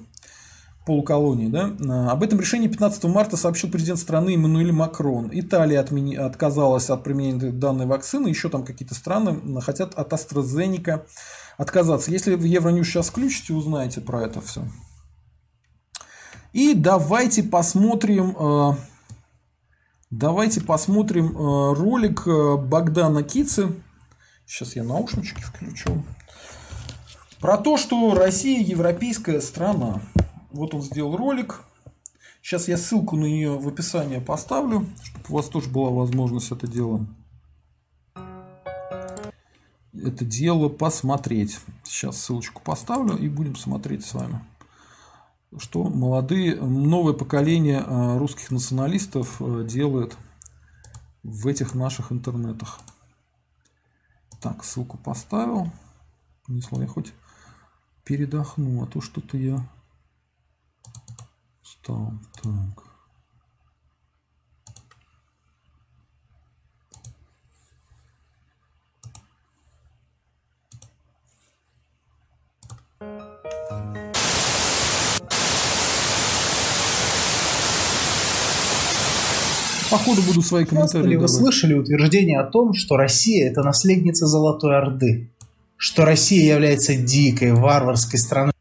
[0.86, 1.48] полуколонии.
[1.48, 1.76] Да?
[1.88, 5.30] А, об этом решении 15 марта сообщил президент страны Эммануэль Макрон.
[5.32, 6.16] Италия отмени...
[6.16, 11.06] отказалась от применения данной вакцины, еще там какие-то страны хотят от AstraZeneca
[11.58, 12.12] отказаться.
[12.12, 14.64] Если в Евроньюз сейчас включите, узнаете про это все.
[16.54, 18.76] И давайте посмотрим, э,
[20.10, 23.72] давайте посмотрим э, ролик э, Богдана Кицы.
[24.48, 26.04] Сейчас я наушнички включу.
[27.40, 30.02] Про то, что Россия европейская страна.
[30.52, 31.62] Вот он сделал ролик.
[32.42, 36.68] Сейчас я ссылку на нее в описании поставлю, чтобы у вас тоже была возможность это
[36.68, 37.06] дело
[40.04, 41.60] это дело посмотреть.
[41.84, 44.42] Сейчас ссылочку поставлю и будем смотреть с вами.
[45.58, 50.16] Что молодые, новое поколение э, русских националистов э, делает
[51.24, 52.80] в этих наших интернетах.
[54.40, 55.72] Так, ссылку поставил.
[56.48, 57.14] Не я хоть
[58.04, 59.68] передохну, а то что-то я
[61.82, 62.14] стал.
[62.42, 62.84] Так.
[79.92, 81.16] Походу буду свои комментарии.
[81.16, 85.30] Вы слышали утверждение о том, что Россия это наследница Золотой Орды?
[85.78, 88.54] Что Россия является дикой, варварской страной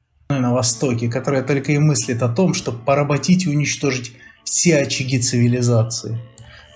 [0.59, 4.13] Востоке, которая только и мыслит о том, чтобы поработить и уничтожить
[4.43, 6.19] все очаги цивилизации.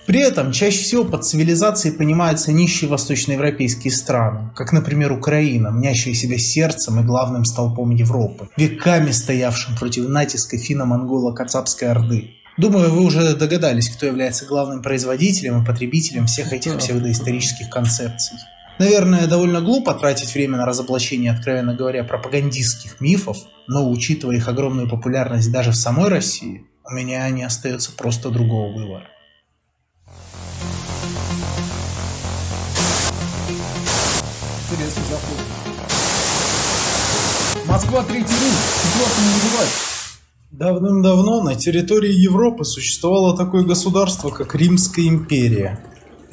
[0.05, 6.37] При этом чаще всего под цивилизацией понимаются нищие восточноевропейские страны, как, например, Украина, мнящая себя
[6.37, 12.31] сердцем и главным столпом Европы, веками стоявшим против натиска финно-монголо-кацапской орды.
[12.57, 18.37] Думаю, вы уже догадались, кто является главным производителем и потребителем всех этих псевдоисторических концепций.
[18.79, 23.37] Наверное, довольно глупо тратить время на разоблачение, откровенно говоря, пропагандистских мифов,
[23.67, 28.73] но учитывая их огромную популярность даже в самой России, у меня не остается просто другого
[28.73, 29.07] выбора.
[34.71, 35.37] Интересный заход.
[37.67, 38.53] Москва, третий Рим.
[38.83, 39.69] Четвертый не убивать.
[40.51, 45.79] Давным-давно на территории Европы существовало такое государство, как Римская империя.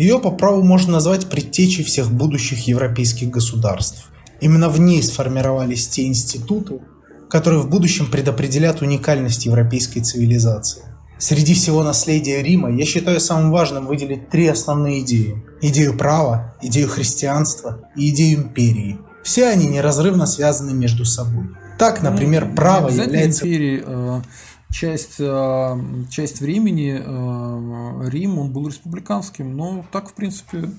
[0.01, 4.11] Ее по праву можно назвать предтечей всех будущих европейских государств.
[4.41, 6.81] Именно в ней сформировались те институты,
[7.29, 10.85] которые в будущем предопределят уникальность европейской цивилизации.
[11.19, 15.45] Среди всего наследия Рима я считаю самым важным выделить три основные идеи.
[15.61, 18.97] Идею права, идею христианства и идею империи.
[19.23, 21.51] Все они неразрывно связаны между собой.
[21.79, 23.45] Так, например, право является...
[23.45, 24.23] империи, э,
[24.71, 25.79] часть, э,
[26.11, 30.71] часть времени э, Рим, он был республиканским, но так, в принципе,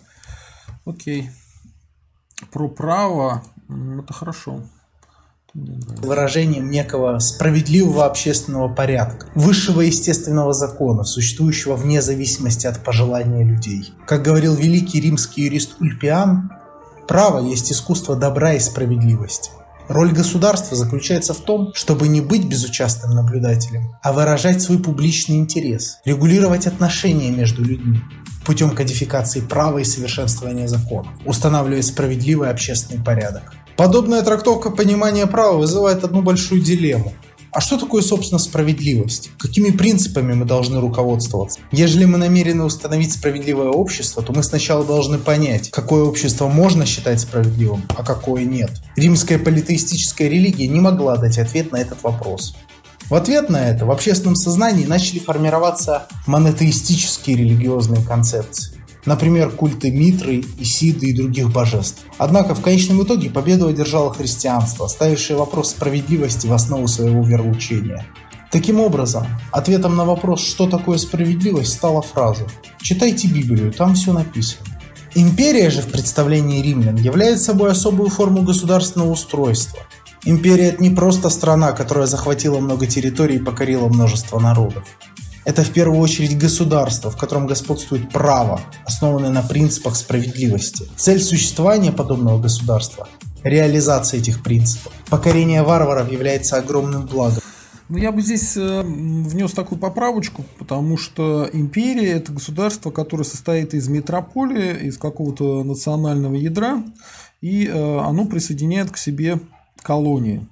[0.86, 1.30] окей.
[2.52, 4.64] Про право это хорошо.
[5.54, 13.94] выражением некого справедливого общественного порядка, высшего естественного закона, существующего вне зависимости от пожелания людей.
[14.08, 16.52] Как говорил великий римский юрист Ульпиан,
[17.08, 19.52] право есть искусство добра и справедливости.
[19.92, 26.00] Роль государства заключается в том, чтобы не быть безучастным наблюдателем, а выражать свой публичный интерес,
[26.06, 28.00] регулировать отношения между людьми
[28.46, 33.54] путем кодификации права и совершенствования закона, устанавливая справедливый общественный порядок.
[33.76, 37.14] Подобная трактовка понимания права вызывает одну большую дилемму.
[37.54, 39.32] А что такое, собственно, справедливость?
[39.38, 41.60] Какими принципами мы должны руководствоваться?
[41.74, 47.20] Ежели мы намерены установить справедливое общество, то мы сначала должны понять, какое общество можно считать
[47.20, 48.72] справедливым, а какое нет.
[48.96, 52.56] Римская политеистическая религия не могла дать ответ на этот вопрос.
[53.10, 58.81] В ответ на это в общественном сознании начали формироваться монотеистические религиозные концепции.
[59.06, 62.04] Например, культы Митры, Исиды и других божеств.
[62.18, 68.06] Однако в конечном итоге победу одержало христианство, ставившее вопрос справедливости в основу своего вероучения.
[68.52, 72.46] Таким образом, ответом на вопрос, что такое справедливость, стала фраза
[72.82, 74.66] «Читайте Библию, там все написано».
[75.16, 79.80] Империя же в представлении римлян является собой особую форму государственного устройства.
[80.24, 84.84] Империя– это не просто страна, которая захватила много территорий и покорила множество народов.
[85.44, 90.88] Это в первую очередь государство, в котором господствует право, основанное на принципах справедливости.
[90.96, 93.08] Цель существования подобного государства–
[93.44, 94.94] реализация этих принципов.
[95.10, 97.42] Покорение варваров является огромным благом.
[97.90, 103.74] Ну, я бы здесь э, внес такую поправочку, потому что империя– это государство, которое состоит
[103.74, 106.84] из метрополии, из какого-то национального ядра,
[107.42, 109.40] и э, оно присоединяет к себе
[109.82, 110.48] колонии.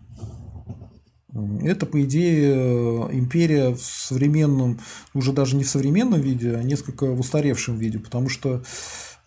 [1.61, 4.79] Это, по идее, империя в современном,
[5.13, 8.63] уже даже не в современном виде, а несколько в устаревшем виде, потому что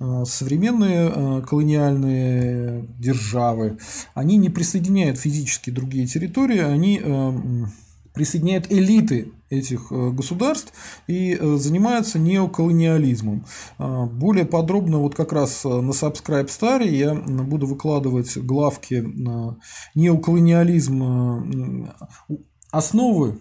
[0.01, 3.79] э, современные э, колониальные державы,
[4.15, 7.33] они не присоединяют физически другие территории, они э,
[8.15, 10.73] присоединяет элиты этих э, государств
[11.07, 13.45] и э, занимаются неоколониализмом.
[13.79, 19.05] А, более подробно вот как раз э, на Subscribe Star я буду выкладывать главки
[19.95, 21.91] неоколониализм
[22.71, 23.39] основы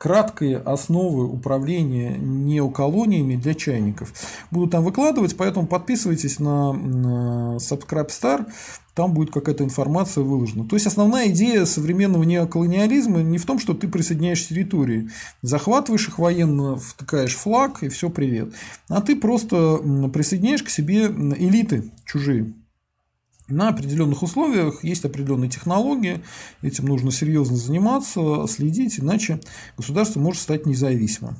[0.00, 4.14] краткие основы управления неоколониями для чайников.
[4.50, 8.46] Буду там выкладывать, поэтому подписывайтесь на Subscribe Star,
[8.94, 10.66] там будет какая-то информация выложена.
[10.66, 15.10] То есть основная идея современного неоколониализма не в том, что ты присоединяешь территории,
[15.42, 18.54] захватываешь их военно, втыкаешь флаг и все привет,
[18.88, 19.76] а ты просто
[20.14, 22.54] присоединяешь к себе элиты чужие.
[23.50, 26.22] На определенных условиях есть определенные технологии,
[26.62, 29.40] этим нужно серьезно заниматься, следить, иначе
[29.76, 31.36] государство может стать независимым.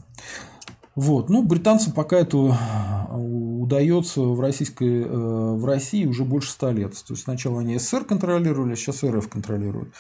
[0.97, 1.31] Вот.
[1.31, 3.15] Ну, британцам пока это э,
[3.61, 6.93] удается в, российской, э, в России уже больше ста лет.
[6.93, 9.93] То есть сначала они СССР контролировали, а сейчас РФ контролируют.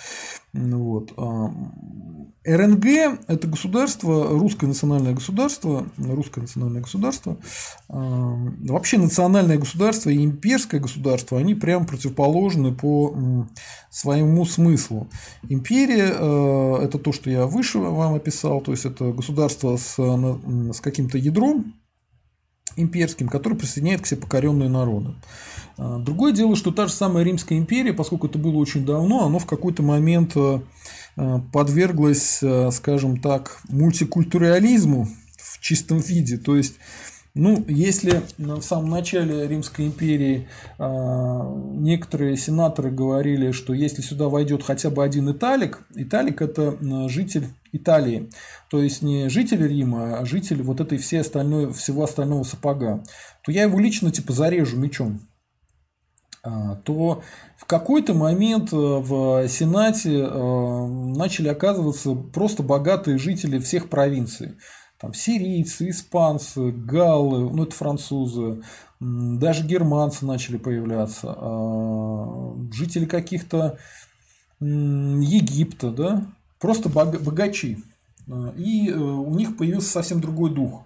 [0.52, 1.12] Вот.
[1.16, 1.52] А,
[2.44, 2.86] РНГ–
[3.28, 7.36] это государство, русское национальное государство, русское национальное государство,
[7.88, 8.34] а,
[8.64, 13.46] вообще национальное государство и имперское государство, они прям противоположны по
[13.90, 15.08] своему смыслу.
[15.48, 20.80] Империя э,– это то, что я выше вам описал, то есть это государство с, с
[20.80, 21.74] каким-то ядром
[22.76, 25.14] имперским, который присоединяет к себе покоренные народы.
[25.78, 29.38] А, другое дело, что та же самая Римская империя, поскольку это было очень давно, оно
[29.38, 30.60] в какой-то момент э,
[31.52, 36.36] подверглось, э, скажем так, мультикультурализму в чистом виде.
[36.38, 36.74] То есть
[37.34, 40.48] ну, если в самом начале Римской империи
[40.78, 46.76] некоторые сенаторы говорили, что если сюда войдет хотя бы один италик, италик это
[47.08, 48.30] житель Италии,
[48.70, 53.02] то есть не житель Рима, а житель вот этой всей остальной, всего остального сапога,
[53.42, 55.20] то я его лично типа зарежу мечом.
[56.42, 57.22] То
[57.58, 64.56] в какой-то момент в Сенате начали оказываться просто богатые жители всех провинций.
[64.98, 68.62] Там сирийцы, испанцы, галлы, ну это французы,
[69.00, 73.78] даже германцы начали появляться, а, жители каких-то
[74.60, 76.26] Египта, да,
[76.60, 77.78] просто богачи.
[78.30, 80.84] А, и э, у них появился совсем другой дух.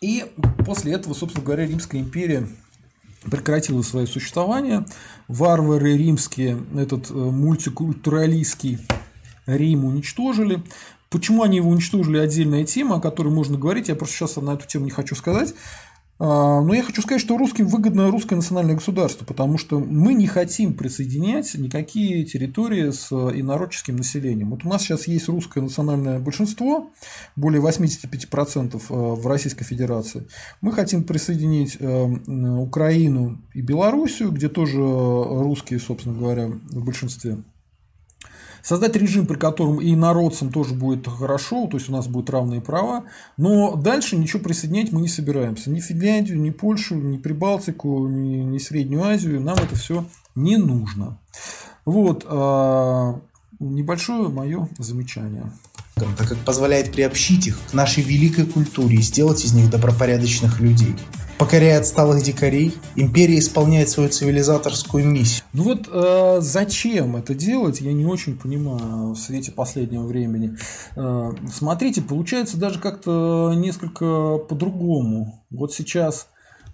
[0.00, 0.24] И
[0.64, 2.46] после этого, собственно говоря, Римская империя
[3.22, 4.84] прекратила свое существование.
[5.28, 8.78] Варвары римские, этот э, мультикультуралистский
[9.46, 10.62] Рим уничтожили.
[11.10, 13.88] Почему они его уничтожили, отдельная тема, о которой можно говорить.
[13.88, 15.54] Я просто сейчас на эту тему не хочу сказать.
[16.18, 20.28] А, но я хочу сказать, что русским выгодно русское национальное государство, потому что мы не
[20.28, 24.50] хотим присоединять никакие территории с инородческим населением.
[24.50, 26.92] Вот у нас сейчас есть русское национальное большинство,
[27.34, 30.28] более 85% э, в Российской Федерации.
[30.60, 37.38] Мы хотим присоединить э, Украину и Белоруссию, где тоже русские, собственно говоря, в большинстве.
[38.64, 42.60] Создать режим, при котором и народцам тоже будет хорошо, то есть у нас будут равные
[42.60, 43.04] права,
[43.36, 45.70] но дальше ничего присоединять мы не собираемся.
[45.70, 51.18] Ни Финляндию, ни Польшу, ни Прибалтику, ни, ни Среднюю Азию, нам это все не нужно.
[51.84, 53.20] Вот, а,
[53.60, 55.52] небольшое мое замечание
[55.94, 60.96] так как позволяет приобщить их к нашей великой культуре и сделать из них добропорядочных людей.
[61.38, 65.44] Покоряя отсталых дикарей, империя исполняет свою цивилизаторскую миссию.
[65.52, 70.56] Ну вот э, зачем это делать, я не очень понимаю в свете последнего времени.
[70.94, 75.44] Э, смотрите, получается даже как-то несколько по-другому.
[75.50, 76.28] Вот сейчас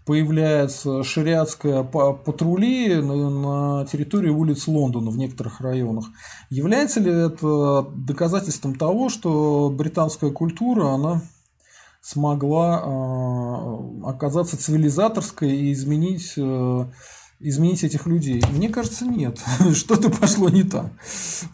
[0.05, 6.07] появляется шариатская патрули на, на территории улиц Лондона в некоторых районах.
[6.51, 11.23] Является ли это доказательством того, что британская культура, она
[12.01, 16.85] смогла э, оказаться цивилизаторской и изменить, э,
[17.41, 18.43] изменить этих людей?
[18.53, 19.39] Мне кажется, нет.
[19.75, 20.93] Что-то пошло не так.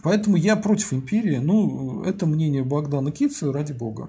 [0.02, 1.39] Поэтому я против империи.
[1.39, 4.09] Ну, это мнение Богдана Кица, ради бога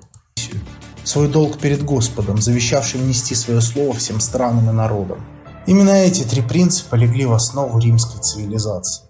[1.07, 5.19] свой долг перед Господом, завещавшим нести свое слово всем странам и народам.
[5.65, 9.06] Именно эти три принципа легли в основу римской цивилизации.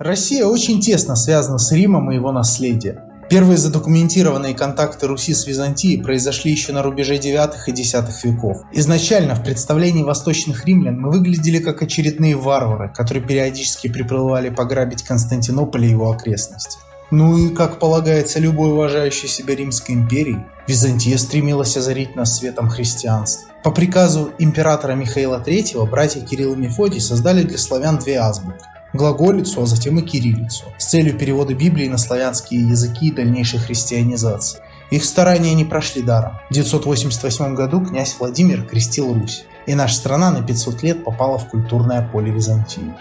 [0.00, 3.00] Россия очень тесно связана с Римом и его наследием.
[3.28, 8.62] Первые задокументированные контакты Руси с Византией произошли еще на рубеже 9 и 10 веков.
[8.72, 15.84] Изначально в представлении восточных римлян мы выглядели как очередные варвары, которые периодически приплывали пограбить Константинополь
[15.84, 16.78] и его окрестности.
[17.10, 23.50] Ну и, как полагается любой уважающей себя Римской империи, Византия стремилась озарить нас светом христианства.
[23.62, 29.62] По приказу императора Михаила III братья Кирилл и Мефодий создали для славян две азбуки глаголицу,
[29.62, 34.60] а затем и кириллицу, с целью перевода Библии на славянские языки и дальнейшей христианизации.
[34.90, 36.38] Их старания не прошли даром.
[36.50, 41.48] В 988 году князь Владимир крестил Русь, и наша страна на 500 лет попала в
[41.48, 42.92] культурное поле Византии.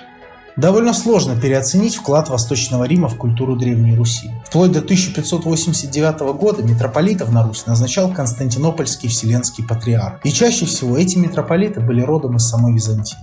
[0.60, 4.30] Довольно сложно переоценить вклад Восточного Рима в культуру Древней Руси.
[4.46, 10.20] Вплоть до 1589 года митрополитов на Русь назначал Константинопольский Вселенский Патриарх.
[10.26, 13.18] И чаще всего эти митрополиты были родом из самой Византии.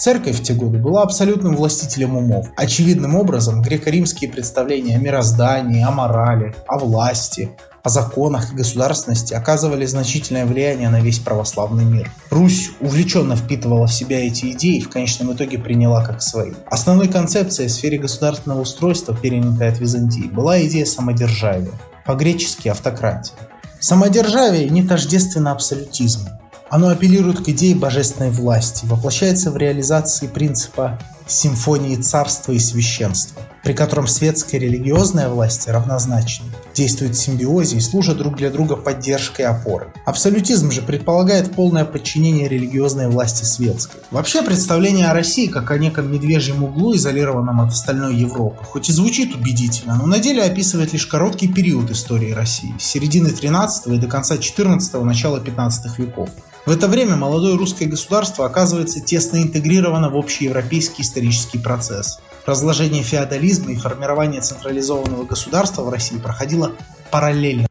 [0.00, 2.46] Церковь в те годы была абсолютным властителем умов.
[2.56, 7.50] Очевидным образом греко-римские представления о мироздании, о морали, о власти,
[7.82, 12.10] о законах и государственности оказывали значительное влияние на весь православный мир.
[12.30, 16.52] Русь увлеченно впитывала в себя эти идеи и в конечном итоге приняла как свои.
[16.70, 21.72] Основной концепцией в сфере государственного устройства, перенятой от Византии, была идея самодержавия,
[22.06, 23.36] по-гречески автократия.
[23.80, 26.39] Самодержавие не тождественно абсолютизму.
[26.70, 33.72] Оно апеллирует к идее божественной власти, воплощается в реализации принципа симфонии царства и священства, при
[33.72, 39.42] котором светская и религиозная власти равнозначны, действуют в симбиозе и служат друг для друга поддержкой
[39.42, 39.88] и опорой.
[40.06, 44.00] Абсолютизм же предполагает полное подчинение религиозной власти светской.
[44.12, 48.92] Вообще представление о России как о неком медвежьем углу, изолированном от остальной Европы, хоть и
[48.92, 53.98] звучит убедительно, но на деле описывает лишь короткий период истории России, с середины 13 и
[53.98, 56.30] до конца 14 начала 15 веков.
[56.66, 62.20] В это время молодое русское государство оказывается тесно интегрировано в общий европейский исторический процесс.
[62.44, 66.72] Разложение феодализма и формирование централизованного государства в России проходило
[67.10, 67.66] параллельно.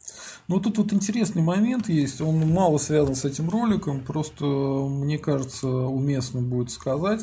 [0.48, 5.68] Ну, тут вот интересный момент есть, он мало связан с этим роликом, просто, мне кажется,
[5.68, 7.22] уместно будет сказать.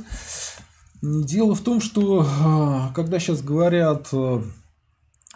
[1.03, 4.45] Дело в том, что а, когда сейчас говорят, а,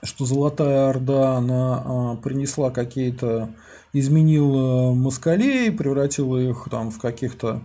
[0.04, 3.50] что Золотая Орда, она а, принесла какие-то
[3.92, 7.62] изменил москалей, превратил их там в каких-то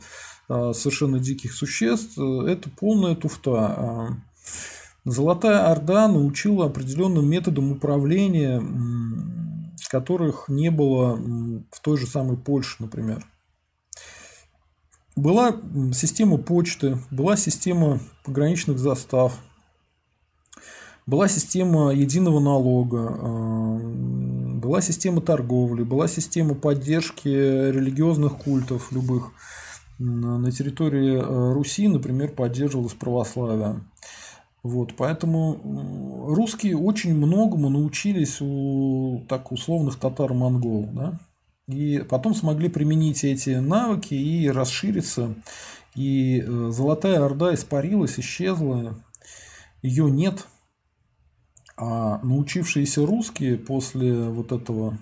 [0.48, 3.52] а, совершенно диких существ, это полная туфта.
[3.52, 4.08] А,
[5.08, 8.60] Золотая Орда научила определенным методам управления,
[9.96, 11.16] которых не было
[11.72, 13.26] в той же самой Польше, например.
[15.16, 15.56] Была
[15.94, 19.40] система почты, была система пограничных застав,
[21.06, 23.00] была система единого налога,
[24.66, 29.32] была система торговли, была система поддержки религиозных культов любых.
[30.00, 33.82] На территории э, Руси, например, поддерживалось православие.
[34.64, 35.62] Вот, поэтому
[36.34, 40.90] русские очень многому научились у так условных татар-монгол.
[40.92, 41.20] Да?
[41.68, 45.36] И потом смогли применить эти навыки и расшириться.
[45.94, 48.98] И э, Золотая Орда испарилась, исчезла.
[49.84, 50.48] Ее нет
[51.78, 54.98] а научившиеся русские после вот этого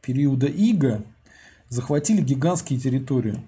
[0.00, 1.02] периода Ига
[1.68, 3.42] захватили гигантские территории,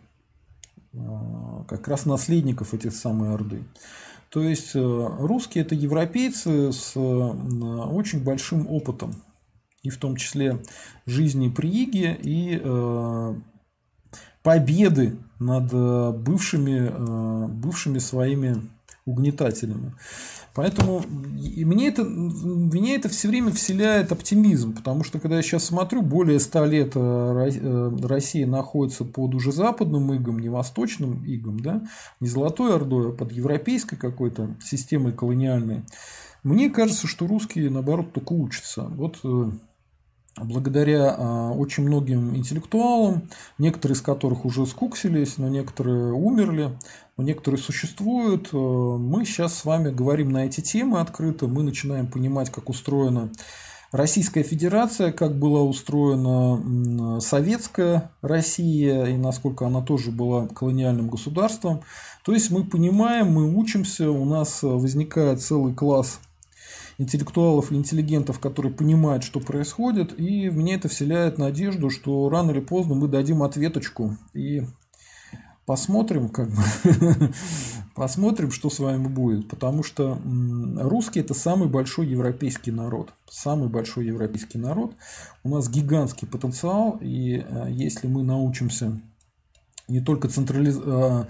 [0.94, 3.62] а, как раз наследников этих самой Орды.
[4.30, 4.80] То есть э,
[5.20, 9.14] русские это европейцы с очень большим опытом.
[9.84, 10.60] и в том числе
[11.06, 13.34] жизни при Иге и э,
[14.42, 18.62] победы над э, бывшими, э, бывшими своими
[19.04, 19.94] угнетателями.
[20.54, 21.02] Поэтому
[21.54, 26.02] и мне это, меня это все время вселяет оптимизм, потому что когда я сейчас смотрю,
[26.02, 31.82] более ста лет э, Россия находится под уже западным игом, не восточным игом, да,
[32.20, 35.82] не золотой ордой, а под европейской какой-то системой колониальной.
[36.44, 38.82] Мне кажется, что русские, наоборот, только учатся.
[38.82, 39.18] Вот
[40.36, 43.28] благодаря а, очень многим интеллектуалам,
[43.58, 46.76] некоторые из которых уже скуксились, но некоторые умерли,
[47.16, 48.48] но некоторые существуют.
[48.52, 53.30] Э, мы сейчас с вами говорим на эти темы открыто, мы начинаем понимать, как устроена
[53.92, 61.82] Российская Федерация, как была устроена Советская Россия и насколько она тоже была колониальным государством.
[62.24, 66.18] То есть мы понимаем, мы учимся, у нас возникает целый класс
[66.98, 72.60] интеллектуалов и интеллигентов, которые понимают, что происходит, и мне это вселяет надежду, что рано или
[72.60, 74.16] поздно мы дадим ответочку.
[74.32, 74.62] И
[75.66, 76.62] посмотрим, как бы,
[77.94, 80.18] посмотрим, что с вами будет, потому что
[80.76, 84.94] русский это самый большой европейский народ, самый большой европейский народ,
[85.42, 89.00] у нас гигантский потенциал, и э, если мы научимся
[89.88, 91.28] не только централизовать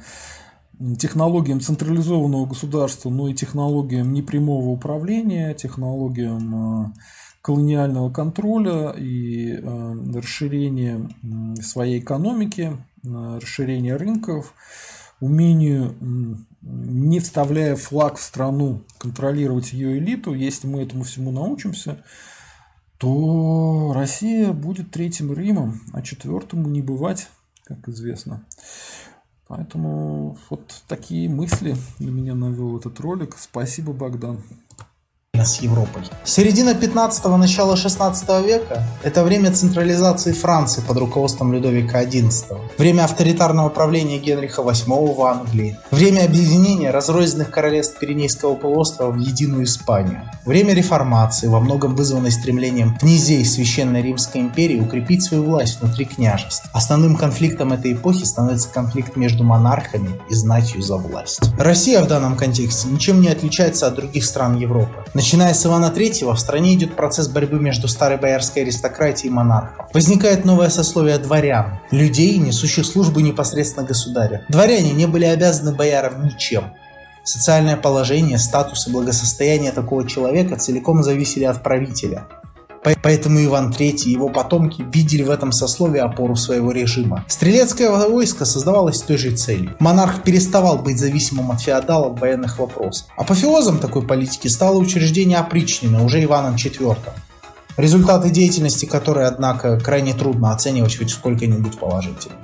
[0.98, 6.92] технологиям централизованного государства, но и технологиям непрямого управления, технологиям э,
[7.42, 11.08] колониального контроля и э, расширения
[11.60, 14.54] своей экономики, э, расширения рынков,
[15.20, 15.94] умению,
[16.60, 22.02] не вставляя флаг в страну, контролировать ее элиту, если мы этому всему научимся,
[22.98, 27.28] то Россия будет третьим Римом, а четвертому не бывать,
[27.64, 28.44] как известно.
[29.54, 33.36] Поэтому вот такие мысли на меня навел этот ролик.
[33.38, 34.40] Спасибо, Богдан
[35.42, 36.02] с Европой.
[36.24, 43.68] Середина 15-го, начало 16 века– это время централизации Франции под руководством Людовика XI, время авторитарного
[43.68, 50.74] правления Генриха VIII в Англии, время объединения разрозненных королевств Пиренейского полуострова в единую Испанию, время
[50.74, 56.68] реформации, во многом вызванной стремлением князей Священной Римской империи укрепить свою власть внутри княжеств.
[56.72, 61.40] Основным конфликтом этой эпохи становится конфликт между монархами и знатью за власть.
[61.58, 65.04] Россия в данном контексте ничем не отличается от других стран Европы.
[65.24, 69.86] Начиная с Ивана III в стране идет процесс борьбы между старой боярской аристократией и монархом.
[69.94, 74.42] Возникает новое сословие дворян, людей, несущих службу непосредственно государю.
[74.50, 76.74] Дворяне не были обязаны боярам ничем.
[77.22, 82.26] Социальное положение, статус и благосостояние такого человека целиком зависели от правителя.
[83.02, 87.24] Поэтому Иван III и его потомки видели в этом сословии опору своего режима.
[87.28, 89.74] Стрелецкое войско создавалось с той же целью.
[89.78, 93.08] Монарх переставал быть зависимым от феодалов в военных вопросах.
[93.16, 96.96] Апофеозом такой политики стало учреждение опричнины уже Иваном IV.
[97.76, 102.36] Результаты деятельности которой, однако, крайне трудно оценивать хоть сколько-нибудь положительно.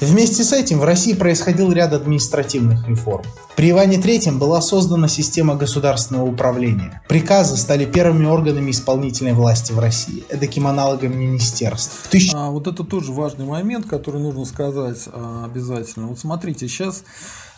[0.00, 3.24] Вместе с этим в России происходил ряд административных реформ.
[3.56, 7.02] При Иване III была создана система государственного управления.
[7.08, 12.08] Приказы стали первыми органами исполнительной власти в России, эдаким аналогом министерств.
[12.10, 12.32] Тысяч...
[12.34, 16.08] А, вот это тоже важный момент, который нужно сказать а, обязательно.
[16.08, 17.02] Вот смотрите, сейчас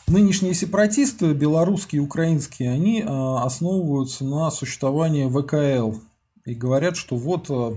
[0.08, 5.98] Нынешние сепаратисты, белорусские и украинские, они а, основываются на существовании ВКЛ
[6.46, 7.74] и говорят, что вот а,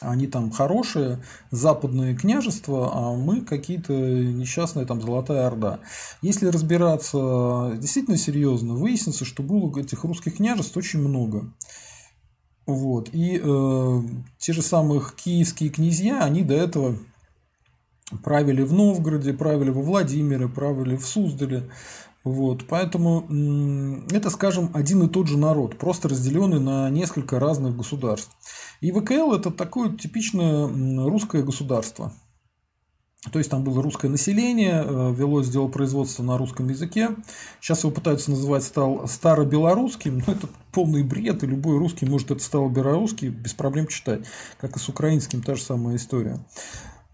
[0.00, 5.80] они там хорошие, западные княжества, а мы какие-то несчастные там Золотая Орда.
[6.20, 11.52] Если разбираться действительно серьезно, выяснится, что было этих русских княжеств очень много.
[12.66, 13.10] Вот.
[13.12, 14.02] И э,
[14.38, 16.98] те же самые киевские князья, они до этого
[18.22, 21.70] правили в Новгороде, правили во Владимире, правили в Суздале.
[22.24, 23.26] Вот, поэтому
[24.10, 28.30] это, скажем, один и тот же народ, просто разделенный на несколько разных государств.
[28.80, 30.66] И ВКЛ это такое типичное
[31.06, 32.14] русское государство.
[33.32, 37.10] То есть там было русское население, э, велось дело производства на русском языке.
[37.60, 42.42] Сейчас его пытаются называть стал старобелорусским, но это полный бред, и любой русский может это
[42.42, 44.26] старобелорусский без проблем читать,
[44.60, 46.38] как и с украинским та же самая история.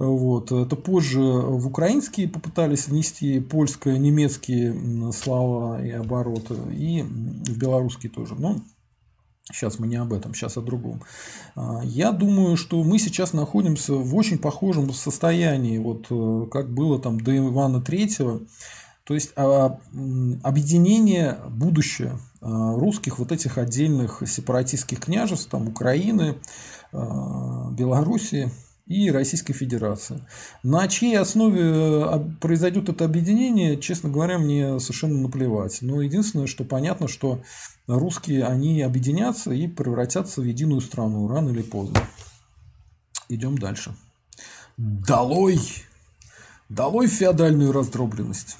[0.01, 0.51] Вот.
[0.51, 8.35] Это позже в украинские попытались внести польско-немецкие слова и обороты, и в белорусские тоже.
[8.35, 8.63] Но
[9.53, 11.03] сейчас мы не об этом, сейчас о другом.
[11.55, 16.99] А, я думаю, что мы сейчас находимся в очень похожем состоянии, вот э, как было
[16.99, 18.41] там до Ивана Третьего.
[19.05, 19.79] То есть а,
[20.43, 26.37] объединение, будущее а, русских вот этих отдельных сепаратистских княжеств, там Украины,
[26.93, 28.51] Белоруссии,
[28.91, 30.21] и Российской Федерации.
[30.65, 35.79] На чьей основе э, произойдет это объединение, честно говоря, мне совершенно наплевать.
[35.81, 37.41] Но единственное, что понятно, что
[37.87, 42.01] русские, они объединятся и превратятся в единую страну рано или поздно.
[43.29, 43.95] Идем дальше.
[44.77, 45.61] Долой!
[46.69, 48.57] Долой феодальную раздробленность.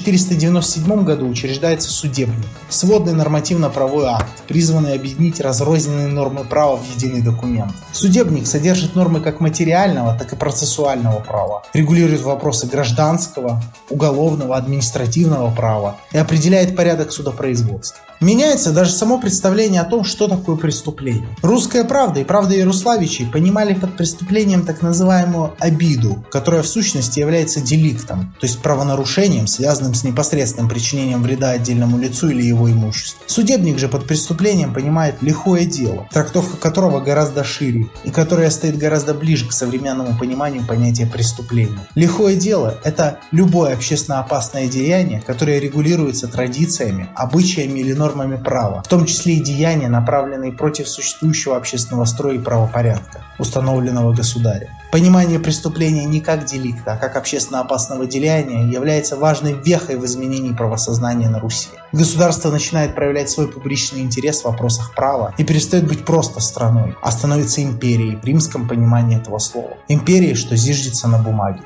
[0.00, 7.72] 1497 году учреждается судебник, сводный нормативно-правовой акт, призванный объединить разрозненные нормы права в единый документ.
[7.92, 15.96] Судебник содержит нормы как материального, так и процессуального права, регулирует вопросы гражданского, уголовного, административного права
[16.12, 18.00] и определяет порядок судопроизводства.
[18.20, 21.26] Меняется даже само представление о том, что такое преступление.
[21.40, 27.62] Русская правда и правда Ярославичей понимали под преступлением так называемую обиду, которая в сущности является
[27.62, 33.18] деликтом, то есть правонарушением, связанным с непосредственным причинением вреда отдельному лицу или его имуществу.
[33.26, 39.14] Судебник же под преступлением понимает лихое дело, трактовка которого гораздо шире и которое стоит гораздо
[39.14, 41.88] ближе к современному пониманию понятия преступления.
[41.94, 48.82] Лихое дело– это любое общественно опасное деяние, которое регулируется традициями, обычаями или нормами нормами права,
[48.82, 54.68] в том числе и деяния, направленные против существующего общественного строя и правопорядка, установленного государем.
[54.90, 60.52] Понимание преступления не как деликта, а как общественно опасного деяния является важной вехой в изменении
[60.52, 61.68] правосознания на Руси.
[61.92, 67.12] Государство начинает проявлять свой публичный интерес в вопросах права и перестает быть просто страной, а
[67.12, 69.76] становится империей в римском понимании этого слова.
[69.86, 71.60] Империей, что зиждется на бумаге.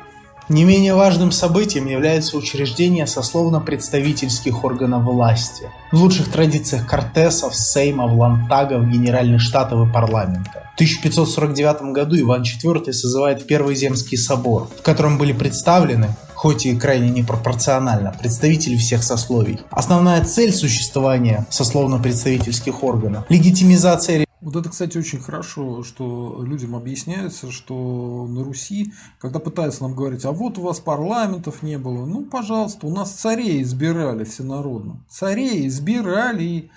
[0.51, 5.71] Не менее важным событием является учреждение сословно-представительских органов власти.
[5.91, 10.71] В лучших традициях Кортесов, Сеймов, Лантагов, Генеральных Штатов и парламента.
[10.73, 16.77] В 1549 году Иван IV созывает Первый Земский собор, в котором были представлены хоть и
[16.77, 19.61] крайне непропорционально, представители всех сословий.
[19.71, 28.27] Основная цель существования сословно-представительских органов– легитимизация вот это, кстати, очень хорошо, что людям объясняется, что
[28.29, 32.87] на Руси, когда пытаются нам говорить, а вот у вас парламентов не было, ну, пожалуйста,
[32.87, 35.03] у нас царей избирали всенародно.
[35.09, 36.71] Царей избирали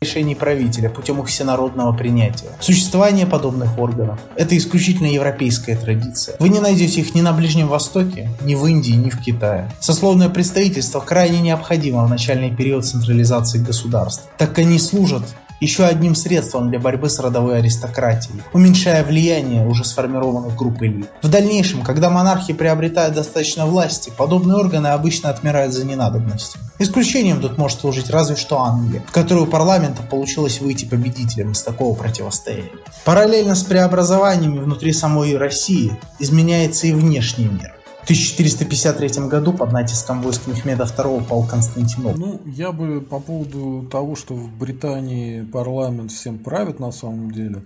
[0.00, 2.48] решений правителя путем их всенародного принятия.
[2.60, 6.36] Существование подобных органов– это исключительно европейская традиция.
[6.40, 9.70] Вы не найдете их ни на Ближнем Востоке, ни в Индии, ни в Китае.
[9.80, 15.22] Сословное представительство крайне необходимо в начальный период централизации государств, так как они служат
[15.62, 21.08] еще одним средством для борьбы с родовой аристократией, уменьшая влияние уже сформированных групп элит.
[21.22, 26.60] В дальнейшем, когда монархи приобретают достаточно власти, подобные органы обычно отмирают за ненадобностью.
[26.80, 31.62] Исключением тут может служить разве что Англия, в которой у парламента получилось выйти победителем из
[31.62, 32.70] такого противостояния.
[33.04, 37.72] Параллельно с преобразованиями внутри самой России изменяется и внешний мир.
[38.02, 42.18] В 1453 году под натиском войск Мехмеда II пал Константинополь.
[42.18, 47.62] Ну, я бы по поводу того, что в Британии парламент всем правит на самом деле,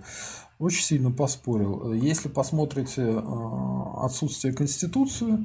[0.59, 1.91] очень сильно поспорил.
[1.91, 3.21] Если посмотрите э,
[3.97, 5.43] отсутствие конституции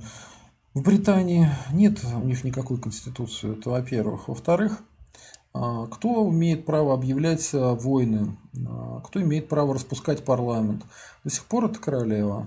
[0.74, 4.28] в Британии, нет у них никакой конституции, это во-первых.
[4.28, 4.82] Во-вторых,
[5.55, 8.59] э, кто имеет право объявлять войны, э,
[9.06, 10.85] кто имеет право распускать парламент.
[11.24, 12.47] До сих пор это королева.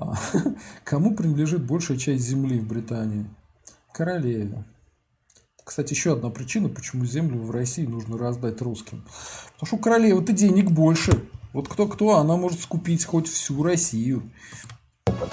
[0.00, 0.14] А,
[0.84, 3.26] кому принадлежит большая часть земли в Британии?
[3.92, 4.64] Королеве.
[5.62, 9.04] Кстати, еще одна причина, почему землю в России нужно раздать русским.
[9.52, 11.22] Потому что у королевы-то денег больше.
[11.52, 14.22] Вот кто-кто, она может скупить хоть всю Россию.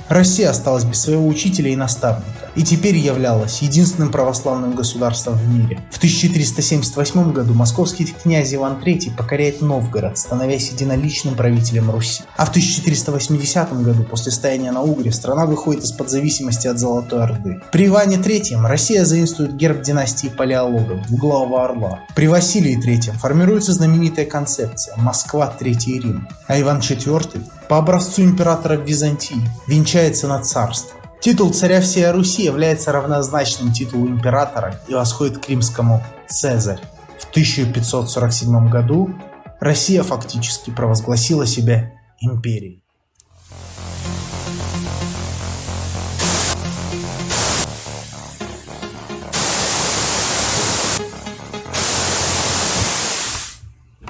[0.09, 5.79] Россия осталась без своего учителя и наставника, и теперь являлась единственным православным государством в мире.
[5.91, 12.23] В 1378 году московский князь Иван III покоряет Новгород, становясь единоличным правителем Руси.
[12.35, 17.61] А в 1480 году, после стояния на Угре, страна выходит из-под зависимости от Золотой Орды.
[17.71, 21.99] При Иване III Россия заимствует герб династии Палеологов, двуглавого орла.
[22.15, 28.75] При Василии III формируется знаменитая концепция «Москва, Третий Рим», а Иван IV по образцу императора
[28.75, 30.97] Византии, венчается на царство.
[31.19, 36.79] Титул царя всей Руси является равнозначным титулу императора и восходит к римскому «Цезарь».
[37.19, 39.09] В 1547 году
[39.59, 42.83] Россия фактически провозгласила себя империей.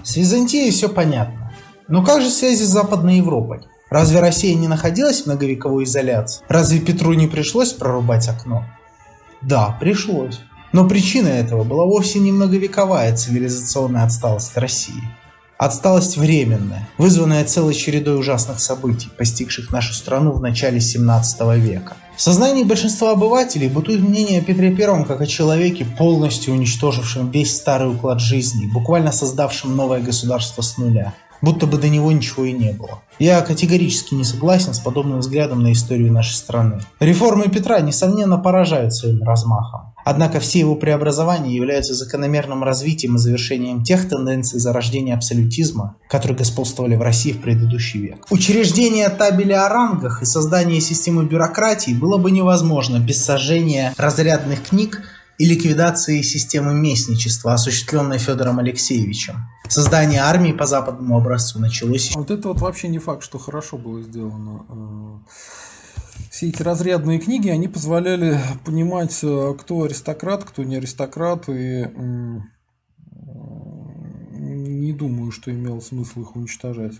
[0.03, 1.46] С Византией все понятно.
[1.87, 3.61] Но как же связи с Западной Европой?
[3.89, 6.43] Разве Россия не находилась в многовековой изоляции?
[6.49, 8.65] Разве Петру не пришлось прорубать окно?
[9.41, 10.41] Да, пришлось.
[10.73, 15.01] Но причина этого была вовсе не многовековая цивилизационная отсталость России.
[15.57, 21.95] Отсталость временная, вызванная целой чередой ужасных событий, постигших нашу страну в начале 17 века.
[22.15, 27.55] В сознании большинства обывателей бытует мнение о Петре Первом как о человеке, полностью уничтожившем весь
[27.55, 31.13] старый уклад жизни, буквально создавшем новое государство с нуля.
[31.41, 33.01] Будто бы до него ничего и не было.
[33.19, 36.81] Я категорически не согласен с подобным взглядом на историю нашей страны.
[36.99, 39.93] Реформы Петра, несомненно, поражают своим размахом.
[40.05, 46.95] Однако все его преобразования являются закономерным развитием и завершением тех тенденций зарождения абсолютизма, которые господствовали
[46.95, 48.25] в России в предыдущий век.
[48.29, 55.01] Учреждение табеля о рангах и создание системы бюрократии было бы невозможно без сожжения разрядных книг
[55.37, 59.47] и ликвидации системы местничества, осуществленной Федором Алексеевичем.
[59.69, 62.15] Создание армии по западному образцу началось...
[62.15, 64.65] Вот это вот вообще не факт, что хорошо было сделано.
[64.69, 65.29] Э,
[66.31, 71.85] все эти разрядные книги, они позволяли понимать, э, кто аристократ, кто не аристократ, и
[74.33, 76.95] не думаю, что имело смысл их уничтожать.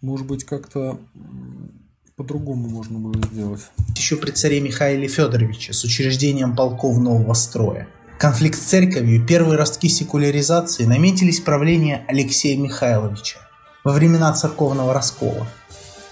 [0.00, 1.00] Может быть, как-то
[2.16, 3.62] по-другому можно было сделать.
[3.96, 7.88] Еще при царе Михаиле Федоровиче с учреждением полков нового строя.
[8.18, 13.38] Конфликт с церковью, первые ростки секуляризации наметились правление Алексея Михайловича
[13.82, 15.46] во времена церковного раскола.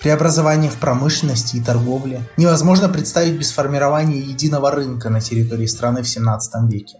[0.00, 6.08] Преобразование в промышленности и торговле невозможно представить без формирования единого рынка на территории страны в
[6.08, 6.98] 17 веке.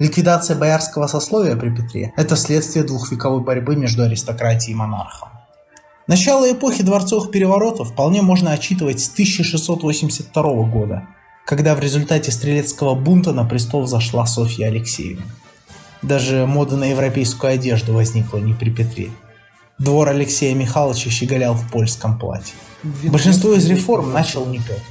[0.00, 5.28] Ликвидация боярского сословия при Петре– это следствие двухвековой борьбы между аристократией и монархом.
[6.08, 11.06] Начало эпохи дворцовых переворотов вполне можно отчитывать с 1682 года,
[11.46, 15.22] когда в результате стрелецкого бунта на престол зашла Софья Алексеевна.
[16.02, 19.10] Даже мода на европейскую одежду возникла не при Петре.
[19.78, 22.54] Двор Алексея Михайловича щеголял в польском платье.
[23.04, 24.82] Большинство из реформ начал не Петр.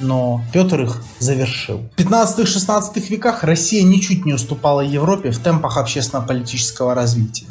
[0.00, 1.88] Но Петр их завершил.
[1.96, 7.46] В 15-16 веках Россия ничуть не уступала Европе в темпах общественно-политического развития.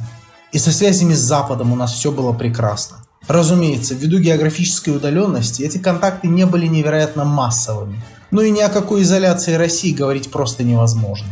[0.53, 2.97] И со связями с Западом у нас все было прекрасно.
[3.27, 7.99] Разумеется, ввиду географической удаленности эти контакты не были невероятно массовыми.
[8.29, 11.27] Но и ни о какой изоляции России говорить просто невозможно.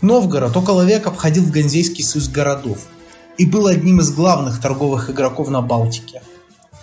[0.00, 2.78] Новгород около века входил в Ганзейский союз городов
[3.36, 6.22] и был одним из главных торговых игроков на Балтике.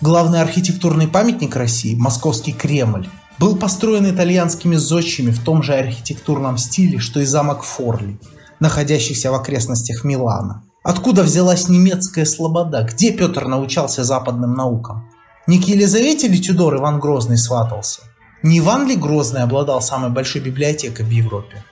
[0.02, 3.08] Главный архитектурный памятник России, Московский Кремль,
[3.40, 8.20] был построен итальянскими зодчими в том же архитектурном стиле, что и замок Форли,
[8.60, 10.64] находящийся в окрестностях Милана.
[10.84, 12.82] Откуда взялась немецкая слобода?
[12.84, 15.08] Где Петр научался западным наукам?
[15.46, 18.02] Не к Елизавете ли Тюдор Иван Грозный сватался?
[18.42, 21.64] Не Иван ли Грозный обладал самой большой библиотекой в Европе?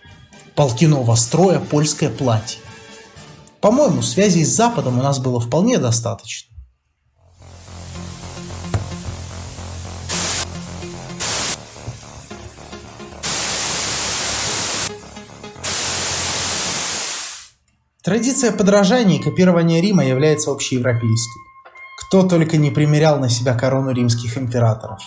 [0.53, 2.59] Полки нового строя, польское платье.
[3.61, 6.48] По-моему, связей с Западом у нас было вполне достаточно.
[18.09, 21.43] Традиция подражания и копирования Рима является общеевропейской.
[21.99, 24.99] Кто только не примерял на себя корону римских императоров.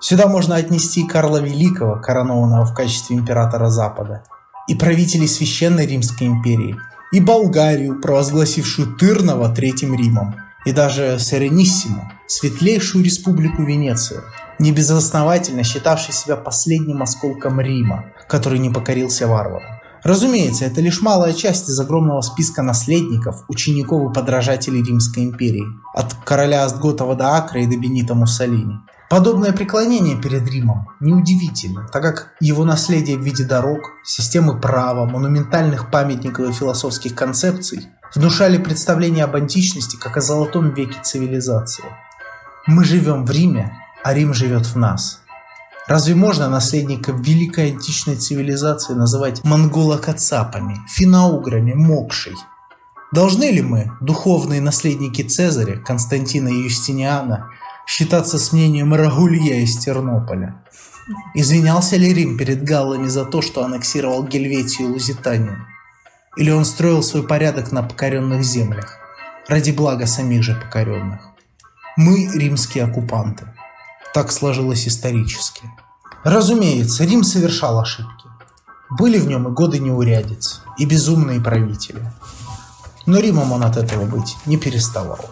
[0.00, 4.24] Сюда можно отнести Карла Великого, коронованного в качестве императора Запада,
[4.66, 6.76] и правителей Священной Римской империи,
[7.12, 10.34] и Болгарию, провозгласившую Тырного Третьим Римом,
[10.66, 14.24] и даже Серениссиму, светлейшую республику Венецию,
[14.58, 19.79] небезосновательно считавший себя последним осколком Рима, который не покорился варварам.
[20.02, 26.14] Разумеется, это лишь малая часть из огромного списка наследников, учеников и подражателей Римской империи, от
[26.24, 28.80] короля Астготова до Акра и до Бенита Муссолини.
[29.10, 35.90] Подобное преклонение перед Римом неудивительно, так как его наследие в виде дорог, системы права, монументальных
[35.90, 41.84] памятников и философских концепций внушали представление об античности как о золотом веке цивилизации.
[42.66, 43.72] Мы живем в Риме,
[44.04, 45.20] а Рим живет в нас.
[45.90, 52.36] Разве можно наследников великой античной цивилизации называть монголо-кацапами, финоуграми, мокшей?
[53.12, 57.50] Должны ли мы, духовные наследники Цезаря, Константина и Юстиниана,
[57.88, 60.64] считаться с мнением Рагулья из Тернополя?
[61.34, 65.66] Извинялся ли Рим перед галлами за то, что аннексировал Гельветию и Лузитанию?
[66.36, 68.96] Или он строил свой порядок на покоренных землях,
[69.48, 71.20] ради блага самих же покоренных?
[71.96, 73.48] Мы римские оккупанты.
[74.14, 75.62] Так сложилось исторически.
[76.24, 78.26] Разумеется, Рим совершал ошибки.
[78.90, 82.12] Были в нем и годы неурядиц, и безумные правители.
[83.06, 85.30] Но Римом он от этого быть не переставал.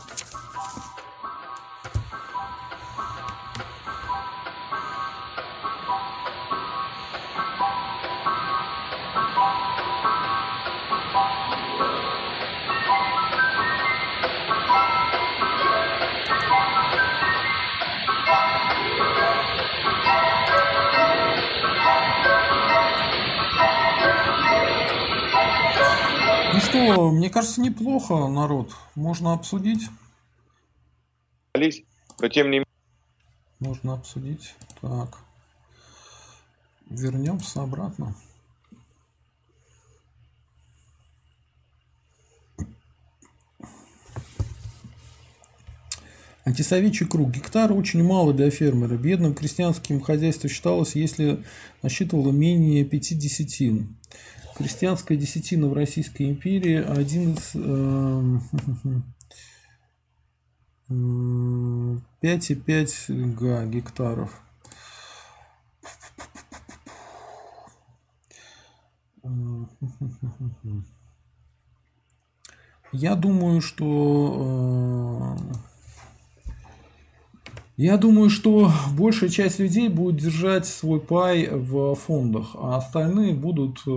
[26.74, 28.74] Мне кажется, неплохо, народ.
[28.94, 29.88] Можно обсудить.
[31.54, 32.64] Но тем не
[33.58, 34.54] Можно обсудить.
[34.80, 35.18] Так.
[36.88, 38.14] Вернемся обратно.
[46.44, 47.30] Антисоветчий круг.
[47.30, 48.96] Гектара очень мало для фермера.
[48.96, 51.44] Бедным крестьянским хозяйством считалось, если
[51.82, 53.97] насчитывало менее 5 десятин.
[54.58, 57.54] Крестьянская десятина в Российской империи один из...
[60.90, 64.40] Э, 5,5 га гектаров.
[72.92, 75.67] Я думаю, что э,
[77.78, 83.78] я думаю, что большая часть людей будет держать свой пай в фондах, а остальные будут
[83.86, 83.90] э,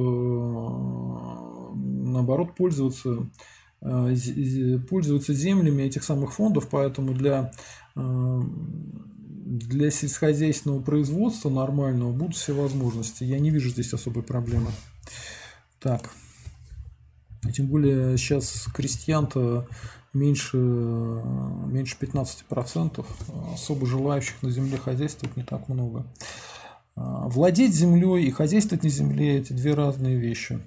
[1.73, 3.27] наоборот пользоваться
[3.81, 4.15] э,
[4.87, 7.51] пользоваться землями этих самых фондов, поэтому для
[9.51, 13.25] для сельскохозяйственного производства нормального будут все возможности.
[13.25, 14.71] Я не вижу здесь особой проблемы.
[15.79, 16.09] Так.
[17.53, 19.67] Тем более сейчас крестьян-то
[20.13, 23.05] меньше, меньше 15%.
[23.53, 26.05] Особо желающих на земле хозяйствовать не так много.
[26.95, 30.59] Владеть землей и хозяйствовать на земле– это две разные вещи.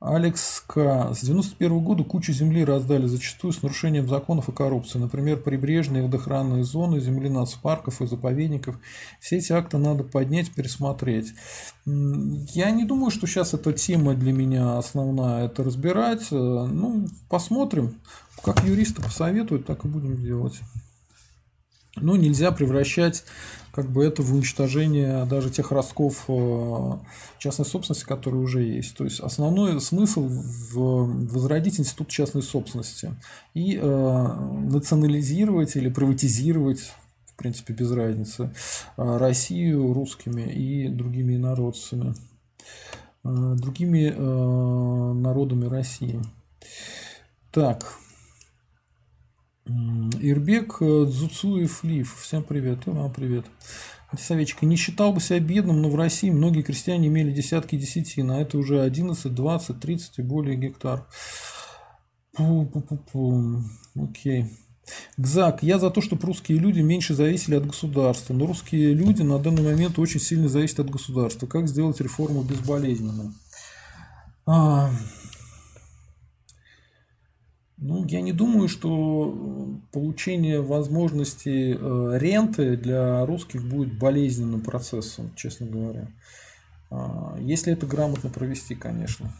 [0.00, 1.14] Алекс К.
[1.14, 4.98] С 91 года кучу земли раздали, зачастую с нарушением законов и коррупции.
[4.98, 8.78] Например, прибрежные и водоохранные зоны, земли нацпарков и заповедников.
[9.18, 11.32] Все эти акты надо поднять, пересмотреть.
[11.86, 16.30] Я не думаю, что сейчас эта тема для меня основная, это разбирать.
[16.30, 17.94] Ну, посмотрим.
[18.44, 20.60] Как юристы посоветуют, так и будем делать.
[21.96, 23.24] Но нельзя превращать
[23.72, 26.92] как бы это в уничтожение даже тех ростков э,
[27.38, 28.96] частной собственности, которые уже есть.
[28.96, 33.14] То есть основной смысл в возродить институт частной собственности
[33.54, 34.26] и э,
[34.70, 36.92] национализировать или приватизировать
[37.26, 38.52] в принципе, без разницы,
[38.96, 42.14] э, Россию русскими и другими народцами,
[43.24, 46.20] другими народами России.
[47.50, 47.98] Так,
[49.66, 52.20] Ирбек э, Дзуцуев Лив.
[52.20, 52.86] Всем привет.
[52.86, 53.46] И вам привет.
[54.10, 54.60] Антисоветчик.
[54.62, 58.58] Не считал бы себя бедным, но в России многие крестьяне имели десятки десятин, а это
[58.58, 61.06] уже 11, 20, 30 и более гектар.
[62.36, 63.62] Пу-пу-пу-пу.
[63.96, 64.50] Окей.
[65.16, 69.38] Гзак, я за то, чтобы русские люди меньше зависели от государства, но русские люди на
[69.38, 71.46] данный момент очень сильно зависят от государства.
[71.46, 73.32] Как сделать реформу безболезненно?
[74.44, 74.90] А,
[77.86, 85.30] ну, я не думаю, что э, получение возможности э, ренты для русских будет болезненным процессом,
[85.36, 86.08] честно говоря.
[86.90, 89.30] А, если это грамотно провести, конечно.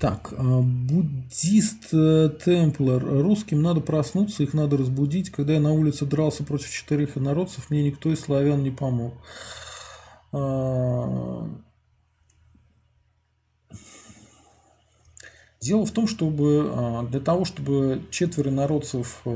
[0.00, 3.04] Так, а, буддист э, Темплар.
[3.04, 5.30] Русским надо проснуться, их надо разбудить.
[5.30, 9.14] Когда я на улице дрался против четырех инородцев, мне никто из славян не помог.
[15.62, 19.30] Дело в том, чтобы а, для того, чтобы четверо народцев э,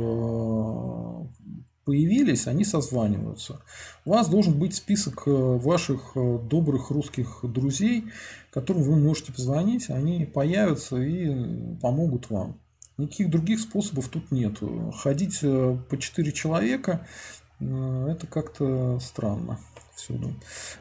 [1.85, 3.61] появились, они созваниваются.
[4.05, 8.07] У вас должен быть список э, ваших э, добрых русских друзей,
[8.51, 12.61] которым вы можете позвонить, они появятся и помогут вам.
[12.99, 14.59] Никаких других способов тут нет.
[15.01, 17.07] Ходить по четыре человека–
[17.61, 19.61] это как-то странно
[19.95, 20.35] всюду.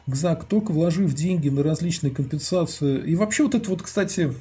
[0.06, 2.98] Гзак, только вложив деньги на различные компенсации.
[3.06, 4.32] И вообще вот это вот, кстати,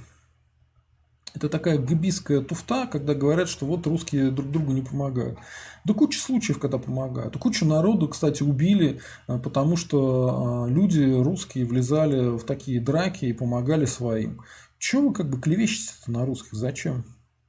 [1.35, 5.37] это такая гибийская туфта, когда говорят, что вот русские друг другу не помогают.
[5.83, 7.37] Да куча случаев, когда помогают.
[7.37, 13.33] Кучу народу, кстати, убили, э, потому что э, люди русские влезали в такие драки и
[13.33, 14.41] помогали своим.
[14.79, 16.53] Чего вы как бы клевещете на русских?
[16.53, 17.03] Зачем?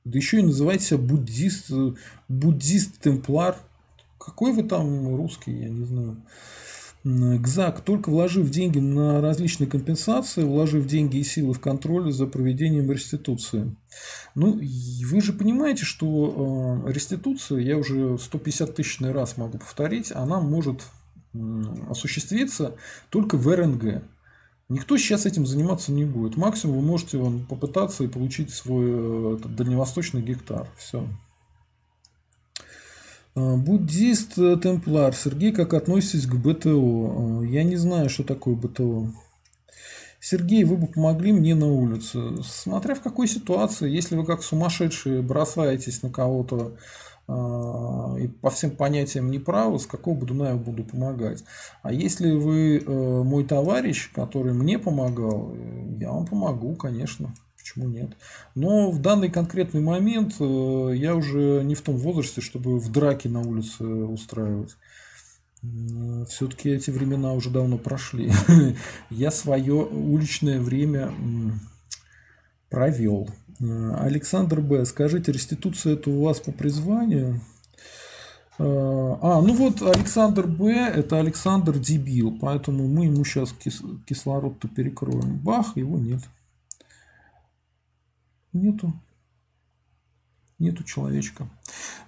[0.05, 1.95] Да еще и называете себя буддист, э,
[2.29, 3.57] буддист-темплар.
[4.19, 6.17] Какой вы там русский, я не знаю.
[7.07, 12.91] ГЗАК, только вложив деньги на различные компенсации, вложив деньги и силы в контроль за проведением
[12.91, 13.77] реституции.
[14.35, 20.41] Ну, вы же понимаете, что э, реституция, я уже 150 тысячный раз могу повторить, она
[20.41, 20.83] может
[21.89, 22.75] осуществиться
[23.11, 24.03] только в РНГ.
[24.69, 26.37] Никто сейчас этим заниматься не будет.
[26.37, 30.67] Максимум вы можете вон, попытаться и получить свой э, этот, дальневосточный гектар.
[30.77, 31.07] Все.
[33.37, 35.15] А, буддист э, Темплар.
[35.15, 36.71] Сергей, как относитесь к БТО?
[36.71, 39.13] А, я не знаю, что такое БТО.
[40.21, 42.43] Сергей, вы бы помогли мне на улице.
[42.43, 46.77] Смотря в какой ситуации, если вы как сумасшедшие бросаетесь на кого-то
[47.29, 51.45] э, и по всем понятиям неправы, с какого Будуна я буду помогать.
[51.83, 55.55] А если вы э, мой товарищ, который мне помогал,
[56.01, 57.35] я вам помогу, конечно
[57.67, 58.17] почему нет.
[58.55, 63.29] Но в данный конкретный момент э, я уже не в том возрасте, чтобы в драке
[63.29, 64.77] на улице устраивать.
[66.29, 68.31] Все-таки эти времена уже давно прошли.
[69.11, 71.13] Я свое уличное время
[72.71, 73.29] провел.
[73.59, 74.85] Александр Б.
[74.85, 77.41] Скажите, реституция это у вас по призванию?
[78.59, 80.73] А, ну вот Александр Б.
[80.73, 85.39] это Александр Дебил, поэтому мы ему сейчас кис кислород-то перекроем.
[85.39, 86.21] Бах, его нет.
[88.57, 88.93] Нету.
[90.59, 91.47] Нету человечка.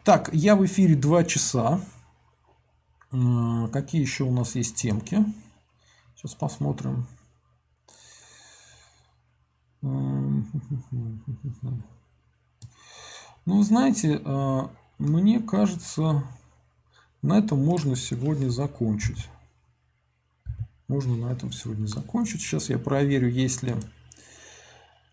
[0.02, 1.80] Так, я в эфире два часа.
[3.10, 5.22] Какие еще у нас есть темки?
[6.16, 7.06] Сейчас посмотрим.
[13.46, 16.22] Ну, знаете, а, мне кажется,
[17.22, 19.30] на этом можно сегодня закончить.
[20.86, 22.42] Можно на этом сегодня закончить.
[22.42, 23.74] Сейчас я проверю, есть ли,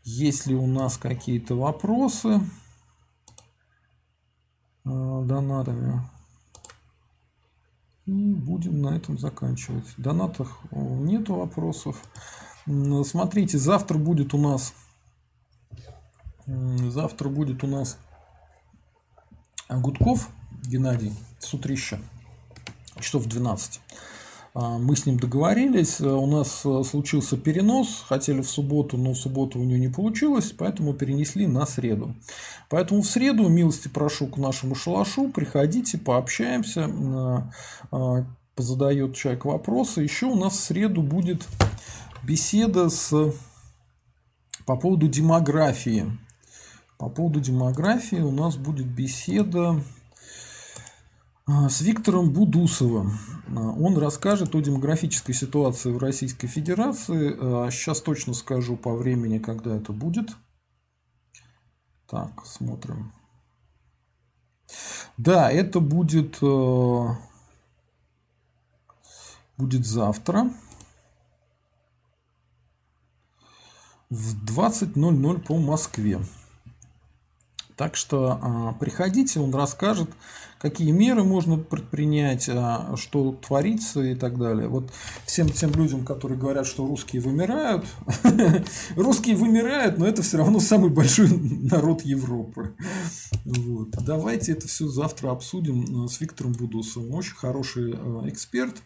[0.06, 2.40] есть ли у нас какие-то вопросы
[4.86, 6.02] а, донатами.
[8.06, 9.88] И будем на этом заканчивать.
[9.98, 12.02] В донатах нету вопросов.
[13.04, 14.74] Смотрите, завтра будет у нас
[16.48, 17.98] завтра будет у нас
[19.70, 20.30] Гудков
[20.64, 22.00] Геннадий с утрища,
[23.00, 23.82] часов 12.
[24.58, 29.18] А, мы с ним договорились, у нас э, случился перенос, хотели в субботу, но в
[29.18, 32.16] субботу у него не получилось, поэтому перенесли на среду.
[32.70, 36.90] Поэтому в среду, милости прошу к нашему шалашу, приходите, пообщаемся,
[37.92, 38.26] а,
[38.56, 40.02] позадает человек вопросы.
[40.02, 41.46] Еще у нас в среду будет
[42.24, 43.34] беседа с,
[44.66, 46.18] по поводу демографии.
[46.98, 49.82] По поводу демографии у нас будет беседа а,
[51.48, 53.18] с Виктором Будусовым.
[53.48, 57.36] А, он расскажет о демографической ситуации в Российской Федерации.
[57.40, 60.36] А, сейчас точно скажу по времени, когда это будет.
[62.08, 63.14] Так, смотрим.
[65.18, 66.40] Да, это будет,
[69.58, 70.52] будет завтра.
[74.10, 76.22] в 20.00 по Москве.
[77.76, 80.10] Так что а, приходите, он расскажет,
[80.60, 84.70] какие меры можно предпринять, а, что творится и так далее.
[84.70, 84.94] Вот
[85.26, 87.86] всем тем людям, которые говорят, что русские вымирают,
[88.96, 92.76] русские вымирают, но это все равно самый большой народ Европы.
[93.44, 93.90] Вот.
[94.06, 97.14] Давайте это все завтра обсудим с Виктором Будусовым.
[97.14, 98.78] Очень хороший а, эксперт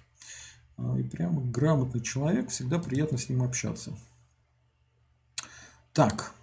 [0.97, 2.49] и прямо грамотный человек.
[2.49, 3.95] Всегда приятно с ним общаться.
[5.93, 6.33] Так,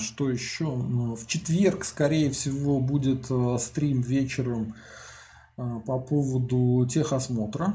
[0.00, 0.64] что еще?
[0.64, 4.74] Ну, в четверг, скорее всего, будет э, стрим вечером
[5.56, 7.74] а, по поводу техосмотра.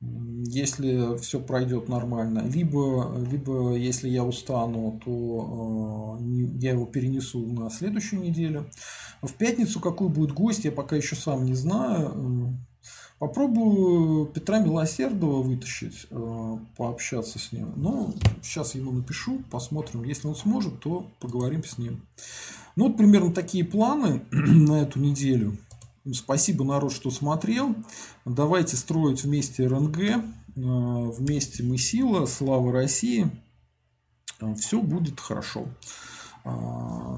[0.00, 8.22] Если все пройдет нормально, либо, либо если я устану, то я его перенесу на следующую
[8.22, 8.70] неделю.
[9.22, 12.58] В пятницу какой будет гость, я пока еще сам не знаю.
[13.18, 17.72] Попробую Петра Милосердова вытащить, э, пообщаться с ним.
[17.76, 18.12] Но
[18.42, 20.04] сейчас ему напишу, посмотрим.
[20.04, 22.02] Если он сможет, то поговорим с ним.
[22.76, 25.56] Ну, вот примерно такие планы на эту неделю.
[26.12, 27.74] Спасибо, народ, что смотрел.
[28.26, 29.98] Давайте строить вместе РНГ.
[29.98, 30.20] Э,
[30.54, 32.26] вместе мы сила.
[32.26, 33.30] Слава России.
[34.40, 35.68] Э, Все будет хорошо.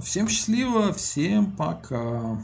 [0.03, 2.43] Всем счастливо, всем пока.